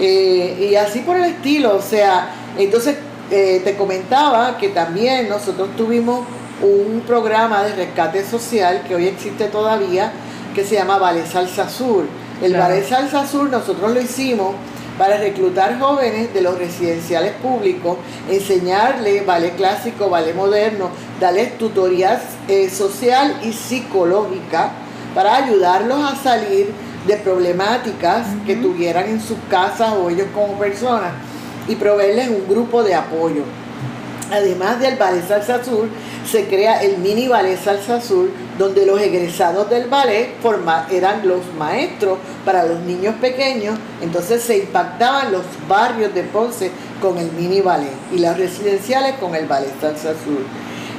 Eh, 0.00 0.68
y 0.70 0.74
así 0.74 1.00
por 1.00 1.16
el 1.16 1.24
estilo, 1.24 1.76
o 1.76 1.82
sea, 1.82 2.30
entonces 2.58 2.96
eh, 3.30 3.60
te 3.64 3.76
comentaba 3.76 4.58
que 4.58 4.68
también 4.68 5.28
nosotros 5.28 5.68
tuvimos 5.76 6.26
un 6.62 7.00
programa 7.06 7.62
de 7.62 7.74
rescate 7.74 8.24
social 8.24 8.82
que 8.86 8.94
hoy 8.94 9.06
existe 9.06 9.46
todavía, 9.46 10.12
que 10.54 10.64
se 10.64 10.74
llama 10.74 10.98
Vale 10.98 11.26
Salsa 11.26 11.68
Sur. 11.68 12.04
El 12.42 12.56
Vale 12.56 12.82
Salsa 12.84 13.26
Sur 13.26 13.48
nosotros 13.50 13.92
lo 13.92 14.00
hicimos 14.00 14.54
para 15.00 15.16
reclutar 15.16 15.80
jóvenes 15.80 16.34
de 16.34 16.42
los 16.42 16.58
residenciales 16.58 17.32
públicos, 17.36 17.96
enseñarles 18.28 19.24
ballet 19.24 19.56
clásico, 19.56 20.10
ballet 20.10 20.34
moderno, 20.34 20.90
darles 21.18 21.56
tutorías 21.56 22.20
eh, 22.48 22.68
social 22.68 23.40
y 23.42 23.54
psicológica 23.54 24.72
para 25.14 25.36
ayudarlos 25.36 26.04
a 26.04 26.16
salir 26.16 26.70
de 27.06 27.16
problemáticas 27.16 28.26
que 28.44 28.56
tuvieran 28.56 29.08
en 29.08 29.22
sus 29.22 29.38
casas 29.48 29.94
o 29.94 30.10
ellos 30.10 30.26
como 30.34 30.58
personas 30.58 31.12
y 31.66 31.76
proveerles 31.76 32.28
un 32.28 32.46
grupo 32.46 32.82
de 32.82 32.94
apoyo. 32.94 33.44
Además 34.30 34.78
del 34.80 34.96
Ballet 34.96 35.26
Salsa 35.26 35.64
Sur, 35.64 35.88
se 36.30 36.46
crea 36.46 36.82
el 36.82 36.98
mini 36.98 37.28
Ballet 37.28 37.58
Salsa 37.58 38.00
Sur, 38.00 38.30
donde 38.58 38.86
los 38.86 39.00
egresados 39.00 39.68
del 39.70 39.88
ballet 39.88 40.34
eran 40.90 41.26
los 41.26 41.40
maestros 41.58 42.18
para 42.44 42.64
los 42.64 42.80
niños 42.80 43.14
pequeños, 43.20 43.76
entonces 44.00 44.42
se 44.42 44.58
impactaban 44.58 45.32
los 45.32 45.42
barrios 45.68 46.14
de 46.14 46.22
Ponce 46.24 46.70
con 47.00 47.18
el 47.18 47.32
mini 47.32 47.60
ballet 47.60 47.92
y 48.12 48.18
las 48.18 48.36
residenciales 48.36 49.14
con 49.14 49.34
el 49.34 49.46
Ballet 49.46 49.72
Salsa 49.80 50.10
Sur. 50.10 50.44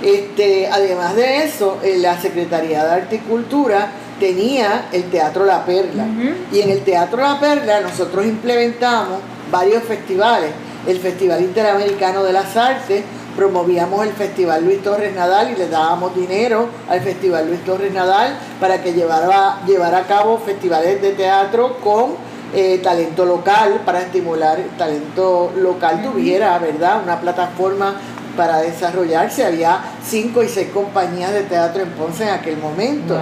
Este, 0.04 0.68
además 0.68 1.16
de 1.16 1.44
eso, 1.44 1.78
eh, 1.84 1.98
la 2.00 2.20
Secretaría 2.20 2.84
de 2.84 2.90
Arte 2.90 3.16
y 3.18 3.20
Cultura 3.20 3.92
tenía 4.20 4.88
el 4.92 5.04
Teatro 5.12 5.46
La 5.46 5.66
Perla. 5.66 6.06
Y 6.52 6.62
en 6.62 6.70
el 6.70 6.82
Teatro 6.82 7.22
La 7.22 7.40
Perla 7.40 7.82
nosotros 7.82 8.26
implementamos 8.26 9.20
varios 9.52 9.84
festivales. 9.84 10.52
El 10.88 10.98
Festival 11.00 11.42
Interamericano 11.42 12.24
de 12.24 12.34
las 12.34 12.58
Artes, 12.58 13.04
promovíamos 13.36 14.06
el 14.06 14.14
Festival 14.14 14.64
Luis 14.64 14.82
Torres 14.84 15.16
Nadal 15.16 15.52
y 15.52 15.56
le 15.56 15.68
dábamos 15.68 16.16
dinero 16.16 16.68
al 16.90 17.02
Festival 17.02 17.48
Luis 17.48 17.64
Torres 17.64 17.94
Nadal 17.94 18.38
para 18.60 18.82
que 18.82 18.94
llevara, 18.94 19.60
llevara 19.66 20.00
a 20.00 20.08
cabo 20.08 20.38
festivales 20.40 21.02
de 21.02 21.12
teatro 21.12 21.78
con 21.84 22.32
eh, 22.54 22.80
talento 22.84 23.26
local, 23.26 23.82
para 23.86 24.02
estimular 24.02 24.60
el 24.60 24.70
talento 24.72 25.54
local 25.56 26.04
tuviera, 26.04 26.60
¿verdad? 26.60 27.02
Una 27.02 27.20
plataforma 27.22 27.96
para 28.36 28.60
desarrollarse. 28.60 29.46
Había 29.46 29.80
cinco 30.04 30.44
y 30.44 30.50
seis 30.50 30.68
compañías 30.74 31.32
de 31.32 31.44
teatro 31.44 31.84
en 31.84 31.92
Ponce 31.92 32.24
en 32.24 32.30
aquel 32.30 32.58
momento. 32.58 33.18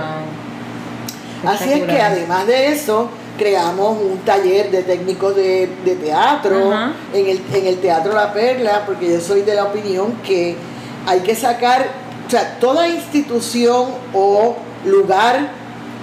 Así 1.45 1.71
es 1.71 1.83
que 1.83 2.01
además 2.01 2.47
de 2.47 2.71
eso, 2.71 3.09
creamos 3.39 3.97
un 3.97 4.19
taller 4.19 4.69
de 4.69 4.83
técnicos 4.83 5.35
de, 5.35 5.69
teatro 6.03 6.71
en, 7.13 7.27
el, 7.27 7.41
en 7.53 7.65
el 7.65 7.77
Teatro 7.77 8.13
La 8.13 8.31
Perla, 8.33 8.83
porque 8.85 9.11
yo 9.11 9.19
soy 9.19 9.41
de 9.41 9.55
la 9.55 9.63
opinión 9.63 10.13
que 10.23 10.55
hay 11.07 11.21
que 11.21 11.35
sacar, 11.35 11.87
o 12.27 12.29
sea, 12.29 12.59
toda 12.59 12.87
institución 12.87 13.85
o 14.13 14.57
lugar 14.85 15.49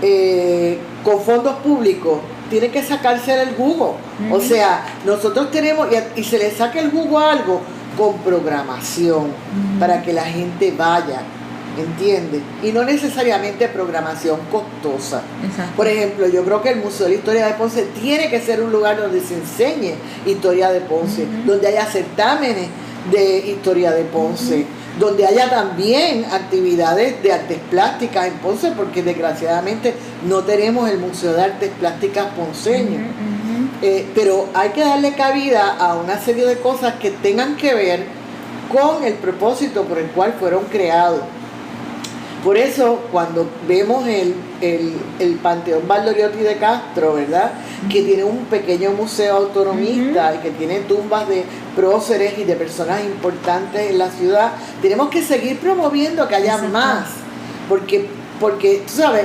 eh, 0.03 0.79
con 1.05 1.21
fondos 1.21 1.57
públicos 1.57 2.19
tiene 2.51 2.71
que 2.71 2.83
sacarse 2.83 3.41
el 3.41 3.55
jugo. 3.55 3.97
O 4.33 4.41
sea, 4.41 4.85
nosotros 5.05 5.51
tenemos, 5.51 5.89
y, 6.17 6.25
se 6.25 6.39
le 6.39 6.51
saca 6.51 6.81
el 6.81 6.91
jugo 6.91 7.19
a 7.19 7.33
algo 7.33 7.61
con 7.97 8.17
programación, 8.19 9.33
para 9.79 10.03
que 10.03 10.13
la 10.13 10.25
gente 10.25 10.73
vaya 10.77 11.21
¿entiendes? 11.77 12.43
Y 12.63 12.73
no 12.73 12.85
necesariamente 12.85 13.69
programación 13.69 14.41
costosa. 14.51 15.23
Por 15.77 15.87
ejemplo, 15.87 16.29
yo 16.29 16.45
creo 16.45 16.63
que 16.63 16.71
el 16.71 16.81
Museo 16.81 17.07
de 17.07 17.13
la 17.13 17.19
Historia 17.19 17.47
de 17.47 17.55
Ponce 17.55 17.87
tiene 18.01 18.31
que 18.31 18.41
ser 18.41 18.63
un 18.63 18.73
lugar 18.73 18.99
donde 18.99 19.21
se 19.21 19.35
enseñe 19.35 19.95
historia 20.27 20.71
de 20.71 20.81
Ponce, 20.81 21.27
donde 21.45 21.69
haya 21.69 21.87
certámenes 21.87 22.69
de 23.11 23.39
historia 23.51 23.93
de 23.93 24.05
Ponce, 24.05 24.67
donde 24.99 25.27
haya 25.27 25.51
también 25.51 26.25
actividades 26.25 27.23
de 27.23 27.33
artes 27.33 27.59
plásticas 27.71 28.27
en 28.27 28.35
Ponce, 28.35 28.73
porque 28.73 29.03
desgraciadamente 29.03 29.95
no 30.27 30.43
tenemos 30.43 30.89
el 30.89 30.99
Museo 30.99 31.35
de 31.35 31.43
Artes 31.43 31.71
Plásticas 31.79 32.27
ponceño. 32.35 32.99
Eh, 33.83 34.07
pero 34.15 34.49
hay 34.55 34.71
que 34.71 34.81
darle 34.81 35.15
cabida 35.15 35.77
a 35.79 35.97
una 35.97 36.19
serie 36.19 36.47
de 36.47 36.59
cosas 36.59 36.95
que 36.95 37.11
tengan 37.11 37.57
que 37.57 37.75
ver 37.75 38.07
con 38.73 39.05
el 39.05 39.15
propósito 39.15 39.85
por 39.85 39.99
el 39.99 40.07
cual 40.07 40.35
fueron 40.39 40.65
creados. 40.65 41.21
Por 42.47 42.57
eso, 42.57 43.01
cuando 43.11 43.45
vemos 43.67 44.07
el, 44.07 44.33
Panteón 45.43 45.89
Valdoriotti 45.89 46.39
de 46.39 46.57
Castro, 46.59 47.15
¿verdad? 47.15 47.55
Que 47.91 48.03
tiene 48.03 48.23
un 48.23 48.45
pequeño 48.45 48.93
museo 48.93 49.35
autonomista 49.35 50.33
y 50.37 50.39
que 50.39 50.51
tiene 50.53 50.79
tumbas 50.83 51.29
de 51.29 51.43
próceres 51.75 52.39
y 52.39 52.45
de 52.45 52.55
personas 52.55 53.01
importantes 53.05 53.91
en 53.91 53.99
la 53.99 54.13
ciudad, 54.13 54.53
tenemos 54.81 55.09
que 55.09 55.23
seguir 55.23 55.59
promoviendo 55.59 56.29
que 56.29 56.37
haya 56.37 56.59
más. 56.59 57.09
Porque, 57.69 58.07
porque, 58.39 58.85
tú 58.87 58.93
sabes, 58.93 59.25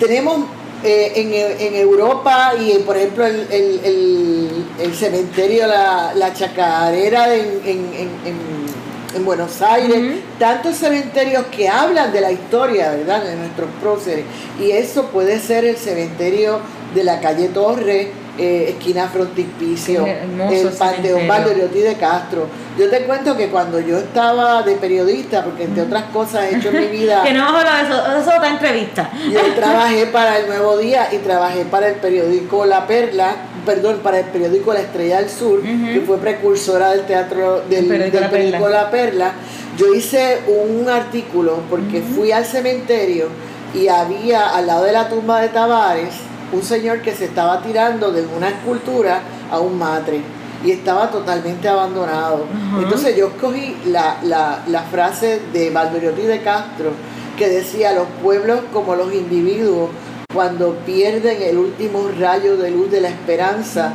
tenemos 0.00 0.46
eh, 0.82 1.56
en, 1.60 1.74
Europa 1.76 2.52
y, 2.58 2.76
por 2.80 2.96
ejemplo, 2.96 3.26
el, 3.26 4.92
cementerio 4.92 5.68
La, 5.68 6.14
la 6.16 6.34
Chacarera 6.34 7.32
en 7.32 7.60
en 7.62 8.85
Buenos 9.24 9.62
Aires, 9.62 10.20
tantos 10.38 10.76
cementerios 10.76 11.46
que 11.46 11.68
hablan 11.68 12.12
de 12.12 12.20
la 12.20 12.30
historia, 12.32 12.90
¿verdad?, 12.90 13.24
de 13.24 13.36
nuestros 13.36 13.68
próceres. 13.80 14.24
Y 14.60 14.70
eso 14.70 15.06
puede 15.06 15.40
ser 15.40 15.64
el 15.64 15.76
cementerio 15.76 16.60
de 16.94 17.02
la 17.02 17.20
calle 17.20 17.48
Torre, 17.48 18.12
eh, 18.38 18.76
esquina 18.76 19.08
frontispicio, 19.08 20.04
el 20.06 20.70
Panteón 20.78 21.26
Valdoriotti 21.26 21.80
de 21.80 21.94
Castro. 21.94 22.46
Yo 22.78 22.90
te 22.90 23.04
cuento 23.04 23.34
que 23.34 23.48
cuando 23.48 23.80
yo 23.80 23.96
estaba 23.98 24.62
de 24.62 24.74
periodista, 24.74 25.42
porque 25.42 25.64
entre 25.64 25.82
otras 25.84 26.04
cosas 26.12 26.44
he 26.44 26.56
hecho 26.56 26.70
mi 26.70 26.86
vida... 26.86 27.22
que 27.24 27.32
no 27.32 27.40
vamos 27.40 27.64
a 27.64 27.78
hablar 27.78 27.88
de 27.88 27.94
eso, 27.94 28.06
eso 28.06 28.30
es 28.30 28.36
otra 28.36 28.50
entrevista. 28.50 29.10
yo 29.32 29.40
trabajé 29.54 30.06
para 30.06 30.38
El 30.38 30.48
Nuevo 30.48 30.76
Día 30.76 31.08
y 31.12 31.16
trabajé 31.18 31.64
para 31.64 31.88
el 31.88 31.94
periódico 31.94 32.66
La 32.66 32.86
Perla, 32.86 33.36
perdón, 33.64 34.00
para 34.02 34.18
el 34.18 34.26
periódico 34.26 34.74
La 34.74 34.80
Estrella 34.80 35.20
del 35.20 35.30
Sur, 35.30 35.62
que 35.62 36.02
fue 36.06 36.18
precursora 36.18 36.90
del 36.90 37.06
teatro 37.06 37.62
del, 37.68 37.86
periódico, 37.86 38.68
La, 38.68 38.90
Perla. 38.90 39.32
Yo 39.78 39.94
hice 39.94 40.40
un 40.46 40.88
artículo 40.90 41.60
porque 41.70 42.02
fui 42.02 42.32
al 42.32 42.44
cementerio 42.44 43.28
y 43.74 43.88
había 43.88 44.50
al 44.50 44.66
lado 44.66 44.84
de 44.84 44.92
la 44.92 45.08
tumba 45.08 45.40
de 45.40 45.48
Tavares 45.48 46.14
un 46.52 46.62
señor 46.62 47.00
que 47.02 47.14
se 47.14 47.26
estaba 47.26 47.62
tirando 47.62 48.12
de 48.12 48.26
una 48.26 48.48
escultura 48.48 49.20
a 49.50 49.58
un 49.60 49.78
matre 49.78 50.20
y 50.64 50.70
estaba 50.70 51.10
totalmente 51.10 51.68
abandonado. 51.68 52.46
Entonces 52.80 53.16
yo 53.16 53.28
escogí 53.28 53.76
la, 53.86 54.18
la, 54.24 54.82
frase 54.90 55.40
de 55.52 55.70
Valdoriotti 55.70 56.22
de 56.22 56.42
Castro 56.42 56.90
que 57.36 57.48
decía, 57.48 57.92
los 57.92 58.06
pueblos 58.22 58.60
como 58.72 58.96
los 58.96 59.12
individuos, 59.12 59.90
cuando 60.32 60.74
pierden 60.86 61.42
el 61.42 61.58
último 61.58 62.08
rayo 62.18 62.56
de 62.56 62.70
luz 62.70 62.90
de 62.90 63.02
la 63.02 63.08
esperanza, 63.08 63.92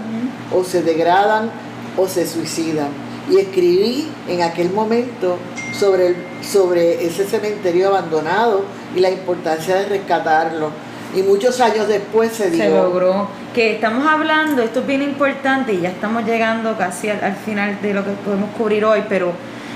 o 0.55 0.63
se 0.63 0.83
degradan 0.83 1.49
o 1.97 2.07
se 2.07 2.27
suicidan. 2.27 2.89
Y 3.29 3.37
escribí 3.37 4.07
en 4.27 4.43
aquel 4.43 4.71
momento 4.71 5.37
sobre, 5.77 6.15
sobre 6.43 7.05
ese 7.05 7.25
cementerio 7.25 7.89
abandonado 7.89 8.63
y 8.95 8.99
la 8.99 9.09
importancia 9.09 9.75
de 9.77 9.85
rescatarlo 9.85 10.69
y 11.15 11.21
muchos 11.23 11.59
años 11.59 11.87
después 11.87 12.31
se 12.31 12.49
dio. 12.49 12.63
Se 12.63 12.69
logró. 12.69 13.27
Que 13.53 13.73
estamos 13.73 14.07
hablando, 14.07 14.61
esto 14.61 14.79
es 14.79 14.87
bien 14.87 15.01
importante 15.01 15.73
y 15.73 15.81
ya 15.81 15.89
estamos 15.89 16.25
llegando 16.25 16.77
casi 16.77 17.09
al, 17.09 17.35
final 17.35 17.81
de 17.81 17.93
lo 17.93 18.05
que 18.05 18.11
podemos 18.11 18.49
cubrir 18.57 18.85
hoy, 18.85 19.03
pero 19.09 19.33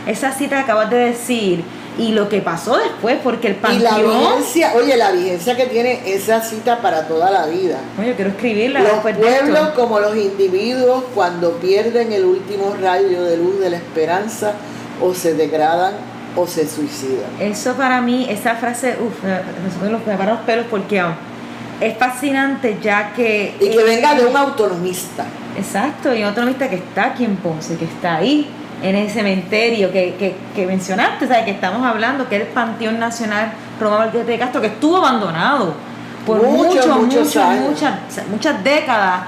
esa 0.08 0.32
cita 0.32 0.58
que 0.58 0.62
acabas 0.63 0.89
de 0.89 0.98
decir 0.98 1.63
y 1.98 2.12
lo 2.12 2.28
que 2.30 2.41
pasó 2.41 2.78
después, 2.78 3.17
porque 3.24 3.48
el 3.48 3.56
panteón... 3.56 3.82
Y 3.82 3.84
la 3.84 3.98
vigencia, 3.98 4.74
oye, 4.76 4.98
la 4.98 5.12
vigencia 5.12 5.56
que 5.56 5.65
tiene 5.65 6.02
esa 6.06 6.41
cita 6.41 6.82
para 6.82 7.08
toda 7.08 7.32
la 7.32 7.48
vida. 7.48 7.80
Oye, 8.00 8.13
quiero 8.15 8.32
escribirla. 8.32 8.82
Los 8.82 9.00
pueblos 9.00 9.69
como 9.76 10.00
los 10.00 10.15
individuos 10.15 11.04
cuando 11.13 11.54
pierden 11.54 12.12
el 12.12 12.26
último 12.26 12.76
rayo 12.82 13.24
de 13.24 13.38
luz 13.38 13.60
de 13.60 13.69
la 13.69 13.78
esperanza 13.78 14.54
o 15.02 15.13
se 15.13 15.34
degradan 15.34 16.14
o 16.36 16.45
se 16.48 16.67
suicida. 16.67 17.26
Eso 17.39 17.74
para 17.74 18.02
mí, 18.02 18.28
esa 18.30 18.56
frase, 18.56 18.98
uff, 19.00 19.24
me 19.24 19.89
los, 19.89 20.02
los 20.06 20.39
pelos 20.39 20.65
porque 20.69 21.04
es 21.82 21.98
fascinante 21.98 22.78
ya 22.82 23.14
que... 23.14 23.55
Y 23.60 23.70
que 23.70 23.84
venga 23.84 24.16
de 24.16 24.26
un 24.26 24.36
autonomista. 24.36 25.26
Exacto, 25.57 26.14
y 26.14 26.20
un 26.20 26.30
autonomista 26.30 26.70
que 26.70 26.76
está 26.78 27.05
aquí 27.05 27.24
en 27.24 27.38
Ponce, 27.38 27.78
que 27.78 27.86
está 27.86 28.18
ahí, 28.18 28.49
en 28.82 28.95
el 28.95 29.10
cementerio 29.10 29.91
que, 29.91 30.36
que, 30.53 30.66
mencionaste, 30.66 31.28
¿sabes? 31.28 31.45
que 31.45 31.51
estamos 31.51 31.86
hablando, 31.86 32.28
que 32.28 32.36
es 32.36 32.41
el 32.41 32.47
Panteón 32.49 32.99
Nacional 32.99 33.53
Román 33.80 34.12
de 34.12 34.38
Castro, 34.38 34.62
que 34.62 34.68
estuvo 34.68 34.97
abandonado 34.97 35.74
por 36.26 36.41
muchos, 36.43 36.86
muchos, 36.88 37.36
muchas, 37.36 37.93
muchas 38.30 38.64
décadas. 38.64 39.22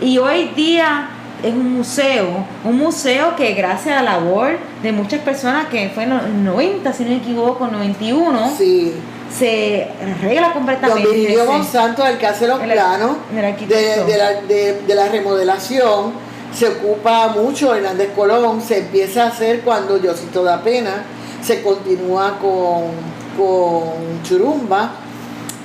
Y 0.00 0.18
hoy 0.18 0.50
día 0.56 1.08
es 1.44 1.52
un 1.52 1.74
museo, 1.74 2.46
un 2.64 2.78
museo 2.78 3.36
que 3.36 3.52
gracias 3.52 3.98
a 3.98 4.02
la 4.02 4.18
labor 4.18 4.56
de 4.82 4.92
muchas 4.92 5.20
personas, 5.20 5.66
que 5.66 5.90
fue 5.90 6.04
en 6.04 6.10
los 6.10 6.26
90, 6.26 6.92
si 6.92 7.04
no 7.04 7.10
me 7.10 7.16
equivoco, 7.16 7.66
91, 7.66 8.54
sí. 8.56 8.94
se 9.36 9.88
arregla 10.00 10.54
completamente. 10.54 11.02
Don 11.02 11.12
Virgilio 11.12 11.44
Monsanto, 11.44 12.06
el 12.06 12.16
que 12.16 12.26
hace 12.26 12.48
los 12.48 12.58
planos 12.60 13.16
de, 13.30 14.16
la, 14.16 14.40
de, 14.40 14.94
la 14.94 15.08
remodelación, 15.08 16.12
se 16.54 16.68
ocupa 16.68 17.28
mucho 17.28 17.74
Hernández 17.74 18.10
Colón, 18.16 18.62
se 18.62 18.78
empieza 18.78 19.24
a 19.24 19.28
hacer 19.28 19.60
cuando 19.60 19.98
Diosito 19.98 20.42
da 20.42 20.62
pena, 20.62 21.04
se 21.42 21.62
continúa 21.62 22.38
con, 22.38 22.92
con 23.36 24.22
Churumba, 24.22 24.92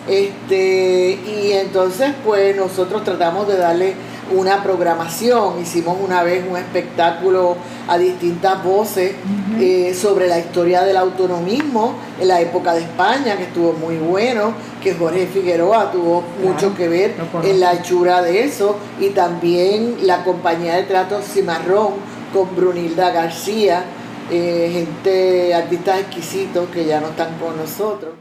este, 0.09 1.19
y 1.25 1.51
entonces 1.53 2.11
pues 2.25 2.55
nosotros 2.55 3.03
tratamos 3.05 3.47
de 3.47 3.57
darle 3.57 3.93
una 4.32 4.63
programación. 4.63 5.61
Hicimos 5.61 5.97
una 6.03 6.23
vez 6.23 6.43
un 6.49 6.57
espectáculo 6.57 7.57
a 7.88 7.97
distintas 7.97 8.63
voces 8.63 9.13
eh, 9.59 9.93
sobre 9.93 10.27
la 10.27 10.39
historia 10.39 10.84
del 10.84 10.97
autonomismo 10.97 11.95
en 12.19 12.27
la 12.27 12.41
época 12.41 12.73
de 12.73 12.82
España, 12.82 13.38
que 13.38 13.43
estuvo 13.43 13.73
muy 13.73 13.97
bueno, 13.97 14.53
que 14.82 14.93
Jorge 14.93 15.27
Figueroa 15.27 15.91
tuvo 15.91 16.23
mucho 16.43 16.75
que 16.75 16.88
ver 16.88 17.15
en 17.43 17.59
la 17.59 17.73
hechura 17.73 18.21
de 18.21 18.43
eso, 18.43 18.75
y 18.99 19.09
también 19.09 19.97
la 20.01 20.23
compañía 20.23 20.75
de 20.75 20.84
tratos 20.84 21.25
Cimarrón 21.25 21.93
con 22.34 22.55
Brunilda 22.55 23.11
García, 23.11 23.84
eh, 24.32 24.69
gente, 24.71 25.53
artistas 25.55 26.01
exquisitos 26.01 26.69
que 26.69 26.86
ya 26.86 26.99
no 26.99 27.07
están 27.07 27.38
con 27.39 27.57
nosotros 27.57 28.18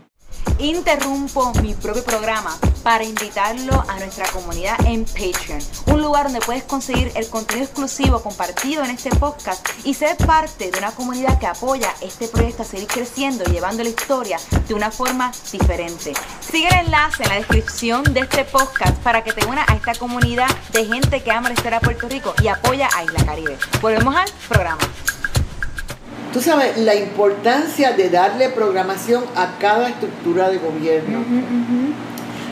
interrumpo 0.59 1.53
mi 1.63 1.75
propio 1.75 2.05
programa 2.05 2.59
para 2.83 3.05
invitarlo 3.05 3.85
a 3.89 3.99
nuestra 3.99 4.27
comunidad 4.31 4.77
en 4.87 5.05
Patreon, 5.05 5.61
un 5.87 6.03
lugar 6.03 6.25
donde 6.25 6.41
puedes 6.41 6.65
conseguir 6.65 7.13
el 7.15 7.29
contenido 7.29 7.67
exclusivo 7.67 8.23
compartido 8.23 8.85
en 8.85 8.91
este 8.91 9.11
podcast 9.11 9.67
y 9.85 9.95
ser 9.95 10.17
parte 10.17 10.71
de 10.71 10.79
una 10.79 10.91
comunidad 10.93 11.39
que 11.39 11.47
apoya 11.47 11.95
este 12.01 12.29
proyecto 12.29 12.63
a 12.63 12.67
seguir 12.67 12.89
creciendo 12.89 13.45
y 13.47 13.53
llevando 13.53 13.83
la 13.83 13.91
historia 13.91 14.39
de 14.67 14.75
una 14.75 14.91
forma 14.91 15.33
diferente. 15.53 16.13
Sigue 16.41 16.69
el 16.69 16.87
enlace 16.87 17.23
en 17.23 17.29
la 17.29 17.35
descripción 17.37 18.03
de 18.05 18.21
este 18.21 18.45
podcast 18.45 18.97
para 19.03 19.23
que 19.23 19.33
te 19.33 19.47
unas 19.47 19.69
a 19.69 19.75
esta 19.75 19.95
comunidad 19.95 20.49
de 20.73 20.87
gente 20.87 21.23
que 21.23 21.31
ama 21.31 21.49
la 21.49 21.55
historia 21.55 21.79
de 21.81 21.85
Puerto 21.85 22.09
Rico 22.09 22.35
y 22.43 22.49
apoya 22.49 22.89
a 22.97 23.05
Isla 23.05 23.25
Caribe. 23.25 23.59
Volvemos 23.81 24.15
al 24.17 24.31
programa. 24.49 24.79
Tú 26.33 26.41
sabes 26.41 26.77
la 26.77 26.95
importancia 26.95 27.93
de 27.93 28.11
darle 28.11 28.51
programación 28.51 29.25
a 29.35 29.59
cada 29.59 29.89
estructura 29.89 30.51
de 30.51 30.59
gobierno 30.59 31.25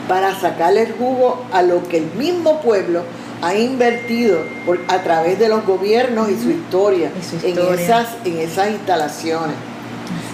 para 0.07 0.39
sacarle 0.39 0.83
el 0.83 0.93
jugo 0.93 1.45
a 1.51 1.61
lo 1.61 1.87
que 1.87 1.97
el 1.97 2.11
mismo 2.17 2.61
pueblo 2.61 3.03
ha 3.41 3.55
invertido 3.55 4.39
por, 4.65 4.79
a 4.87 5.03
través 5.03 5.37
de 5.37 5.47
los 5.47 5.65
gobiernos 5.65 6.29
y 6.29 6.39
su 6.39 6.49
historia, 6.49 7.11
En, 7.43 7.79
esas, 7.79 8.07
en 8.25 8.39
esas 8.39 8.71
instalaciones. 8.71 9.55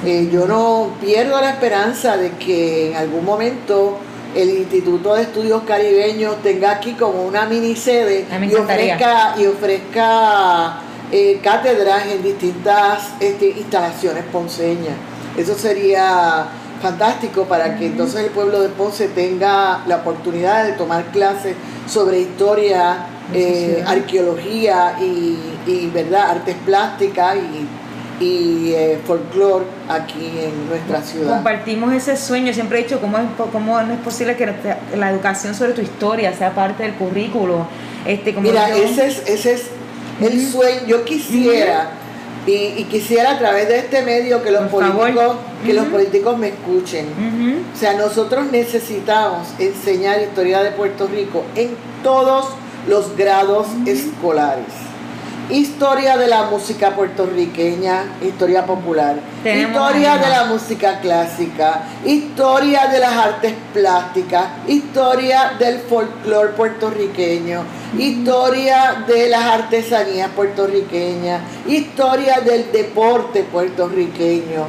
Eh, 0.06 0.30
yo 0.32 0.46
no 0.48 0.92
pierdo 1.02 1.40
la 1.42 1.50
esperanza 1.50 2.18
de 2.18 2.32
que 2.32 2.92
en 2.92 2.96
algún 2.96 3.26
momento 3.26 3.98
el 4.36 4.50
Instituto 4.50 5.16
de 5.16 5.24
Estudios 5.24 5.64
Caribeños 5.64 6.42
tenga 6.42 6.72
aquí 6.72 6.94
como 6.94 7.24
una 7.24 7.46
mini 7.46 7.76
sede 7.76 8.26
y 8.50 8.56
ofrezca, 8.56 9.36
y 9.38 9.46
ofrezca 9.46 10.80
eh, 11.16 11.40
cátedras 11.44 12.08
en 12.08 12.24
distintas 12.24 13.12
este, 13.20 13.50
instalaciones 13.52 14.24
ponceñas. 14.32 14.96
Eso 15.38 15.54
sería 15.54 16.48
fantástico 16.82 17.44
para 17.44 17.78
que 17.78 17.86
entonces 17.86 18.22
el 18.22 18.32
pueblo 18.32 18.60
de 18.60 18.70
Ponce 18.70 19.10
tenga 19.10 19.84
la 19.86 19.98
oportunidad 19.98 20.66
de 20.66 20.72
tomar 20.72 21.06
clases 21.12 21.56
sobre 21.86 22.20
historia, 22.20 23.06
eh, 23.32 23.84
arqueología 23.86 24.96
y, 25.00 25.88
verdad 25.94 26.32
artes 26.32 26.56
plásticas 26.66 27.38
y, 27.38 28.26
y 28.26 28.74
eh, 28.74 29.00
folclore 29.06 29.66
aquí 29.88 30.40
en 30.40 30.68
nuestra 30.68 31.04
ciudad. 31.04 31.36
Compartimos 31.36 31.94
ese 31.94 32.18
sueño, 32.18 32.52
siempre 32.54 32.80
he 32.80 32.84
dicho 32.86 33.00
cómo 33.00 33.20
es, 33.20 33.26
cómo 33.52 33.80
no 33.84 33.94
es 33.94 34.00
posible 34.00 34.36
que 34.36 34.52
la 34.98 35.12
educación 35.12 35.54
sobre 35.54 35.74
tu 35.74 35.82
historia 35.82 36.34
sea 36.34 36.56
parte 36.56 36.82
del 36.82 36.96
currículo. 36.96 37.68
Este, 38.04 38.34
como 38.34 38.50
Mira, 38.50 38.76
ese 38.76 39.06
es, 39.06 39.30
ese 39.30 39.54
es 39.54 39.70
el 40.26 40.52
sueño, 40.52 40.82
yo 40.88 41.04
quisiera, 41.04 41.92
y, 42.46 42.84
quisiera 42.86 43.32
a 43.32 43.40
través 43.40 43.68
de 43.68 43.80
este 43.80 44.02
medio 44.04 44.44
que 44.44 44.52
los 44.52 44.70
políticos, 44.70 45.38
que 45.66 45.74
los 45.74 45.86
políticos 45.88 46.38
me 46.38 46.50
escuchen. 46.50 47.08
O 47.74 47.78
sea, 47.78 47.94
nosotros 47.94 48.52
necesitamos 48.52 49.48
enseñar 49.60 50.22
historia 50.22 50.62
de 50.62 50.72
Puerto 50.72 51.08
Rico 51.08 51.44
en 51.56 51.72
todos 52.04 52.48
los 52.88 53.16
grados 53.16 53.68
escolares 53.86 54.93
historia 55.50 56.18
de 56.18 56.28
la 56.28 56.44
música 56.44 56.96
puertorriqueña, 56.96 58.18
historia 58.22 58.66
popular, 58.66 59.18
historia 59.44 60.18
de 60.18 60.30
la 60.30 60.46
música 60.46 61.00
clásica, 61.00 61.84
historia 62.06 62.88
de 62.88 63.00
las 63.00 63.14
artes 63.14 63.54
plásticas, 63.74 64.46
historia 64.68 65.54
del 65.60 65.80
folclore 65.80 66.54
puertorriqueño, 66.54 67.64
historia 67.98 69.04
de 69.06 69.30
las 69.30 69.44
artesanías 69.44 70.30
puertorriqueñas, 70.30 71.42
historia 71.68 72.40
del 72.40 72.72
deporte 72.72 73.44
puertorriqueño, 73.44 74.66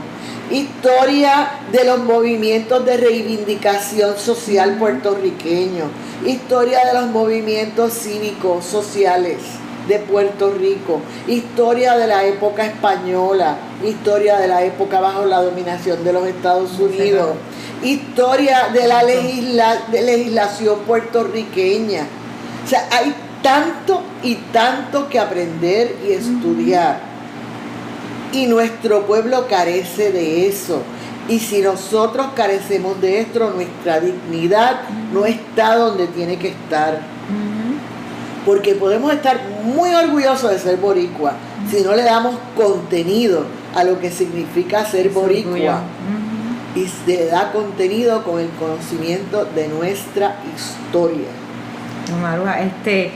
historia 0.50 1.50
de 1.70 1.84
los 1.84 2.00
movimientos 2.00 2.84
de 2.84 2.96
reivindicación 2.96 4.18
social 4.18 4.76
puertorriqueño, 4.76 5.84
historia 6.26 6.84
de 6.84 6.94
los 6.94 7.06
movimientos 7.10 7.92
cívicos 7.92 8.64
sociales 8.64 9.38
de 9.88 9.98
Puerto 9.98 10.50
Rico, 10.50 11.00
historia 11.26 11.96
de 11.96 12.06
la 12.06 12.24
época 12.24 12.64
española, 12.64 13.56
historia 13.84 14.38
de 14.38 14.48
la 14.48 14.62
época 14.64 15.00
bajo 15.00 15.24
la 15.26 15.42
dominación 15.42 16.04
de 16.04 16.12
los 16.12 16.26
Estados 16.26 16.78
Unidos, 16.78 17.36
historia 17.82 18.68
de 18.72 18.88
la 18.88 19.04
de 19.04 20.02
legislación 20.02 20.80
puertorriqueña. 20.80 22.06
O 22.64 22.68
sea, 22.68 22.88
hay 22.90 23.14
tanto 23.42 24.02
y 24.22 24.36
tanto 24.52 25.08
que 25.08 25.18
aprender 25.18 25.96
y 26.06 26.12
estudiar. 26.12 26.98
Y 28.32 28.46
nuestro 28.46 29.06
pueblo 29.06 29.46
carece 29.48 30.10
de 30.10 30.48
eso. 30.48 30.82
Y 31.28 31.38
si 31.38 31.60
nosotros 31.60 32.28
carecemos 32.34 33.00
de 33.00 33.20
esto, 33.20 33.50
nuestra 33.50 34.00
dignidad 34.00 34.80
no 35.12 35.24
está 35.24 35.76
donde 35.76 36.06
tiene 36.08 36.38
que 36.38 36.48
estar 36.48 37.13
porque 38.44 38.74
podemos 38.74 39.12
estar 39.12 39.40
muy 39.64 39.94
orgullosos 39.94 40.50
de 40.50 40.58
ser 40.58 40.76
boricua 40.76 41.32
si 41.70 41.82
no 41.82 41.94
le 41.94 42.02
damos 42.02 42.34
contenido 42.56 43.44
a 43.74 43.84
lo 43.84 43.98
que 44.00 44.10
significa 44.10 44.84
ser 44.84 45.10
boricua. 45.10 45.82
y 46.74 46.88
se 47.06 47.26
da 47.26 47.52
contenido 47.52 48.24
con 48.24 48.40
el 48.40 48.48
conocimiento 48.58 49.44
de 49.44 49.68
nuestra 49.68 50.34
historia. 50.56 51.28
Maruja, 52.20 52.62
este, 52.62 53.12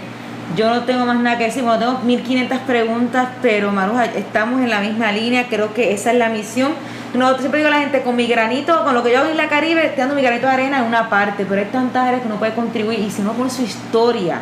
yo 0.57 0.71
no 0.71 0.85
tengo 0.85 1.05
más 1.05 1.19
nada 1.19 1.39
que 1.39 1.47
decir, 1.47 1.65
bueno, 1.65 1.79
tengo 1.79 1.99
1500 2.05 2.59
preguntas, 2.61 3.29
pero 3.43 3.73
Maruja, 3.73 4.05
estamos 4.05 4.61
en 4.61 4.71
la 4.71 4.81
misma 4.81 5.11
línea, 5.11 5.49
creo 5.49 5.75
que 5.75 5.93
esa 5.93 6.13
es 6.13 6.19
la 6.19 6.29
misión. 6.29 6.71
No, 7.15 7.37
siempre 7.39 7.59
digo 7.59 7.69
a 7.69 7.77
la 7.77 7.81
gente, 7.81 8.03
con 8.03 8.15
mi 8.15 8.29
granito, 8.29 8.85
con 8.85 8.95
lo 8.95 9.03
que 9.03 9.11
yo 9.11 9.19
hago 9.19 9.31
en 9.31 9.37
la 9.37 9.49
Caribe, 9.49 9.85
estoy 9.85 9.99
dando 9.99 10.15
mi 10.15 10.23
granito 10.23 10.47
de 10.47 10.53
arena 10.53 10.79
en 10.79 10.85
una 10.85 11.11
parte, 11.11 11.45
pero 11.45 11.61
hay 11.61 11.67
tantas 11.67 12.07
áreas 12.07 12.23
que 12.23 12.29
uno 12.29 12.39
puede 12.39 12.55
contribuir, 12.55 13.01
y 13.01 13.11
si 13.11 13.23
no 13.23 13.33
con 13.33 13.51
su 13.51 13.63
historia, 13.63 14.41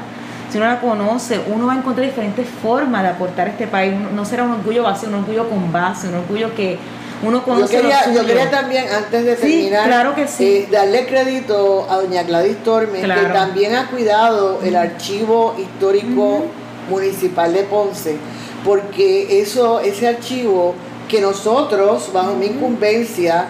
si 0.51 0.59
uno 0.59 0.67
la 0.67 0.81
conoce, 0.81 1.41
uno 1.49 1.67
va 1.67 1.75
a 1.75 1.77
encontrar 1.77 2.07
diferentes 2.07 2.47
formas 2.63 3.03
de 3.03 3.09
aportar 3.09 3.49
a 3.49 3.51
este 3.51 3.67
país. 3.67 3.95
No 4.15 4.25
será 4.25 4.45
un 4.45 4.53
orgullo 4.53 4.83
vacío, 4.83 5.09
un 5.09 5.17
orgullo 5.17 5.49
con 5.49 5.73
base, 5.73 6.09
un 6.09 6.15
orgullo 6.15 6.55
que 6.55 6.79
uno 7.23 7.43
conoce. 7.43 7.75
Yo 7.75 7.81
quería, 7.81 8.13
yo 8.13 8.27
quería 8.27 8.51
también, 8.51 8.85
antes 8.93 9.25
de 9.25 9.37
terminar, 9.37 9.87
claro 9.87 10.15
que 10.15 10.29
sí. 10.29 10.45
Eh, 10.45 10.69
darle 10.71 11.07
crédito 11.07 11.87
a 11.91 11.97
doña 11.97 12.23
Gladys 12.23 12.63
Tormes, 12.63 13.03
que 13.03 13.27
también 13.33 13.75
ha 13.75 13.89
cuidado 13.89 14.61
el 14.63 14.77
archivo 14.77 15.55
histórico 15.59 16.45
municipal 16.91 17.53
de 17.53 17.65
Ponce, 17.65 18.17
porque 18.65 19.41
eso, 19.41 19.81
ese 19.81 20.09
archivo 20.09 20.75
que 21.09 21.21
nosotros, 21.21 22.11
bajo 22.13 22.35
mi 22.35 22.47
incumbencia, 22.47 23.47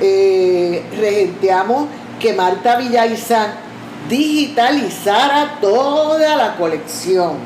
eh, 0.00 0.82
regenteamos, 0.98 1.86
que 2.18 2.32
Marta 2.32 2.76
Villaizán 2.76 3.71
digitalizara 4.12 5.58
toda 5.58 6.36
la 6.36 6.56
colección. 6.56 7.36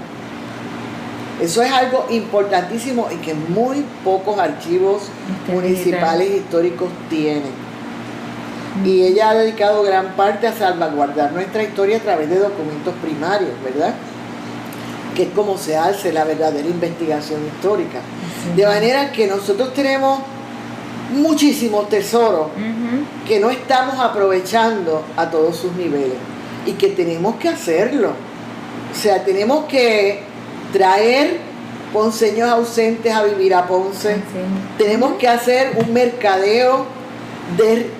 Eso 1.40 1.62
es 1.62 1.70
algo 1.70 2.06
importantísimo 2.10 3.06
y 3.12 3.16
que 3.16 3.34
muy 3.34 3.84
pocos 4.02 4.36
archivos 4.38 5.02
municipales 5.46 6.30
históricos 6.30 6.88
tienen. 7.08 7.66
Y 8.84 9.02
ella 9.02 9.30
ha 9.30 9.34
dedicado 9.34 9.82
gran 9.84 10.16
parte 10.16 10.48
a 10.48 10.52
salvaguardar 10.52 11.32
nuestra 11.32 11.62
historia 11.62 11.98
a 11.98 12.00
través 12.00 12.28
de 12.28 12.38
documentos 12.40 12.94
primarios, 13.00 13.52
¿verdad? 13.62 13.94
Que 15.14 15.24
es 15.24 15.28
como 15.30 15.56
se 15.56 15.76
hace 15.76 16.12
la 16.12 16.24
verdadera 16.24 16.66
investigación 16.66 17.46
histórica. 17.46 18.00
De 18.56 18.66
manera 18.66 19.12
que 19.12 19.28
nosotros 19.28 19.72
tenemos 19.72 20.18
muchísimos 21.14 21.88
tesoros 21.88 22.48
que 23.28 23.38
no 23.38 23.50
estamos 23.50 24.00
aprovechando 24.00 25.04
a 25.16 25.30
todos 25.30 25.56
sus 25.56 25.72
niveles 25.74 26.35
y 26.66 26.72
que 26.72 26.88
tenemos 26.88 27.36
que 27.36 27.48
hacerlo. 27.48 28.12
O 28.92 28.94
sea, 28.94 29.24
tenemos 29.24 29.64
que 29.66 30.20
traer 30.72 31.38
ponceños 31.92 32.48
ausentes 32.48 33.12
a 33.12 33.22
vivir 33.24 33.54
a 33.54 33.66
Ponce. 33.66 34.16
Tenemos 34.78 35.14
que 35.14 35.28
hacer 35.28 35.78
un 35.78 35.92
mercadeo 35.92 36.86
de, 37.56 37.90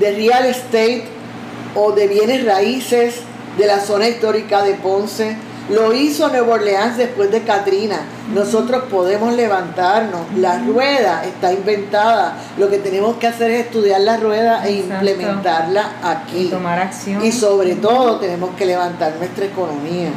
de 0.00 0.12
real 0.12 0.46
estate 0.46 1.04
o 1.74 1.92
de 1.92 2.08
bienes 2.08 2.44
raíces 2.44 3.16
de 3.58 3.66
la 3.66 3.80
zona 3.80 4.08
histórica 4.08 4.62
de 4.62 4.74
Ponce 4.74 5.36
lo 5.70 5.94
hizo 5.94 6.28
Nueva 6.28 6.54
Orleans 6.54 6.96
después 6.98 7.30
de 7.30 7.42
Katrina. 7.42 8.00
Nosotros 8.34 8.84
podemos 8.90 9.34
levantarnos. 9.34 10.20
La 10.36 10.58
rueda 10.58 11.24
está 11.24 11.52
inventada. 11.52 12.36
Lo 12.58 12.68
que 12.68 12.78
tenemos 12.78 13.16
que 13.16 13.26
hacer 13.26 13.50
es 13.50 13.66
estudiar 13.66 14.02
la 14.02 14.18
rueda 14.18 14.66
e 14.66 14.72
implementarla 14.72 15.92
aquí. 16.02 16.46
Y 16.46 16.48
tomar 16.48 16.78
acción. 16.78 17.24
Y 17.24 17.32
sobre 17.32 17.76
todo 17.76 18.18
tenemos 18.18 18.54
que 18.56 18.66
levantar 18.66 19.14
nuestra 19.16 19.46
economía 19.46 20.10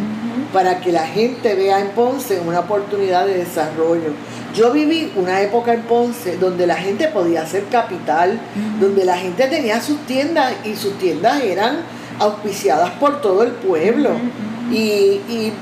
para 0.51 0.79
que 0.79 0.91
la 0.91 1.05
gente 1.05 1.55
vea 1.55 1.79
en 1.79 1.89
Ponce 1.89 2.39
una 2.39 2.61
oportunidad 2.61 3.25
de 3.25 3.37
desarrollo. 3.37 4.11
Yo 4.53 4.71
viví 4.71 5.11
una 5.15 5.41
época 5.41 5.73
en 5.73 5.81
Ponce 5.83 6.37
donde 6.37 6.65
la 6.65 6.75
gente 6.75 7.07
podía 7.07 7.43
hacer 7.43 7.65
capital, 7.65 8.39
donde 8.79 9.05
la 9.05 9.17
gente 9.17 9.47
tenía 9.47 9.81
sus 9.81 9.99
tiendas 10.05 10.53
y 10.65 10.75
sus 10.75 10.97
tiendas 10.97 11.41
eran 11.41 11.77
auspiciadas 12.19 12.91
por 12.91 13.21
todo 13.21 13.43
el 13.43 13.51
pueblo. 13.51 14.11
Y, 14.71 15.21
y 15.29 15.53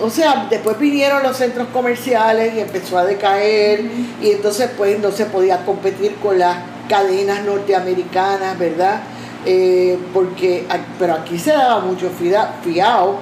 o 0.00 0.08
sea, 0.08 0.46
después 0.48 0.78
vinieron 0.78 1.22
los 1.22 1.36
centros 1.36 1.68
comerciales 1.72 2.54
y 2.54 2.60
empezó 2.60 2.96
a 2.96 3.04
decaer 3.04 3.84
y 4.22 4.30
entonces 4.30 4.70
pues 4.76 4.98
no 5.00 5.10
se 5.10 5.26
podía 5.26 5.64
competir 5.66 6.14
con 6.16 6.38
las 6.38 6.56
cadenas 6.88 7.44
norteamericanas, 7.44 8.58
¿verdad? 8.58 9.02
Eh, 9.46 9.98
porque, 10.14 10.66
pero 10.98 11.14
aquí 11.14 11.38
se 11.38 11.52
daba 11.52 11.80
mucho 11.80 12.10
fiado, 12.10 13.18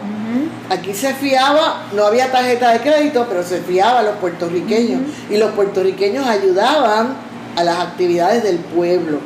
aquí 0.71 0.95
se 0.95 1.15
fiaba, 1.15 1.87
no 1.95 2.05
había 2.05 2.31
tarjeta 2.31 2.71
de 2.71 2.81
crédito, 2.81 3.27
pero 3.29 3.43
se 3.43 3.61
fiaba 3.61 4.01
a 4.01 4.03
los 4.05 4.17
puertorriqueños. 4.17 5.01
Y 5.29 5.37
los 5.37 5.51
puertorriqueños 5.53 6.27
ayudaban 6.27 7.17
a 7.57 7.65
las 7.65 7.81
actividades 7.81 8.45
del 8.45 8.59
pueblo. 8.59 9.19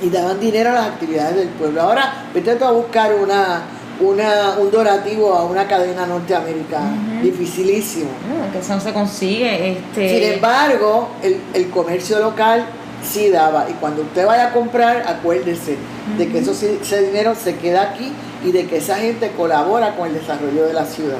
Y 0.00 0.10
daban 0.10 0.38
dinero 0.38 0.70
a 0.70 0.74
las 0.74 0.86
actividades 0.88 1.36
del 1.36 1.48
pueblo. 1.48 1.82
Ahora, 1.82 2.26
vete 2.32 2.52
a 2.52 2.70
buscar 2.70 3.14
una, 3.14 3.62
una, 4.00 4.56
un 4.58 4.70
donativo 4.70 5.34
a 5.34 5.44
una 5.44 5.66
cadena 5.66 6.06
norteamericana. 6.06 7.20
Dificilísimo. 7.22 8.10
que 8.52 8.58
eso 8.58 8.74
no 8.74 8.80
se 8.80 8.92
consigue. 8.92 9.72
Este... 9.72 10.08
Sin 10.08 10.32
embargo, 10.34 11.08
el, 11.22 11.40
el, 11.54 11.70
comercio 11.70 12.18
local 12.18 12.66
sí 13.02 13.30
daba. 13.30 13.66
Y 13.68 13.74
cuando 13.74 14.02
usted 14.02 14.26
vaya 14.26 14.48
a 14.48 14.52
comprar, 14.52 15.04
acuérdese 15.06 15.76
de 16.18 16.28
que 16.28 16.38
eso, 16.38 16.52
ese 16.52 17.02
dinero 17.02 17.34
se 17.34 17.56
queda 17.56 17.90
aquí 17.90 18.12
y 18.44 18.52
de 18.52 18.66
que 18.66 18.78
esa 18.78 18.96
gente 18.96 19.32
colabora 19.36 19.96
con 19.96 20.08
el 20.08 20.14
desarrollo 20.14 20.66
de 20.66 20.72
la 20.72 20.84
ciudad. 20.84 21.18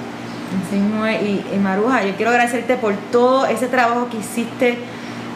y, 0.72 1.54
y 1.54 1.58
Maruja, 1.58 2.04
yo 2.04 2.14
quiero 2.16 2.30
agradecerte 2.30 2.76
por 2.76 2.94
todo 3.10 3.46
ese 3.46 3.66
trabajo 3.66 4.08
que 4.10 4.18
hiciste 4.18 4.78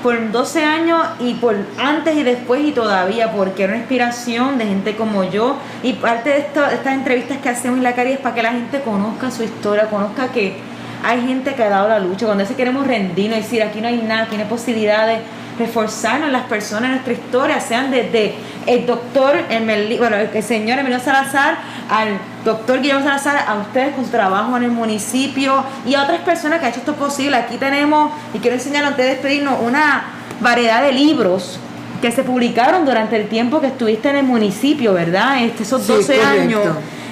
por 0.03 0.31
12 0.31 0.65
años 0.65 1.07
y 1.19 1.35
por 1.35 1.57
antes 1.79 2.17
y 2.17 2.23
después 2.23 2.63
y 2.65 2.73
todavía, 2.73 3.33
porque 3.33 3.65
era 3.65 3.73
una 3.73 3.81
inspiración 3.81 4.59
de 4.59 4.67
gente 4.67 4.97
como 4.97 5.25
yo. 5.25 5.57
Y 5.83 5.95
parte 5.95 6.31
de, 6.31 6.39
estas 6.39 6.95
entrevistas 6.95 7.39
que 7.39 7.49
hacemos 7.49 7.79
en 7.79 7.85
la 7.85 7.95
calle 7.95 8.15
es 8.15 8.19
para 8.19 8.35
que 8.35 8.43
la 8.43 8.53
gente 8.53 8.81
conozca 8.81 9.31
su 9.31 9.43
historia, 9.43 9.87
conozca 9.87 10.29
que 10.29 10.57
hay 11.03 11.27
gente 11.27 11.55
que 11.55 11.63
ha 11.63 11.69
dado 11.69 11.89
la 11.89 11.99
lucha. 11.99 12.27
Cuando 12.27 12.45
se 12.45 12.55
queremos 12.55 12.87
rendirnos, 12.87 13.39
decir 13.39 13.63
aquí 13.63 13.81
no 13.81 13.89
hay 13.89 13.99
nada, 13.99 14.27
tiene 14.27 14.45
posibilidades 14.45 15.21
reforzarnos 15.59 16.31
las 16.31 16.45
personas 16.45 16.91
nuestra 16.91 17.13
historia, 17.13 17.61
sean 17.61 17.91
desde 17.91 18.35
el 18.67 18.87
doctor, 18.87 19.37
el, 19.51 19.99
bueno, 19.99 20.17
el 20.17 20.43
señor 20.43 20.79
Emilio 20.79 20.99
Salazar, 21.01 21.59
al 21.91 22.19
doctor 22.45 22.81
Guillermo 22.81 23.05
Salazar, 23.05 23.45
a 23.47 23.55
ustedes 23.57 23.95
con 23.95 24.05
su 24.05 24.11
trabajo 24.11 24.57
en 24.57 24.65
el 24.65 24.71
municipio 24.71 25.65
y 25.87 25.95
a 25.95 26.03
otras 26.03 26.21
personas 26.21 26.61
que 26.61 26.67
han 26.67 26.73
hecho 26.73 26.81
esto 26.81 26.95
posible. 26.95 27.37
Aquí 27.37 27.57
tenemos, 27.57 28.13
y 28.35 28.39
quiero 28.39 28.57
enseñar 28.57 28.85
antes 28.85 29.05
de 29.05 29.13
despedirnos, 29.13 29.59
una 29.63 30.05
variedad 30.41 30.83
de 30.83 30.93
libros 30.93 31.59
que 32.01 32.11
se 32.13 32.23
publicaron 32.23 32.87
durante 32.87 33.17
el 33.17 33.29
tiempo 33.29 33.61
que 33.61 33.67
estuviste 33.67 34.09
en 34.09 34.17
el 34.17 34.25
municipio, 34.25 34.95
¿verdad? 34.95 35.43
Este, 35.43 35.65
esos 35.65 35.87
12 35.87 36.23
años. 36.23 36.63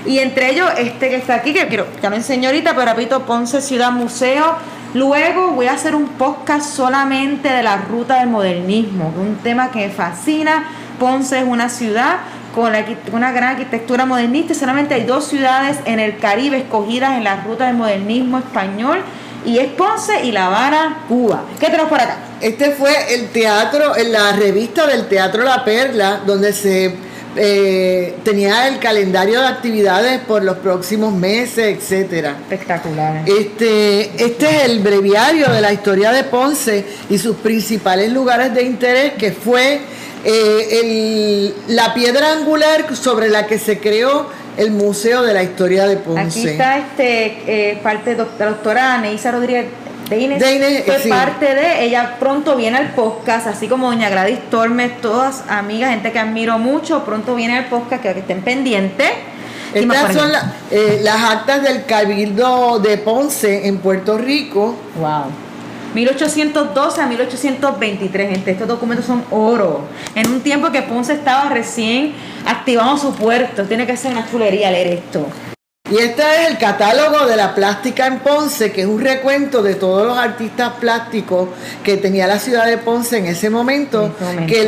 Y 0.07 0.21
entre 0.21 0.51
ellos, 0.53 0.71
este 0.79 1.11
que 1.11 1.17
está 1.17 1.35
aquí, 1.35 1.53
que 1.53 1.69
quiero, 1.69 1.87
ya 2.01 2.09
lo 2.09 2.17
enseñé 2.17 2.47
ahorita, 2.47 2.75
pero 2.75 2.87
repito, 2.87 3.27
Ponce 3.27 3.61
Ciudad 3.61 3.93
Museo, 3.93 4.57
Luego 4.95 5.51
voy 5.51 5.67
a 5.67 5.75
hacer 5.75 5.95
un 5.95 6.09
podcast 6.09 6.65
solamente 6.75 7.51
de 7.51 7.63
la 7.63 7.77
ruta 7.77 8.21
del 8.21 8.31
modernismo, 8.31 9.13
un 9.19 9.37
tema 9.37 9.71
que 9.71 9.81
me 9.81 9.91
fascina. 9.91 10.65
Ponce 10.99 11.41
es 11.41 11.45
una 11.45 11.69
ciudad 11.69 12.21
con 12.55 12.73
una 13.13 13.33
gran 13.33 13.51
arquitectura 13.51 14.07
modernista 14.07 14.53
y 14.53 14.57
solamente 14.57 14.95
hay 14.95 15.05
dos 15.05 15.27
ciudades 15.29 15.79
en 15.85 16.01
el 16.01 16.19
Caribe 16.19 16.59
escogidas 16.59 17.17
en 17.17 17.25
la 17.25 17.43
ruta 17.43 17.67
del 17.67 17.77
modernismo 17.77 18.39
español 18.39 19.03
y 19.45 19.59
es 19.59 19.69
Ponce 19.69 20.25
y 20.25 20.33
La 20.33 20.47
Habana, 20.47 21.05
Cuba. 21.09 21.45
¿Qué 21.59 21.67
tenemos 21.67 21.89
por 21.89 22.01
acá? 22.01 22.17
Este 22.41 22.73
fue 22.73 23.15
el 23.15 23.29
teatro, 23.29 23.97
en 23.97 24.13
la 24.13 24.33
revista 24.33 24.87
del 24.87 25.09
Teatro 25.09 25.43
La 25.43 25.65
Perla, 25.65 26.21
donde 26.27 26.53
se 26.53 26.95
eh, 27.37 28.17
tenía 28.25 28.69
el 28.69 28.79
calendario 28.79 29.41
de 29.41 29.47
actividades 29.47 30.21
por 30.21 30.43
los 30.43 30.59
próximos 30.59 31.13
meses, 31.13 31.77
etcétera. 31.79 32.37
Espectacular. 32.41 33.23
Este, 33.27 34.11
este 34.23 34.57
es 34.57 34.65
el 34.65 34.81
breviario 34.81 35.51
de 35.51 35.61
la 35.61 35.73
historia 35.73 36.11
de 36.11 36.25
Ponce 36.25 36.85
y 37.09 37.19
sus 37.19 37.37
principales 37.37 38.13
lugares 38.13 38.55
de 38.55 38.63
interés, 38.65 39.13
que 39.15 39.33
fue 39.33 39.81
eh, 40.31 41.55
la 41.69 41.95
piedra 41.95 42.33
angular 42.33 42.95
sobre 42.95 43.29
la 43.29 43.47
que 43.47 43.59
se 43.59 43.79
creó 43.79 44.29
el 44.57 44.73
Museo 44.73 45.23
de 45.23 45.33
la 45.33 45.43
Historia 45.43 45.87
de 45.87 45.97
Ponce. 45.97 46.41
Aquí 46.41 46.49
está 46.49 46.79
este, 46.79 47.71
eh, 47.71 47.81
parte 47.83 48.11
de 48.11 48.17
la 48.17 48.47
doctora 48.51 48.99
Neisa 48.99 49.31
Rodríguez 49.31 49.67
de 50.11 50.21
Inés, 50.21 50.85
fue 50.87 51.11
parte 51.11 51.55
de, 51.55 51.85
ella 51.85 52.17
pronto 52.19 52.57
viene 52.57 52.79
al 52.79 52.93
podcast, 52.95 53.47
así 53.47 53.69
como 53.69 53.89
doña 53.89 54.09
Gladys 54.09 54.41
Tormes, 54.51 55.01
todas 55.03 55.45
amigas, 55.49 55.91
gente 55.91 56.13
que 56.13 56.19
admiro 56.19 56.59
mucho, 56.59 57.05
pronto 57.05 57.35
viene 57.35 57.59
al 57.59 57.67
podcast, 57.67 58.03
que, 58.03 58.15
que 58.15 58.21
estén 58.21 58.41
pendientes. 58.43 59.11
Estas 59.75 60.15
son 60.15 60.31
eh, 60.71 61.01
las 61.03 61.23
actas 61.23 61.63
del 61.63 61.85
Cabildo 61.85 62.79
de 62.79 62.97
Ponce 62.97 63.67
en 63.69 63.79
Puerto 63.79 64.17
Rico. 64.17 64.75
Wow. 64.99 65.48
1812 65.99 67.01
a 67.01 67.07
1823, 67.07 68.31
gente. 68.31 68.51
Estos 68.53 68.69
documentos 68.69 69.05
son 69.05 69.25
oro. 69.31 69.83
En 70.15 70.31
un 70.31 70.41
tiempo 70.41 70.71
que 70.71 70.83
Ponce 70.83 71.13
estaba 71.13 71.49
recién 71.49 72.13
activando 72.47 72.97
su 72.97 73.15
puerto. 73.15 73.65
Tiene 73.65 73.85
que 73.87 73.97
ser 73.97 74.13
una 74.13 74.31
chulería 74.31 74.71
leer 74.71 74.99
esto. 74.99 75.27
Y 75.91 75.97
este 75.97 76.23
es 76.23 76.51
el 76.51 76.59
catálogo 76.59 77.27
de 77.27 77.35
la 77.35 77.55
plástica 77.55 78.07
en 78.07 78.19
Ponce, 78.19 78.71
que 78.73 78.83
es 78.83 78.87
un 78.87 79.01
recuento 79.01 79.63
de 79.63 79.75
todos 79.75 80.07
los 80.07 80.19
artistas 80.19 80.75
plásticos 80.79 81.49
que 81.83 81.97
tenía 81.97 82.27
la 82.27 82.39
ciudad 82.39 82.67
de 82.67 82.77
Ponce 82.77 83.17
en 83.17 83.27
ese 83.27 83.49
momento, 83.49 84.15
que 84.47 84.65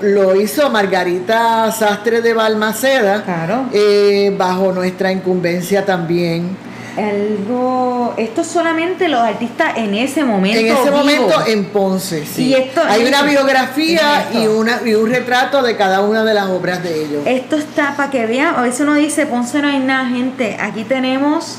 lo, 0.00 0.40
hizo 0.40 0.70
Margarita 0.70 1.72
Sastre 1.72 2.22
de 2.22 2.32
Balmaceda, 2.34 3.68
eh, 3.72 4.32
bajo 4.38 4.70
nuestra 4.70 5.10
incumbencia 5.10 5.84
también 5.84 6.56
algo 6.96 8.14
esto 8.16 8.44
solamente 8.44 9.08
los 9.08 9.20
artistas 9.20 9.76
en 9.76 9.94
ese 9.94 10.24
momento 10.24 10.60
en 10.60 10.66
ese 10.66 10.90
momento 10.90 11.46
en 11.46 11.64
Ponce 11.66 12.24
sí. 12.26 12.54
Hay 12.88 13.04
una 13.04 13.22
biografía 13.22 14.28
y 14.32 14.46
una 14.46 14.80
y 14.84 14.94
un 14.94 15.10
retrato 15.10 15.62
de 15.62 15.76
cada 15.76 16.00
una 16.02 16.24
de 16.24 16.34
las 16.34 16.48
obras 16.48 16.82
de 16.82 17.04
ellos. 17.04 17.22
Esto 17.26 17.56
está 17.56 17.96
para 17.96 18.10
que 18.10 18.26
vean. 18.26 18.54
A 18.56 18.62
veces 18.62 18.80
uno 18.80 18.94
dice 18.94 19.26
Ponce 19.26 19.60
no 19.60 19.68
hay 19.68 19.78
nada 19.78 20.08
gente. 20.08 20.56
Aquí 20.60 20.84
tenemos 20.84 21.58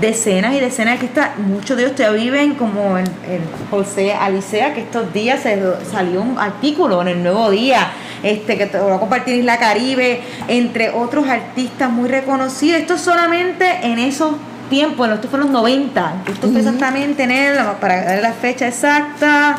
decenas 0.00 0.54
y 0.54 0.60
decenas 0.60 0.98
de 0.98 1.06
artistas. 1.06 1.38
Muchos 1.38 1.76
de 1.76 1.84
ellos 1.84 1.96
todavía 1.96 2.22
viven 2.22 2.54
como 2.54 2.98
el, 2.98 3.06
José 3.70 4.12
Alicea 4.12 4.74
que 4.74 4.80
estos 4.80 5.12
días 5.12 5.42
se 5.42 5.60
salió 5.90 6.22
un 6.22 6.38
artículo 6.38 7.02
en 7.02 7.08
el 7.08 7.22
Nuevo 7.22 7.50
Día 7.50 7.92
este 8.22 8.56
que 8.56 8.66
te 8.66 8.78
voy 8.78 8.92
a 8.92 8.98
compartir 8.98 9.34
Isla 9.34 9.58
Caribe 9.58 10.22
entre 10.48 10.90
otros 10.90 11.28
artistas 11.28 11.90
muy 11.90 12.08
reconocidos. 12.08 12.80
Esto 12.80 12.98
solamente 12.98 13.66
en 13.82 13.98
esos 13.98 14.32
tiempo, 14.70 15.04
esto 15.06 15.28
fue 15.28 15.38
en 15.38 15.44
los 15.44 15.52
90, 15.52 16.14
esto 16.28 16.48
fue 16.48 16.60
exactamente 16.60 17.26
para 17.80 18.04
dar 18.04 18.18
la 18.22 18.32
fecha 18.32 18.68
exacta, 18.68 19.56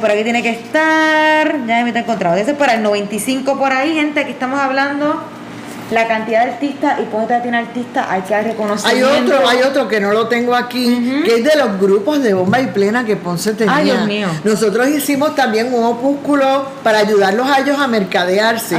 por 0.00 0.10
aquí 0.10 0.24
tiene 0.24 0.42
que 0.42 0.50
estar, 0.50 1.66
ya 1.66 1.82
me 1.82 1.88
está 1.88 2.00
encontrado, 2.00 2.36
ese 2.36 2.54
para 2.54 2.74
el 2.74 2.82
95 2.82 3.58
por 3.58 3.72
ahí, 3.72 3.94
gente, 3.94 4.20
aquí 4.20 4.32
estamos 4.32 4.58
hablando 4.58 5.22
la 5.90 6.06
cantidad 6.06 6.44
de 6.44 6.50
artistas 6.50 7.00
y 7.00 7.04
cuánta 7.04 7.40
tiene 7.40 7.56
artistas 7.56 8.06
hay 8.10 8.20
que 8.20 8.38
reconocer. 8.42 8.90
Hay 8.90 9.02
otro, 9.02 9.48
hay 9.48 9.62
otro 9.62 9.88
que 9.88 10.00
no 10.00 10.12
lo 10.12 10.28
tengo 10.28 10.54
aquí, 10.54 11.22
que 11.24 11.36
es 11.36 11.44
de 11.44 11.56
los 11.56 11.80
grupos 11.80 12.22
de 12.22 12.34
bomba 12.34 12.60
y 12.60 12.66
plena 12.66 13.06
que 13.06 13.16
Ponce 13.16 13.54
tenía. 13.54 13.74
Ay, 13.74 13.84
Dios 13.86 14.06
mío. 14.06 14.28
Nosotros 14.44 14.86
hicimos 14.88 15.34
también 15.34 15.72
un 15.72 15.84
opúsculo 15.84 16.66
para 16.82 16.98
ayudarlos 16.98 17.48
a 17.48 17.60
ellos 17.60 17.78
a 17.78 17.88
mercadearse. 17.88 18.78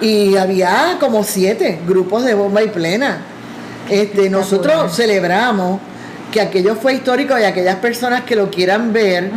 Y 0.00 0.36
había 0.36 0.98
como 1.00 1.24
siete 1.24 1.80
grupos 1.88 2.24
de 2.24 2.34
bomba 2.34 2.62
y 2.62 2.68
plena. 2.68 3.18
Este, 3.88 4.30
nosotros 4.30 4.94
celebramos 4.94 5.80
que 6.32 6.40
aquello 6.40 6.74
fue 6.74 6.94
histórico 6.94 7.38
y 7.38 7.44
aquellas 7.44 7.76
personas 7.76 8.22
que 8.22 8.34
lo 8.34 8.50
quieran 8.50 8.92
ver, 8.92 9.30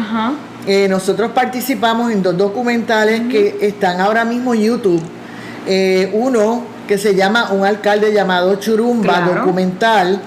eh, 0.66 0.88
nosotros 0.90 1.32
participamos 1.32 2.12
en 2.12 2.24
dos 2.24 2.38
documentales 2.38 3.22
que 3.30 3.58
están 3.62 4.02
ahora 4.02 4.26
mismo 4.26 4.54
en 4.54 4.62
YouTube. 4.62 5.02
Eh, 5.68 6.10
uno 6.14 6.64
que 6.88 6.98
se 6.98 7.14
llama 7.14 7.52
Un 7.52 7.66
alcalde 7.66 8.14
llamado 8.14 8.56
Churumba, 8.56 9.22
documental, 9.22 10.22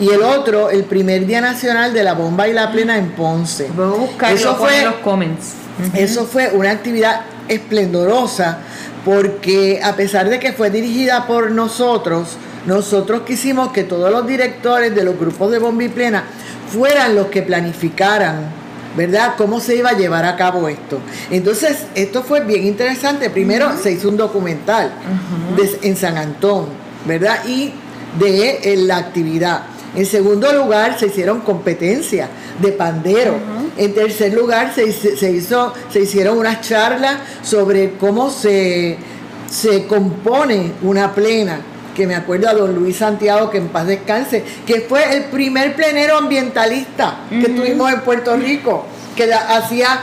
y 0.00 0.08
el 0.08 0.22
otro, 0.22 0.70
el 0.70 0.84
primer 0.84 1.26
Día 1.26 1.42
Nacional 1.42 1.92
de 1.92 2.02
la 2.02 2.14
Bomba 2.14 2.48
y 2.48 2.54
la 2.54 2.72
Plena 2.72 2.96
en 2.96 3.10
Ponce. 3.10 3.70
eso 4.30 4.56
fue, 4.56 4.82
los 4.82 4.94
comments. 4.96 5.52
Eso 5.94 6.24
fue 6.24 6.50
una 6.54 6.70
actividad 6.70 7.20
esplendorosa 7.48 8.58
porque 9.04 9.80
a 9.84 9.94
pesar 9.94 10.28
de 10.28 10.40
que 10.40 10.52
fue 10.52 10.70
dirigida 10.70 11.26
por 11.26 11.50
nosotros, 11.50 12.36
nosotros 12.66 13.22
quisimos 13.22 13.70
que 13.70 13.84
todos 13.84 14.10
los 14.10 14.26
directores 14.26 14.94
de 14.94 15.04
los 15.04 15.18
grupos 15.18 15.50
de 15.52 15.58
bomba 15.58 15.84
y 15.84 15.88
plena 15.88 16.24
fueran 16.72 17.14
los 17.14 17.28
que 17.28 17.42
planificaran, 17.42 18.50
¿verdad? 18.96 19.34
Cómo 19.38 19.60
se 19.60 19.76
iba 19.76 19.90
a 19.90 19.96
llevar 19.96 20.24
a 20.24 20.36
cabo 20.36 20.68
esto. 20.68 20.98
Entonces, 21.30 21.86
esto 21.94 22.24
fue 22.24 22.40
bien 22.40 22.66
interesante. 22.66 23.30
Primero 23.30 23.70
se 23.80 23.92
hizo 23.92 24.08
un 24.08 24.16
documental 24.16 24.92
en 25.82 25.96
San 25.96 26.18
Antón, 26.18 26.66
¿verdad? 27.06 27.38
Y 27.46 27.72
de 28.18 28.58
eh, 28.62 28.76
la 28.78 28.96
actividad. 28.96 29.62
En 29.94 30.04
segundo 30.04 30.52
lugar, 30.52 30.98
se 30.98 31.06
hicieron 31.06 31.40
competencias 31.40 32.28
de 32.60 32.72
pandero. 32.72 33.34
En 33.76 33.94
tercer 33.94 34.34
lugar, 34.34 34.74
se, 34.74 34.86
hizo, 35.30 35.72
se 35.90 36.00
hicieron 36.00 36.36
unas 36.36 36.60
charlas 36.62 37.18
sobre 37.42 37.92
cómo 37.92 38.28
se, 38.28 38.98
se 39.48 39.86
compone 39.86 40.72
una 40.82 41.14
plena 41.14 41.60
que 41.96 42.06
me 42.06 42.14
acuerdo 42.14 42.48
a 42.50 42.52
don 42.52 42.74
Luis 42.74 42.98
Santiago, 42.98 43.50
que 43.50 43.56
en 43.56 43.68
paz 43.68 43.86
descanse, 43.86 44.44
que 44.66 44.82
fue 44.82 45.16
el 45.16 45.24
primer 45.24 45.74
plenero 45.74 46.18
ambientalista 46.18 47.20
que 47.30 47.48
tuvimos 47.48 47.90
en 47.90 48.00
Puerto 48.02 48.36
Rico, 48.36 48.84
que 49.16 49.32
hacía 49.32 50.00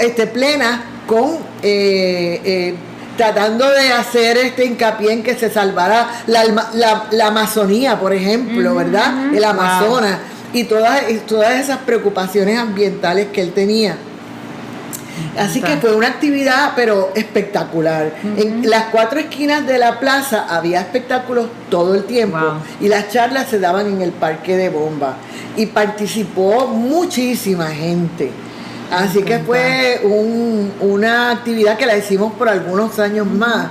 este, 0.00 0.26
plena 0.26 0.82
con 1.06 1.38
eh, 1.62 2.40
eh, 2.44 2.74
tratando 3.16 3.70
de 3.70 3.92
hacer 3.92 4.36
este 4.38 4.64
hincapié 4.64 5.12
en 5.12 5.22
que 5.22 5.36
se 5.36 5.48
salvara 5.48 6.08
la, 6.26 7.26
Amazonía, 7.26 8.00
por 8.00 8.12
ejemplo, 8.12 8.74
¿verdad? 8.74 9.32
El 9.32 9.44
Amazonas 9.44 10.18
y 10.52 10.64
todas, 10.64 11.08
y 11.08 11.18
todas 11.18 11.60
esas 11.60 11.78
preocupaciones 11.78 12.58
ambientales 12.58 13.28
que 13.32 13.42
él 13.42 13.52
tenía. 13.52 13.96
Así 15.38 15.60
que 15.60 15.76
fue 15.76 15.94
una 15.94 16.08
actividad, 16.08 16.72
pero 16.76 17.12
espectacular. 17.14 18.14
En 18.36 18.68
las 18.68 18.86
cuatro 18.86 19.20
esquinas 19.20 19.66
de 19.66 19.78
la 19.78 20.00
plaza 20.00 20.46
había 20.48 20.80
espectáculos 20.80 21.46
todo 21.70 21.94
el 21.94 22.04
tiempo 22.04 22.38
y 22.80 22.88
las 22.88 23.08
charlas 23.10 23.48
se 23.48 23.58
daban 23.58 23.86
en 23.86 24.02
el 24.02 24.12
parque 24.12 24.56
de 24.56 24.68
bomba. 24.68 25.16
Y 25.56 25.66
participó 25.66 26.66
muchísima 26.68 27.68
gente. 27.68 28.30
Así 28.90 29.22
que 29.22 29.38
fue 29.38 30.00
una 30.80 31.30
actividad 31.30 31.76
que 31.76 31.86
la 31.86 31.96
hicimos 31.96 32.32
por 32.32 32.48
algunos 32.48 32.98
años 32.98 33.26
más. 33.26 33.68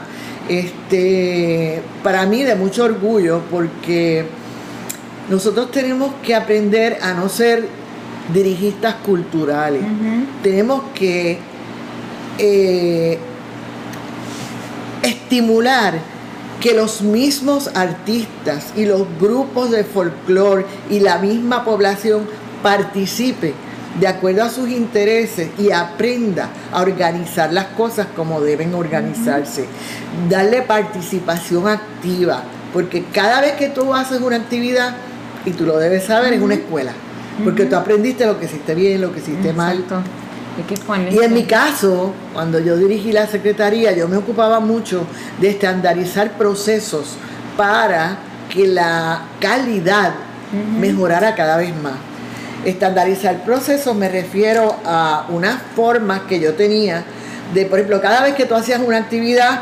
Este, 0.48 1.84
para 2.04 2.26
mí 2.26 2.44
de 2.44 2.56
mucho 2.56 2.86
orgullo 2.86 3.42
porque 3.52 4.26
nosotros 5.30 5.70
tenemos 5.70 6.12
que 6.24 6.34
aprender 6.34 6.98
a 7.04 7.14
no 7.14 7.30
ser 7.30 7.68
dirigistas 8.34 8.96
culturales. 9.06 9.84
Tenemos 10.44 10.84
que 10.94 11.40
eh, 12.38 13.18
estimular 15.04 16.00
que 16.60 16.74
los 16.74 17.02
mismos 17.02 17.72
artistas 17.74 18.74
y 18.76 18.86
los 18.86 19.06
grupos 19.20 19.72
de 19.72 19.84
folclore 19.84 20.66
y 20.90 21.00
la 21.00 21.18
misma 21.18 21.64
población 21.64 22.28
participe 22.62 23.54
de 24.00 24.08
acuerdo 24.08 24.44
a 24.44 24.50
sus 24.50 24.70
intereses 24.70 25.50
y 25.58 25.72
aprenda 25.72 26.50
a 26.72 26.82
organizar 26.82 27.52
las 27.54 27.68
cosas 27.68 28.08
como 28.16 28.42
deben 28.42 28.74
organizarse. 28.74 29.66
Darle 30.30 30.62
participación 30.62 31.68
activa, 31.68 32.44
porque 32.74 33.06
cada 33.12 33.42
vez 33.42 33.54
que 33.54 33.70
tú 33.70 33.94
haces 33.94 34.22
una 34.22 34.36
actividad, 34.36 34.96
y 35.46 35.52
tú 35.52 35.66
lo 35.66 35.78
debes 35.78 36.06
saber, 36.06 36.34
es 36.34 36.42
una 36.42 36.56
escuela. 36.56 36.92
Porque 37.44 37.66
tú 37.66 37.76
aprendiste 37.76 38.26
lo 38.26 38.40
que 38.40 38.46
hiciste 38.46 38.76
bien, 38.76 39.02
lo 39.02 39.14
que 39.14 39.20
hiciste 39.20 39.54
mal. 39.54 39.84
Y 41.12 41.24
en 41.24 41.34
mi 41.34 41.44
caso, 41.44 42.14
cuando 42.34 42.60
yo 42.60 42.76
dirigí 42.76 43.12
la 43.12 43.28
secretaría, 43.28 43.94
yo 43.94 44.08
me 44.08 44.18
ocupaba 44.18 44.60
mucho 44.60 45.06
de 45.40 45.50
estandarizar 45.50 46.38
procesos 46.38 47.16
para 47.56 48.18
que 48.50 48.68
la 48.68 49.22
calidad 49.40 50.14
mejorara 50.80 51.36
cada 51.36 51.58
vez 51.58 51.74
más. 51.82 51.94
Estandarizar 52.66 53.46
procesos 53.46 53.96
me 53.96 54.10
refiero 54.10 54.76
a 54.84 55.28
unas 55.30 55.62
formas 55.76 56.22
que 56.22 56.40
yo 56.40 56.56
tenía 56.56 57.06
de, 57.54 57.66
por 57.66 57.80
ejemplo, 57.80 58.02
cada 58.02 58.22
vez 58.22 58.36
que 58.36 58.46
tú 58.46 58.56
hacías 58.56 58.82
una 58.82 58.98
actividad, 58.98 59.62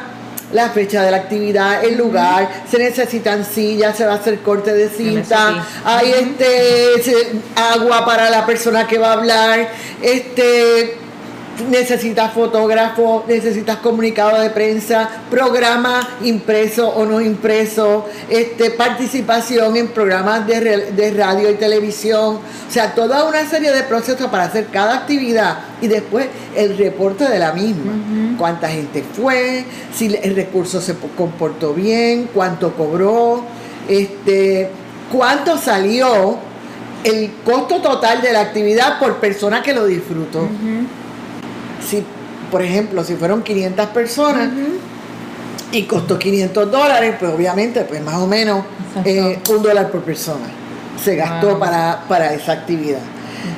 la 0.52 0.70
fecha 0.70 1.04
de 1.04 1.12
la 1.12 1.18
actividad, 1.18 1.84
el 1.84 1.98
lugar, 1.98 2.64
se 2.70 2.78
necesitan 2.78 3.44
sillas, 3.46 3.98
se 3.98 4.06
va 4.06 4.14
a 4.14 4.16
hacer 4.16 4.40
corte 4.40 4.74
de 4.74 4.90
cinta, 4.90 5.66
hay 5.84 6.12
este 6.12 7.40
agua 7.56 8.06
para 8.06 8.30
la 8.30 8.46
persona 8.46 8.88
que 8.88 8.98
va 8.98 9.10
a 9.10 9.14
hablar, 9.14 9.70
este 10.02 10.98
necesitas 11.70 12.34
fotógrafo, 12.34 13.26
necesitas 13.28 13.78
comunicado 13.78 14.40
de 14.40 14.50
prensa, 14.50 15.10
programa 15.30 16.08
impreso 16.24 16.90
o 16.90 17.06
no 17.06 17.22
impreso, 17.22 18.06
este, 18.30 18.72
participación 18.72 19.76
en 19.76 19.90
programas 19.90 20.46
de, 20.48 21.14
radio 21.16 21.50
y 21.50 21.56
televisión, 21.56 22.36
o 22.38 22.72
sea, 22.72 22.94
toda 22.94 23.26
una 23.26 23.48
serie 23.50 23.72
de 23.72 23.84
procesos 23.84 24.28
para 24.28 24.44
hacer 24.44 24.68
cada 24.68 24.96
actividad 24.96 25.60
y 25.82 25.88
después 25.88 26.28
el 26.56 26.78
reporte 26.78 27.28
de 27.28 27.40
la 27.40 27.54
misma. 27.54 27.94
Cuánta 28.38 28.70
gente 28.70 29.04
fue, 29.14 29.66
si 29.94 30.16
el 30.16 30.36
recurso 30.36 30.82
se 30.82 30.96
comportó 31.18 31.74
bien, 31.74 32.30
cuánto 32.34 32.74
cobró, 32.74 33.44
este, 33.88 34.70
cuánto 35.12 35.58
salió 35.58 36.38
el 37.04 37.32
costo 37.44 37.82
total 37.82 38.22
de 38.22 38.34
la 38.34 38.42
actividad 38.42 39.00
por 39.00 39.18
persona 39.18 39.62
que 39.62 39.74
lo 39.74 39.86
disfrutó 39.86 40.48
si, 41.88 42.04
por 42.52 42.62
ejemplo, 42.62 43.04
si 43.04 43.16
fueron 43.16 43.44
500 43.44 43.88
personas 43.88 44.50
y 45.72 45.84
costó 45.84 46.18
500 46.18 46.72
dólares, 46.72 47.16
pues 47.20 47.32
obviamente, 47.32 47.82
pues 47.82 48.02
más 48.02 48.16
o 48.16 48.28
menos 48.28 48.64
eh, 49.06 49.40
un 49.50 49.62
dólar 49.62 49.90
por 49.90 50.02
persona 50.02 50.48
se 51.04 51.16
gastó 51.16 51.60
para, 51.60 52.04
para 52.08 52.34
esa 52.34 52.54
actividad. 52.54 53.00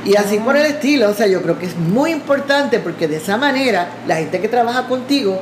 Y 0.05 0.15
así 0.15 0.38
por 0.39 0.55
el 0.55 0.65
estilo, 0.65 1.09
o 1.09 1.13
sea, 1.13 1.27
yo 1.27 1.41
creo 1.41 1.57
que 1.57 1.65
es 1.65 1.75
muy 1.77 2.11
importante 2.11 2.80
porque 2.80 3.07
de 3.07 3.17
esa 3.17 3.38
manera 3.38 3.89
la 4.07 4.17
gente 4.17 4.39
que 4.39 4.47
trabaja 4.47 4.88
contigo 4.88 5.41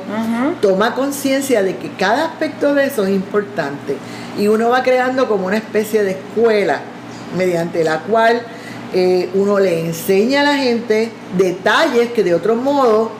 toma 0.60 0.94
conciencia 0.94 1.62
de 1.62 1.76
que 1.76 1.90
cada 1.92 2.26
aspecto 2.26 2.74
de 2.74 2.86
eso 2.86 3.04
es 3.04 3.10
importante. 3.10 3.96
Y 4.38 4.48
uno 4.48 4.70
va 4.70 4.82
creando 4.82 5.28
como 5.28 5.46
una 5.46 5.56
especie 5.56 6.02
de 6.02 6.12
escuela 6.12 6.80
mediante 7.36 7.84
la 7.84 8.00
cual 8.00 8.42
eh, 8.92 9.28
uno 9.34 9.58
le 9.58 9.86
enseña 9.86 10.40
a 10.40 10.44
la 10.44 10.54
gente 10.56 11.10
detalles 11.36 12.10
que 12.12 12.24
de 12.24 12.34
otro 12.34 12.56
modo 12.56 13.12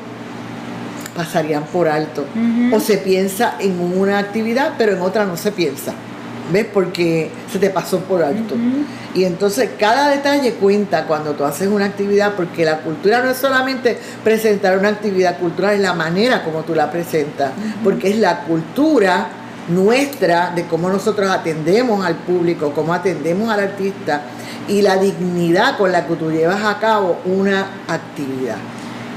pasarían 1.15 1.65
por 1.65 1.89
alto. 1.89 2.25
O 2.73 2.81
se 2.81 2.99
piensa 2.99 3.57
en 3.59 3.81
una 3.81 4.19
actividad, 4.19 4.75
pero 4.79 4.93
en 4.93 5.03
otra 5.03 5.25
no 5.25 5.37
se 5.37 5.51
piensa. 5.51 5.93
¿Ves? 6.53 6.67
Porque 6.73 7.31
se 7.53 7.59
te 7.59 7.69
pasó 7.71 7.99
por 8.01 8.23
alto. 8.23 8.55
Y 9.15 9.25
entonces 9.25 9.71
cada 9.79 10.11
detalle 10.11 10.53
cuenta 10.55 11.07
cuando 11.07 11.33
tú 11.33 11.45
haces 11.45 11.69
una 11.69 11.87
actividad, 11.87 12.35
porque 12.37 12.65
la 12.65 12.79
cultura 12.79 13.23
no 13.23 13.31
es 13.31 13.37
solamente 13.37 13.99
presentar 14.23 14.79
una 14.79 14.89
actividad 14.91 15.39
cultural, 15.39 15.75
es 15.75 15.81
la 15.81 15.93
manera 15.93 16.45
como 16.45 16.63
tú 16.63 16.75
la 16.75 16.91
presentas, 16.91 17.51
porque 17.83 18.11
es 18.11 18.19
la 18.19 18.45
cultura 18.45 19.29
nuestra 19.69 20.53
de 20.55 20.67
cómo 20.67 20.89
nosotros 20.89 21.31
atendemos 21.31 22.05
al 22.05 22.15
público, 22.15 22.73
cómo 22.75 22.95
atendemos 22.95 23.51
al 23.51 23.61
artista 23.61 24.23
y 24.69 24.83
la 24.83 24.97
dignidad 24.97 25.77
con 25.77 25.93
la 25.93 26.07
que 26.07 26.15
tú 26.15 26.31
llevas 26.31 26.63
a 26.65 26.79
cabo 26.79 27.21
una 27.25 27.67
actividad. 27.89 28.57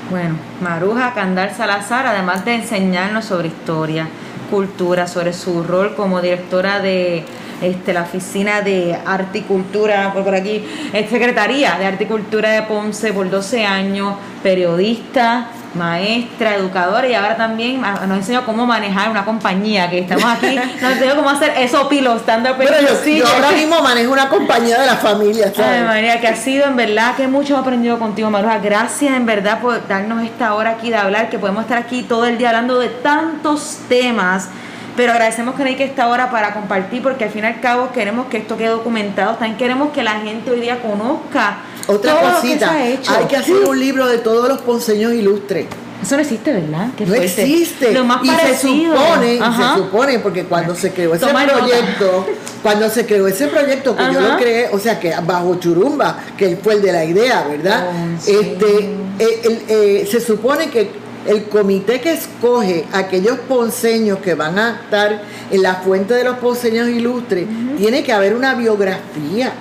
Bueno, 0.09 0.35
Maruja 0.61 1.13
Candal 1.13 1.51
Salazar, 1.55 2.05
además 2.05 2.43
de 2.43 2.55
enseñarnos 2.55 3.25
sobre 3.25 3.47
historia, 3.47 4.07
cultura, 4.49 5.07
sobre 5.07 5.33
su 5.33 5.63
rol 5.63 5.95
como 5.95 6.21
directora 6.21 6.79
de 6.79 7.23
este, 7.61 7.93
la 7.93 8.01
Oficina 8.01 8.61
de 8.61 8.97
Arte 9.05 9.39
y 9.39 9.41
Cultura, 9.43 10.11
por, 10.13 10.33
aquí, 10.33 10.65
Secretaría 11.09 11.77
de 11.77 11.85
Arte 11.85 12.03
y 12.05 12.07
Cultura 12.07 12.51
de 12.51 12.63
Ponce 12.63 13.13
por 13.13 13.29
12 13.29 13.65
años, 13.65 14.15
periodista, 14.43 15.47
maestra, 15.73 16.55
educadora 16.55 17.07
y 17.07 17.13
ahora 17.13 17.37
también 17.37 17.81
nos 17.81 18.17
enseñó 18.17 18.45
cómo 18.45 18.65
manejar 18.65 19.09
una 19.09 19.23
compañía, 19.23 19.89
que 19.89 19.99
estamos 19.99 20.25
aquí, 20.25 20.55
nos 20.81 20.91
enseñó 20.91 21.15
cómo 21.15 21.29
hacer 21.29 21.53
eso 21.57 21.87
pilo, 21.87 22.17
stand-up 22.17 22.55
Pero 22.57 22.75
yo, 22.81 23.27
ahora 23.27 23.51
mismo 23.51 23.81
manejo 23.81 24.11
una 24.11 24.27
compañía 24.27 24.79
de 24.79 24.85
la 24.85 24.97
familia, 24.97 25.51
¿sabes? 25.53 25.85
María, 25.85 26.19
que 26.19 26.27
ha 26.27 26.35
sido 26.35 26.65
en 26.65 26.75
verdad 26.75 27.15
que 27.15 27.27
mucho 27.27 27.55
he 27.55 27.59
aprendido 27.59 27.99
contigo, 27.99 28.29
Maruja. 28.29 28.59
Gracias 28.59 29.15
en 29.15 29.25
verdad 29.25 29.59
por 29.61 29.87
darnos 29.87 30.23
esta 30.23 30.53
hora 30.55 30.71
aquí 30.71 30.89
de 30.89 30.97
hablar, 30.97 31.29
que 31.29 31.39
podemos 31.39 31.63
estar 31.63 31.77
aquí 31.77 32.03
todo 32.03 32.25
el 32.25 32.37
día 32.37 32.49
hablando 32.49 32.79
de 32.79 32.89
tantos 32.89 33.79
temas 33.87 34.49
Pero 34.97 35.13
agradecemos 35.13 35.55
que 35.55 35.75
que 35.75 35.85
esta 35.85 36.07
hora 36.09 36.29
para 36.29 36.53
compartir, 36.53 37.01
porque 37.01 37.23
al 37.23 37.29
fin 37.29 37.45
y 37.45 37.47
al 37.47 37.61
cabo 37.61 37.91
queremos 37.93 38.27
que 38.27 38.37
esto 38.37 38.57
quede 38.57 38.69
documentado. 38.69 39.35
También 39.35 39.57
queremos 39.57 39.91
que 39.91 40.03
la 40.03 40.19
gente 40.19 40.51
hoy 40.51 40.59
día 40.59 40.81
conozca 40.81 41.59
otra 41.87 42.35
cosita. 42.35 42.71
Hay 42.71 43.25
que 43.29 43.37
hacer 43.37 43.55
un 43.67 43.79
libro 43.79 44.07
de 44.07 44.17
todos 44.19 44.47
los 44.47 44.61
ponceños 44.61 45.13
ilustres. 45.13 45.67
Eso 46.01 46.15
no 46.15 46.21
existe, 46.21 46.51
¿verdad? 46.51 46.87
no 47.05 47.13
existe. 47.13 47.91
Lo 47.91 48.03
más 48.03 48.23
y 48.23 48.29
se 48.29 48.57
supone, 48.57 49.37
se 49.37 49.81
supone, 49.81 50.19
porque 50.19 50.45
cuando 50.45 50.73
se 50.73 50.91
creó 50.91 51.13
ese 51.13 51.27
proyecto, 51.27 52.25
cuando 52.63 52.89
se 52.89 53.05
creó 53.05 53.27
ese 53.27 53.47
proyecto, 53.47 53.95
que 53.95 54.03
yo 54.11 54.19
lo 54.19 54.37
creé, 54.37 54.69
o 54.71 54.79
sea, 54.79 54.99
que 54.99 55.13
bajo 55.23 55.55
Churumba, 55.59 56.17
que 56.37 56.55
fue 56.57 56.75
el 56.75 56.81
de 56.81 56.91
la 56.91 57.05
idea, 57.05 57.45
¿verdad? 57.47 57.91
Oh, 57.91 58.29
este, 58.29 58.79
eh, 59.19 59.63
eh, 59.67 60.07
se 60.09 60.19
supone 60.19 60.71
que 60.71 60.89
el 61.27 61.43
comité 61.45 62.01
que 62.01 62.13
escoge 62.13 62.85
aquellos 62.91 63.37
ponceños 63.39 64.19
que 64.19 64.33
van 64.33 64.57
a 64.57 64.81
estar 64.83 65.21
en 65.51 65.61
la 65.61 65.75
fuente 65.75 66.15
de 66.15 66.23
los 66.23 66.37
ponceños 66.37 66.89
ilustres, 66.89 67.45
tiene 67.77 68.03
que 68.03 68.11
haber 68.11 68.35
una 68.35 68.55
biografía. 68.55 69.53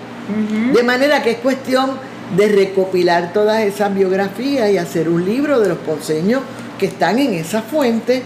De 0.72 0.82
manera 0.84 1.22
que 1.22 1.32
es 1.32 1.38
cuestión 1.38 1.90
de 2.36 2.48
recopilar 2.48 3.32
todas 3.32 3.60
esas 3.60 3.94
biografías 3.94 4.70
y 4.70 4.78
hacer 4.78 5.08
un 5.08 5.24
libro 5.24 5.60
de 5.60 5.68
los 5.68 5.78
ponceños 5.78 6.42
que 6.78 6.86
están 6.86 7.18
en 7.18 7.34
esa 7.34 7.62
fuente. 7.62 8.22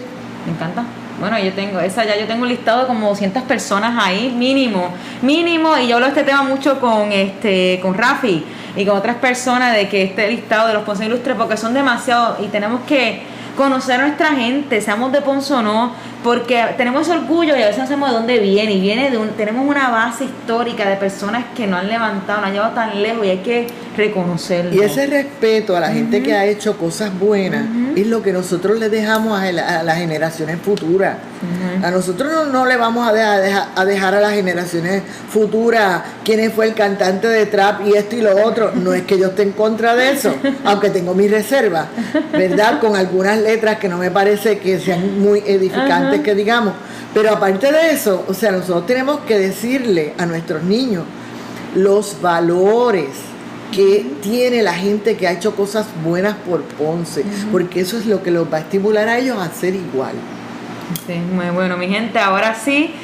Me 0.46 0.52
encanta. 0.52 0.84
Bueno, 1.18 1.38
yo 1.38 1.52
tengo 1.52 1.78
esa 1.80 2.04
ya, 2.04 2.18
yo 2.18 2.26
tengo 2.26 2.42
un 2.42 2.48
listado 2.48 2.82
de 2.82 2.86
como 2.88 3.08
200 3.08 3.44
personas 3.44 3.94
ahí, 4.02 4.34
mínimo, 4.36 4.88
mínimo, 5.22 5.78
y 5.78 5.86
yo 5.86 5.94
hablo 5.94 6.06
de 6.06 6.12
este 6.12 6.24
tema 6.24 6.42
mucho 6.42 6.80
con 6.80 7.12
este 7.12 7.78
con 7.80 7.94
Rafi 7.94 8.44
y 8.76 8.84
con 8.84 8.96
otras 8.96 9.16
personas 9.16 9.74
de 9.74 9.88
que 9.88 10.02
este 10.02 10.28
listado 10.28 10.66
de 10.66 10.74
los 10.74 10.82
ponceños 10.82 11.12
ilustres 11.12 11.36
porque 11.36 11.56
son 11.56 11.72
demasiados 11.72 12.38
y 12.40 12.48
tenemos 12.48 12.80
que 12.82 13.22
conocer 13.56 14.00
a 14.00 14.06
nuestra 14.06 14.34
gente, 14.34 14.80
seamos 14.80 15.12
de 15.12 15.20
Ponce 15.20 15.54
o 15.54 15.62
no, 15.62 15.92
porque 16.24 16.64
tenemos 16.76 17.08
orgullo 17.08 17.56
y 17.56 17.62
a 17.62 17.66
veces 17.66 17.78
no 17.78 17.86
sabemos 17.86 18.10
de 18.10 18.16
dónde 18.16 18.38
viene, 18.40 18.72
y 18.72 18.80
viene 18.80 19.10
de 19.10 19.16
un, 19.16 19.28
tenemos 19.30 19.64
una 19.64 19.90
base 19.90 20.24
histórica 20.24 20.88
de 20.88 20.96
personas 20.96 21.44
que 21.54 21.66
no 21.66 21.76
han 21.76 21.88
levantado, 21.88 22.40
no 22.40 22.48
han 22.48 22.52
llevado 22.52 22.74
tan 22.74 23.00
lejos 23.00 23.24
y 23.24 23.30
hay 23.30 23.38
que 23.38 23.68
reconocerlo. 23.96 24.74
Y 24.74 24.80
ese 24.80 25.06
respeto 25.06 25.76
a 25.76 25.80
la 25.80 25.88
gente 25.88 26.22
que 26.22 26.34
ha 26.34 26.46
hecho 26.46 26.76
cosas 26.76 27.16
buenas 27.18 27.66
es 27.96 28.06
lo 28.06 28.22
que 28.22 28.32
nosotros 28.32 28.78
le 28.78 28.88
dejamos 28.88 29.40
a, 29.40 29.52
las 29.52 29.96
generaciones 29.98 30.58
futuras. 30.60 31.16
A 31.82 31.90
nosotros 31.90 32.48
no, 32.50 32.66
le 32.66 32.76
vamos 32.76 33.06
a 33.06 33.12
dejar, 33.12 33.68
a 33.74 33.84
dejar 33.84 34.14
a 34.14 34.20
las 34.20 34.32
generaciones 34.32 35.02
futuras 35.28 36.02
quién 36.24 36.50
fue 36.50 36.66
el 36.66 36.74
cantante 36.74 37.28
de 37.28 37.46
trap 37.46 37.86
y 37.86 37.96
esto 37.96 38.16
y 38.16 38.22
lo 38.22 38.44
otro. 38.44 38.72
No 38.74 38.94
es 38.94 39.02
que 39.02 39.18
yo 39.18 39.28
esté 39.28 39.42
en 39.42 39.52
contra 39.52 39.94
de 39.94 40.12
eso, 40.12 40.34
aunque 40.64 40.90
tengo 40.90 41.14
mis 41.14 41.30
reservas, 41.30 41.86
¿verdad? 42.32 42.80
Con 42.84 42.96
algunas 42.96 43.38
letras 43.38 43.78
que 43.78 43.88
no 43.88 43.98
me 43.98 44.10
parece 44.10 44.58
que 44.58 44.80
sean 44.80 45.20
muy 45.20 45.42
edificantes 45.46 46.20
que 46.20 46.34
digamos. 46.34 46.74
Pero 47.12 47.30
aparte 47.30 47.70
de 47.70 47.92
eso, 47.92 48.24
o 48.26 48.34
sea, 48.34 48.50
nosotros 48.50 48.86
tenemos 48.86 49.20
que 49.20 49.38
decirle 49.38 50.14
a 50.18 50.26
nuestros 50.26 50.64
niños 50.64 51.04
los 51.76 52.20
valores 52.20 53.33
que 53.74 54.06
tiene 54.22 54.62
la 54.62 54.74
gente 54.74 55.16
que 55.16 55.26
ha 55.26 55.32
hecho 55.32 55.56
cosas 55.56 55.86
buenas 56.04 56.36
por 56.36 56.62
Ponce, 56.62 57.24
porque 57.50 57.80
eso 57.80 57.98
es 57.98 58.06
lo 58.06 58.22
que 58.22 58.30
los 58.30 58.52
va 58.52 58.58
a 58.58 58.60
estimular 58.60 59.08
a 59.08 59.18
ellos 59.18 59.38
a 59.38 59.50
ser 59.50 59.74
igual. 59.74 60.14
Sí, 61.06 61.14
muy 61.14 61.50
bueno, 61.50 61.76
mi 61.76 61.88
gente, 61.88 62.18
ahora 62.18 62.54
sí. 62.54 62.94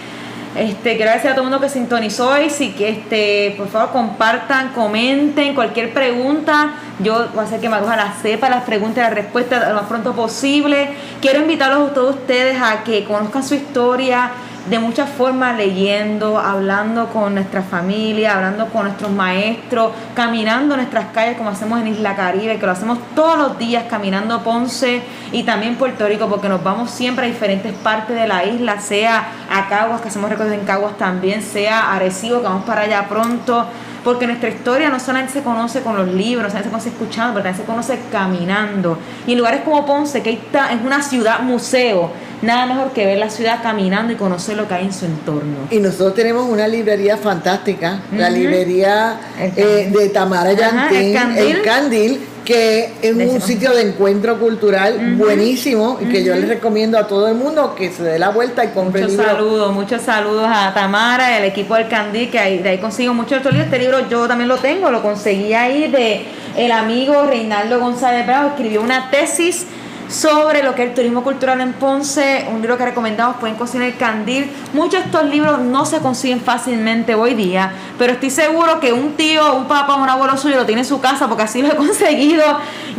Este, 0.56 0.96
quiero 0.96 1.10
agradecer 1.10 1.30
a 1.30 1.34
todo 1.34 1.44
el 1.44 1.50
mundo 1.50 1.64
que 1.64 1.72
sintonizó 1.72 2.30
hoy. 2.30 2.50
Si 2.50 2.72
que 2.72 2.88
este, 2.88 3.54
por 3.56 3.68
favor 3.68 3.90
compartan, 3.90 4.72
comenten 4.72 5.54
cualquier 5.54 5.92
pregunta. 5.92 6.72
Yo 6.98 7.28
voy 7.32 7.40
a 7.40 7.42
hacer 7.42 7.60
que 7.60 7.68
Maruja 7.68 7.96
la 7.96 8.14
sepa, 8.20 8.50
las 8.50 8.64
preguntas 8.64 8.98
y 8.98 9.00
las 9.00 9.14
respuestas 9.14 9.68
lo 9.68 9.74
más 9.74 9.84
pronto 9.84 10.12
posible. 10.12 10.88
Quiero 11.20 11.40
invitarlos 11.40 11.90
a 11.90 11.94
todos 11.94 12.16
ustedes 12.16 12.60
a 12.60 12.82
que 12.82 13.04
conozcan 13.04 13.44
su 13.44 13.54
historia, 13.54 14.32
de 14.68 14.78
muchas 14.78 15.08
formas, 15.08 15.56
leyendo, 15.56 16.38
hablando 16.38 17.08
con 17.08 17.34
nuestra 17.34 17.62
familia, 17.62 18.36
hablando 18.36 18.66
con 18.66 18.84
nuestros 18.84 19.10
maestros, 19.10 19.92
caminando 20.14 20.76
nuestras 20.76 21.06
calles 21.12 21.38
como 21.38 21.50
hacemos 21.50 21.80
en 21.80 21.88
Isla 21.88 22.14
Caribe, 22.14 22.58
que 22.58 22.66
lo 22.66 22.72
hacemos 22.72 22.98
todos 23.14 23.38
los 23.38 23.58
días, 23.58 23.84
caminando 23.88 24.42
Ponce 24.42 25.02
y 25.32 25.44
también 25.44 25.76
Puerto 25.76 26.06
Rico, 26.06 26.28
porque 26.28 26.48
nos 26.48 26.62
vamos 26.62 26.90
siempre 26.90 27.26
a 27.26 27.28
diferentes 27.28 27.72
partes 27.72 28.14
de 28.14 28.26
la 28.26 28.44
isla, 28.44 28.80
sea 28.80 29.28
a 29.50 29.68
Caguas, 29.68 30.00
que 30.02 30.08
hacemos 30.08 30.28
recorridos 30.28 30.58
en 30.58 30.66
Caguas 30.66 30.96
también, 30.98 31.42
sea 31.42 31.80
a 31.80 31.96
Arecibo, 31.96 32.38
que 32.38 32.44
vamos 32.44 32.64
para 32.64 32.82
allá 32.82 33.08
pronto 33.08 33.66
porque 34.04 34.26
nuestra 34.26 34.48
historia 34.48 34.88
no 34.88 34.98
solamente 34.98 35.34
se 35.34 35.42
conoce 35.42 35.82
con 35.82 35.96
los 35.96 36.08
libros, 36.08 36.44
no 36.44 36.48
solamente 36.48 36.68
se 36.68 36.70
conoce 36.70 36.88
escuchando, 36.88 37.34
pero 37.34 37.44
también 37.44 37.66
se 37.66 37.70
conoce 37.70 38.00
caminando. 38.10 38.98
Y 39.26 39.32
en 39.32 39.38
lugares 39.38 39.60
como 39.62 39.84
Ponce, 39.84 40.22
que 40.22 40.30
está, 40.30 40.72
es 40.72 40.80
una 40.80 41.02
ciudad 41.02 41.40
museo, 41.40 42.10
nada 42.42 42.66
mejor 42.66 42.92
que 42.92 43.06
ver 43.06 43.18
la 43.18 43.30
ciudad 43.30 43.62
caminando 43.62 44.12
y 44.12 44.16
conocer 44.16 44.56
lo 44.56 44.66
que 44.66 44.74
hay 44.74 44.86
en 44.86 44.92
su 44.92 45.04
entorno. 45.04 45.56
Y 45.70 45.78
nosotros 45.78 46.14
tenemos 46.14 46.48
una 46.48 46.66
librería 46.66 47.16
fantástica, 47.16 48.00
la 48.16 48.30
librería 48.30 49.20
eh, 49.38 49.90
de 49.90 50.08
Tamara 50.08 50.52
Yantín, 50.52 51.16
el 51.36 51.62
Candil. 51.62 52.20
Que 52.40 52.94
es 53.02 53.14
un 53.14 53.40
sitio 53.40 53.72
de 53.72 53.82
encuentro 53.82 54.40
cultural 54.40 55.14
buenísimo 55.16 55.98
y 56.00 56.06
que 56.06 56.24
yo 56.24 56.34
les 56.34 56.48
recomiendo 56.48 56.98
a 56.98 57.06
todo 57.06 57.28
el 57.28 57.36
mundo 57.36 57.76
que 57.76 57.92
se 57.92 58.02
dé 58.02 58.18
la 58.18 58.30
vuelta 58.30 58.64
y 58.64 58.68
compre 58.68 59.02
muchos 59.02 59.24
saludos, 59.24 59.72
muchos 59.72 60.02
saludos 60.02 60.48
a 60.52 60.74
Tamara 60.74 61.30
y 61.30 61.34
al 61.34 61.44
equipo 61.44 61.76
del 61.76 61.86
Candí 61.86 62.26
que 62.26 62.40
ahí, 62.40 62.58
de 62.58 62.70
ahí 62.70 62.78
consigo 62.78 63.14
muchos 63.14 63.36
estos 63.36 63.52
libros. 63.52 63.66
Este 63.66 63.78
libro 63.78 64.08
yo 64.08 64.26
también 64.26 64.48
lo 64.48 64.56
tengo, 64.56 64.90
lo 64.90 65.00
conseguí 65.00 65.52
ahí 65.52 65.92
de 65.92 66.24
el 66.56 66.72
amigo 66.72 67.24
Reinaldo 67.24 67.78
González 67.78 68.26
Bravo, 68.26 68.48
escribió 68.48 68.80
una 68.80 69.10
tesis 69.10 69.66
sobre 70.10 70.62
lo 70.62 70.74
que 70.74 70.82
es 70.82 70.88
el 70.88 70.94
turismo 70.94 71.22
cultural 71.22 71.60
en 71.60 71.72
Ponce, 71.72 72.46
un 72.50 72.60
libro 72.60 72.76
que 72.76 72.84
recomendamos, 72.84 73.36
pueden 73.36 73.56
conseguir 73.56 73.86
el 73.86 73.96
Candil. 73.96 74.50
Muchos 74.72 75.00
de 75.00 75.06
estos 75.06 75.24
libros 75.24 75.60
no 75.60 75.86
se 75.86 75.98
consiguen 75.98 76.40
fácilmente 76.40 77.14
hoy 77.14 77.34
día, 77.34 77.72
pero 77.96 78.14
estoy 78.14 78.30
seguro 78.30 78.80
que 78.80 78.92
un 78.92 79.12
tío, 79.14 79.54
un 79.54 79.68
papá, 79.68 79.94
un 79.94 80.08
abuelo 80.08 80.36
suyo 80.36 80.56
lo 80.56 80.66
tiene 80.66 80.82
en 80.82 80.86
su 80.86 81.00
casa 81.00 81.28
porque 81.28 81.44
así 81.44 81.62
lo 81.62 81.68
he 81.68 81.76
conseguido 81.76 82.44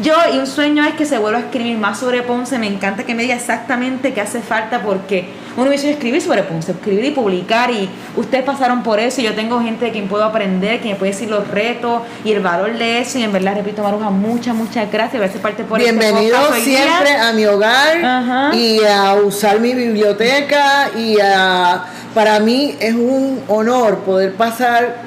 yo 0.01 0.13
y 0.33 0.37
un 0.37 0.47
sueño 0.47 0.85
es 0.85 0.93
que 0.93 1.05
se 1.05 1.17
vuelva 1.17 1.39
a 1.39 1.41
escribir 1.41 1.77
más 1.77 1.99
sobre 1.99 2.21
Ponce. 2.21 2.57
Me 2.57 2.67
encanta 2.67 3.03
que 3.03 3.13
me 3.13 3.23
diga 3.23 3.35
exactamente 3.35 4.13
qué 4.13 4.21
hace 4.21 4.41
falta 4.41 4.81
porque 4.81 5.29
uno 5.57 5.65
me 5.65 5.71
dice 5.73 5.91
escribir 5.91 6.21
sobre 6.21 6.43
Ponce, 6.43 6.71
escribir 6.71 7.05
y 7.05 7.11
publicar 7.11 7.71
y 7.71 7.89
ustedes 8.15 8.43
pasaron 8.43 8.83
por 8.83 8.99
eso 8.99 9.19
y 9.21 9.25
yo 9.25 9.33
tengo 9.35 9.61
gente 9.61 9.85
de 9.85 9.91
quien 9.91 10.07
puedo 10.07 10.23
aprender, 10.23 10.79
que 10.79 10.89
me 10.89 10.95
puede 10.95 11.11
decir 11.11 11.29
los 11.29 11.47
retos 11.47 12.03
y 12.23 12.31
el 12.31 12.39
valor 12.39 12.77
de 12.77 12.99
eso 12.99 13.19
y 13.19 13.23
en 13.23 13.33
verdad, 13.33 13.55
repito 13.55 13.83
Maruja, 13.83 14.09
muchas, 14.09 14.55
muchas 14.55 14.89
gracias, 14.89 15.21
gracias 15.21 15.41
parte 15.41 15.63
por 15.63 15.81
este 15.81 15.91
Bienvenido 15.91 16.37
siempre 17.03 17.21
a 17.21 17.33
mi 17.33 17.45
hogar 17.45 18.53
y 18.53 18.79
a 18.83 19.15
usar 19.15 19.59
mi 19.59 19.73
biblioteca 19.73 20.89
y 20.97 21.17
a, 21.19 21.85
para 22.13 22.39
mí 22.39 22.75
es 22.79 22.93
un 22.93 23.41
honor 23.47 23.99
poder 23.99 24.33
pasar 24.33 24.97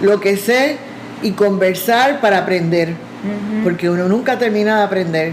lo 0.00 0.20
que 0.20 0.36
sé 0.36 0.78
y 1.22 1.32
conversar 1.32 2.20
para 2.20 2.38
aprender 2.38 2.94
porque 3.62 3.88
uno 3.88 4.08
nunca 4.08 4.36
termina 4.36 4.78
de 4.78 4.82
aprender. 4.82 5.32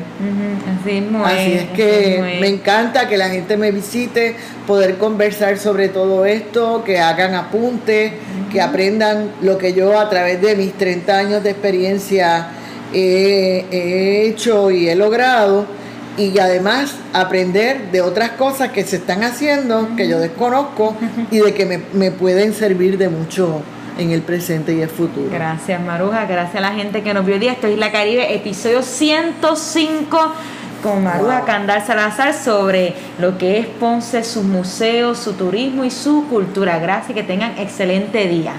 Así, 1.26 1.54
es, 1.54 1.70
que 1.72 2.38
me 2.40 2.48
encanta 2.48 3.08
que 3.08 3.18
la 3.18 3.30
gente 3.30 3.58
me 3.58 3.72
visite, 3.72 4.36
poder 4.68 4.98
conversar 4.98 5.58
sobre 5.58 5.90
todo 5.90 6.26
esto, 6.26 6.84
que 6.84 7.00
hagan 7.00 7.34
apuntes, 7.34 8.14
que 8.52 8.62
aprendan 8.62 9.32
lo 9.42 9.58
que 9.58 9.74
yo 9.74 10.00
a 10.00 10.10
través 10.10 10.40
de 10.42 10.56
mis 10.56 10.74
30 10.74 11.18
años 11.18 11.44
de 11.44 11.50
experiencia 11.50 12.50
he, 12.94 14.28
hecho 14.28 14.72
y 14.72 14.90
he 14.90 14.96
logrado 14.96 15.66
y 16.20 16.38
además 16.38 16.96
aprender 17.14 17.92
de 17.92 18.02
otras 18.02 18.32
cosas 18.32 18.70
que 18.70 18.84
se 18.84 18.98
están 18.98 19.24
haciendo, 19.24 19.96
que 19.96 20.08
yo 20.08 20.20
desconozco 20.20 20.96
y 21.32 21.40
de 21.40 21.54
que 21.54 21.66
me, 21.66 21.82
me 21.94 22.12
pueden 22.12 22.54
servir 22.54 22.98
de 22.98 23.08
mucho 23.10 23.62
en 23.98 24.12
el 24.12 24.22
presente 24.22 24.74
y 24.74 24.82
el 24.82 24.90
futuro. 24.90 25.30
Gracias 25.32 25.82
Maruja, 25.82 26.26
gracias 26.26 26.58
a 26.58 26.62
la 26.62 26.74
gente 26.74 27.04
que 27.04 27.14
nos 27.14 27.26
vio 27.26 27.36
hoy 27.36 27.42
día. 27.42 27.54
Esto 27.54 27.68
es 27.68 27.78
La 27.78 27.92
Caribe, 27.92 28.36
episodio 28.36 28.82
105 28.82 30.34
con 30.84 31.04
Maruja 31.04 31.44
Candal 31.46 31.86
Salazar 31.86 32.34
sobre 32.34 32.94
lo 33.20 33.38
que 33.38 33.60
es 33.60 33.66
Ponce, 33.66 34.24
sus 34.24 34.44
museos, 34.44 35.20
su 35.20 35.34
turismo 35.34 35.84
y 35.84 35.92
su 35.92 36.28
cultura. 36.28 36.80
Gracias 36.80 37.12
y 37.12 37.14
que 37.14 37.24
tengan 37.24 37.58
excelente 37.58 38.28
día. 38.28 38.54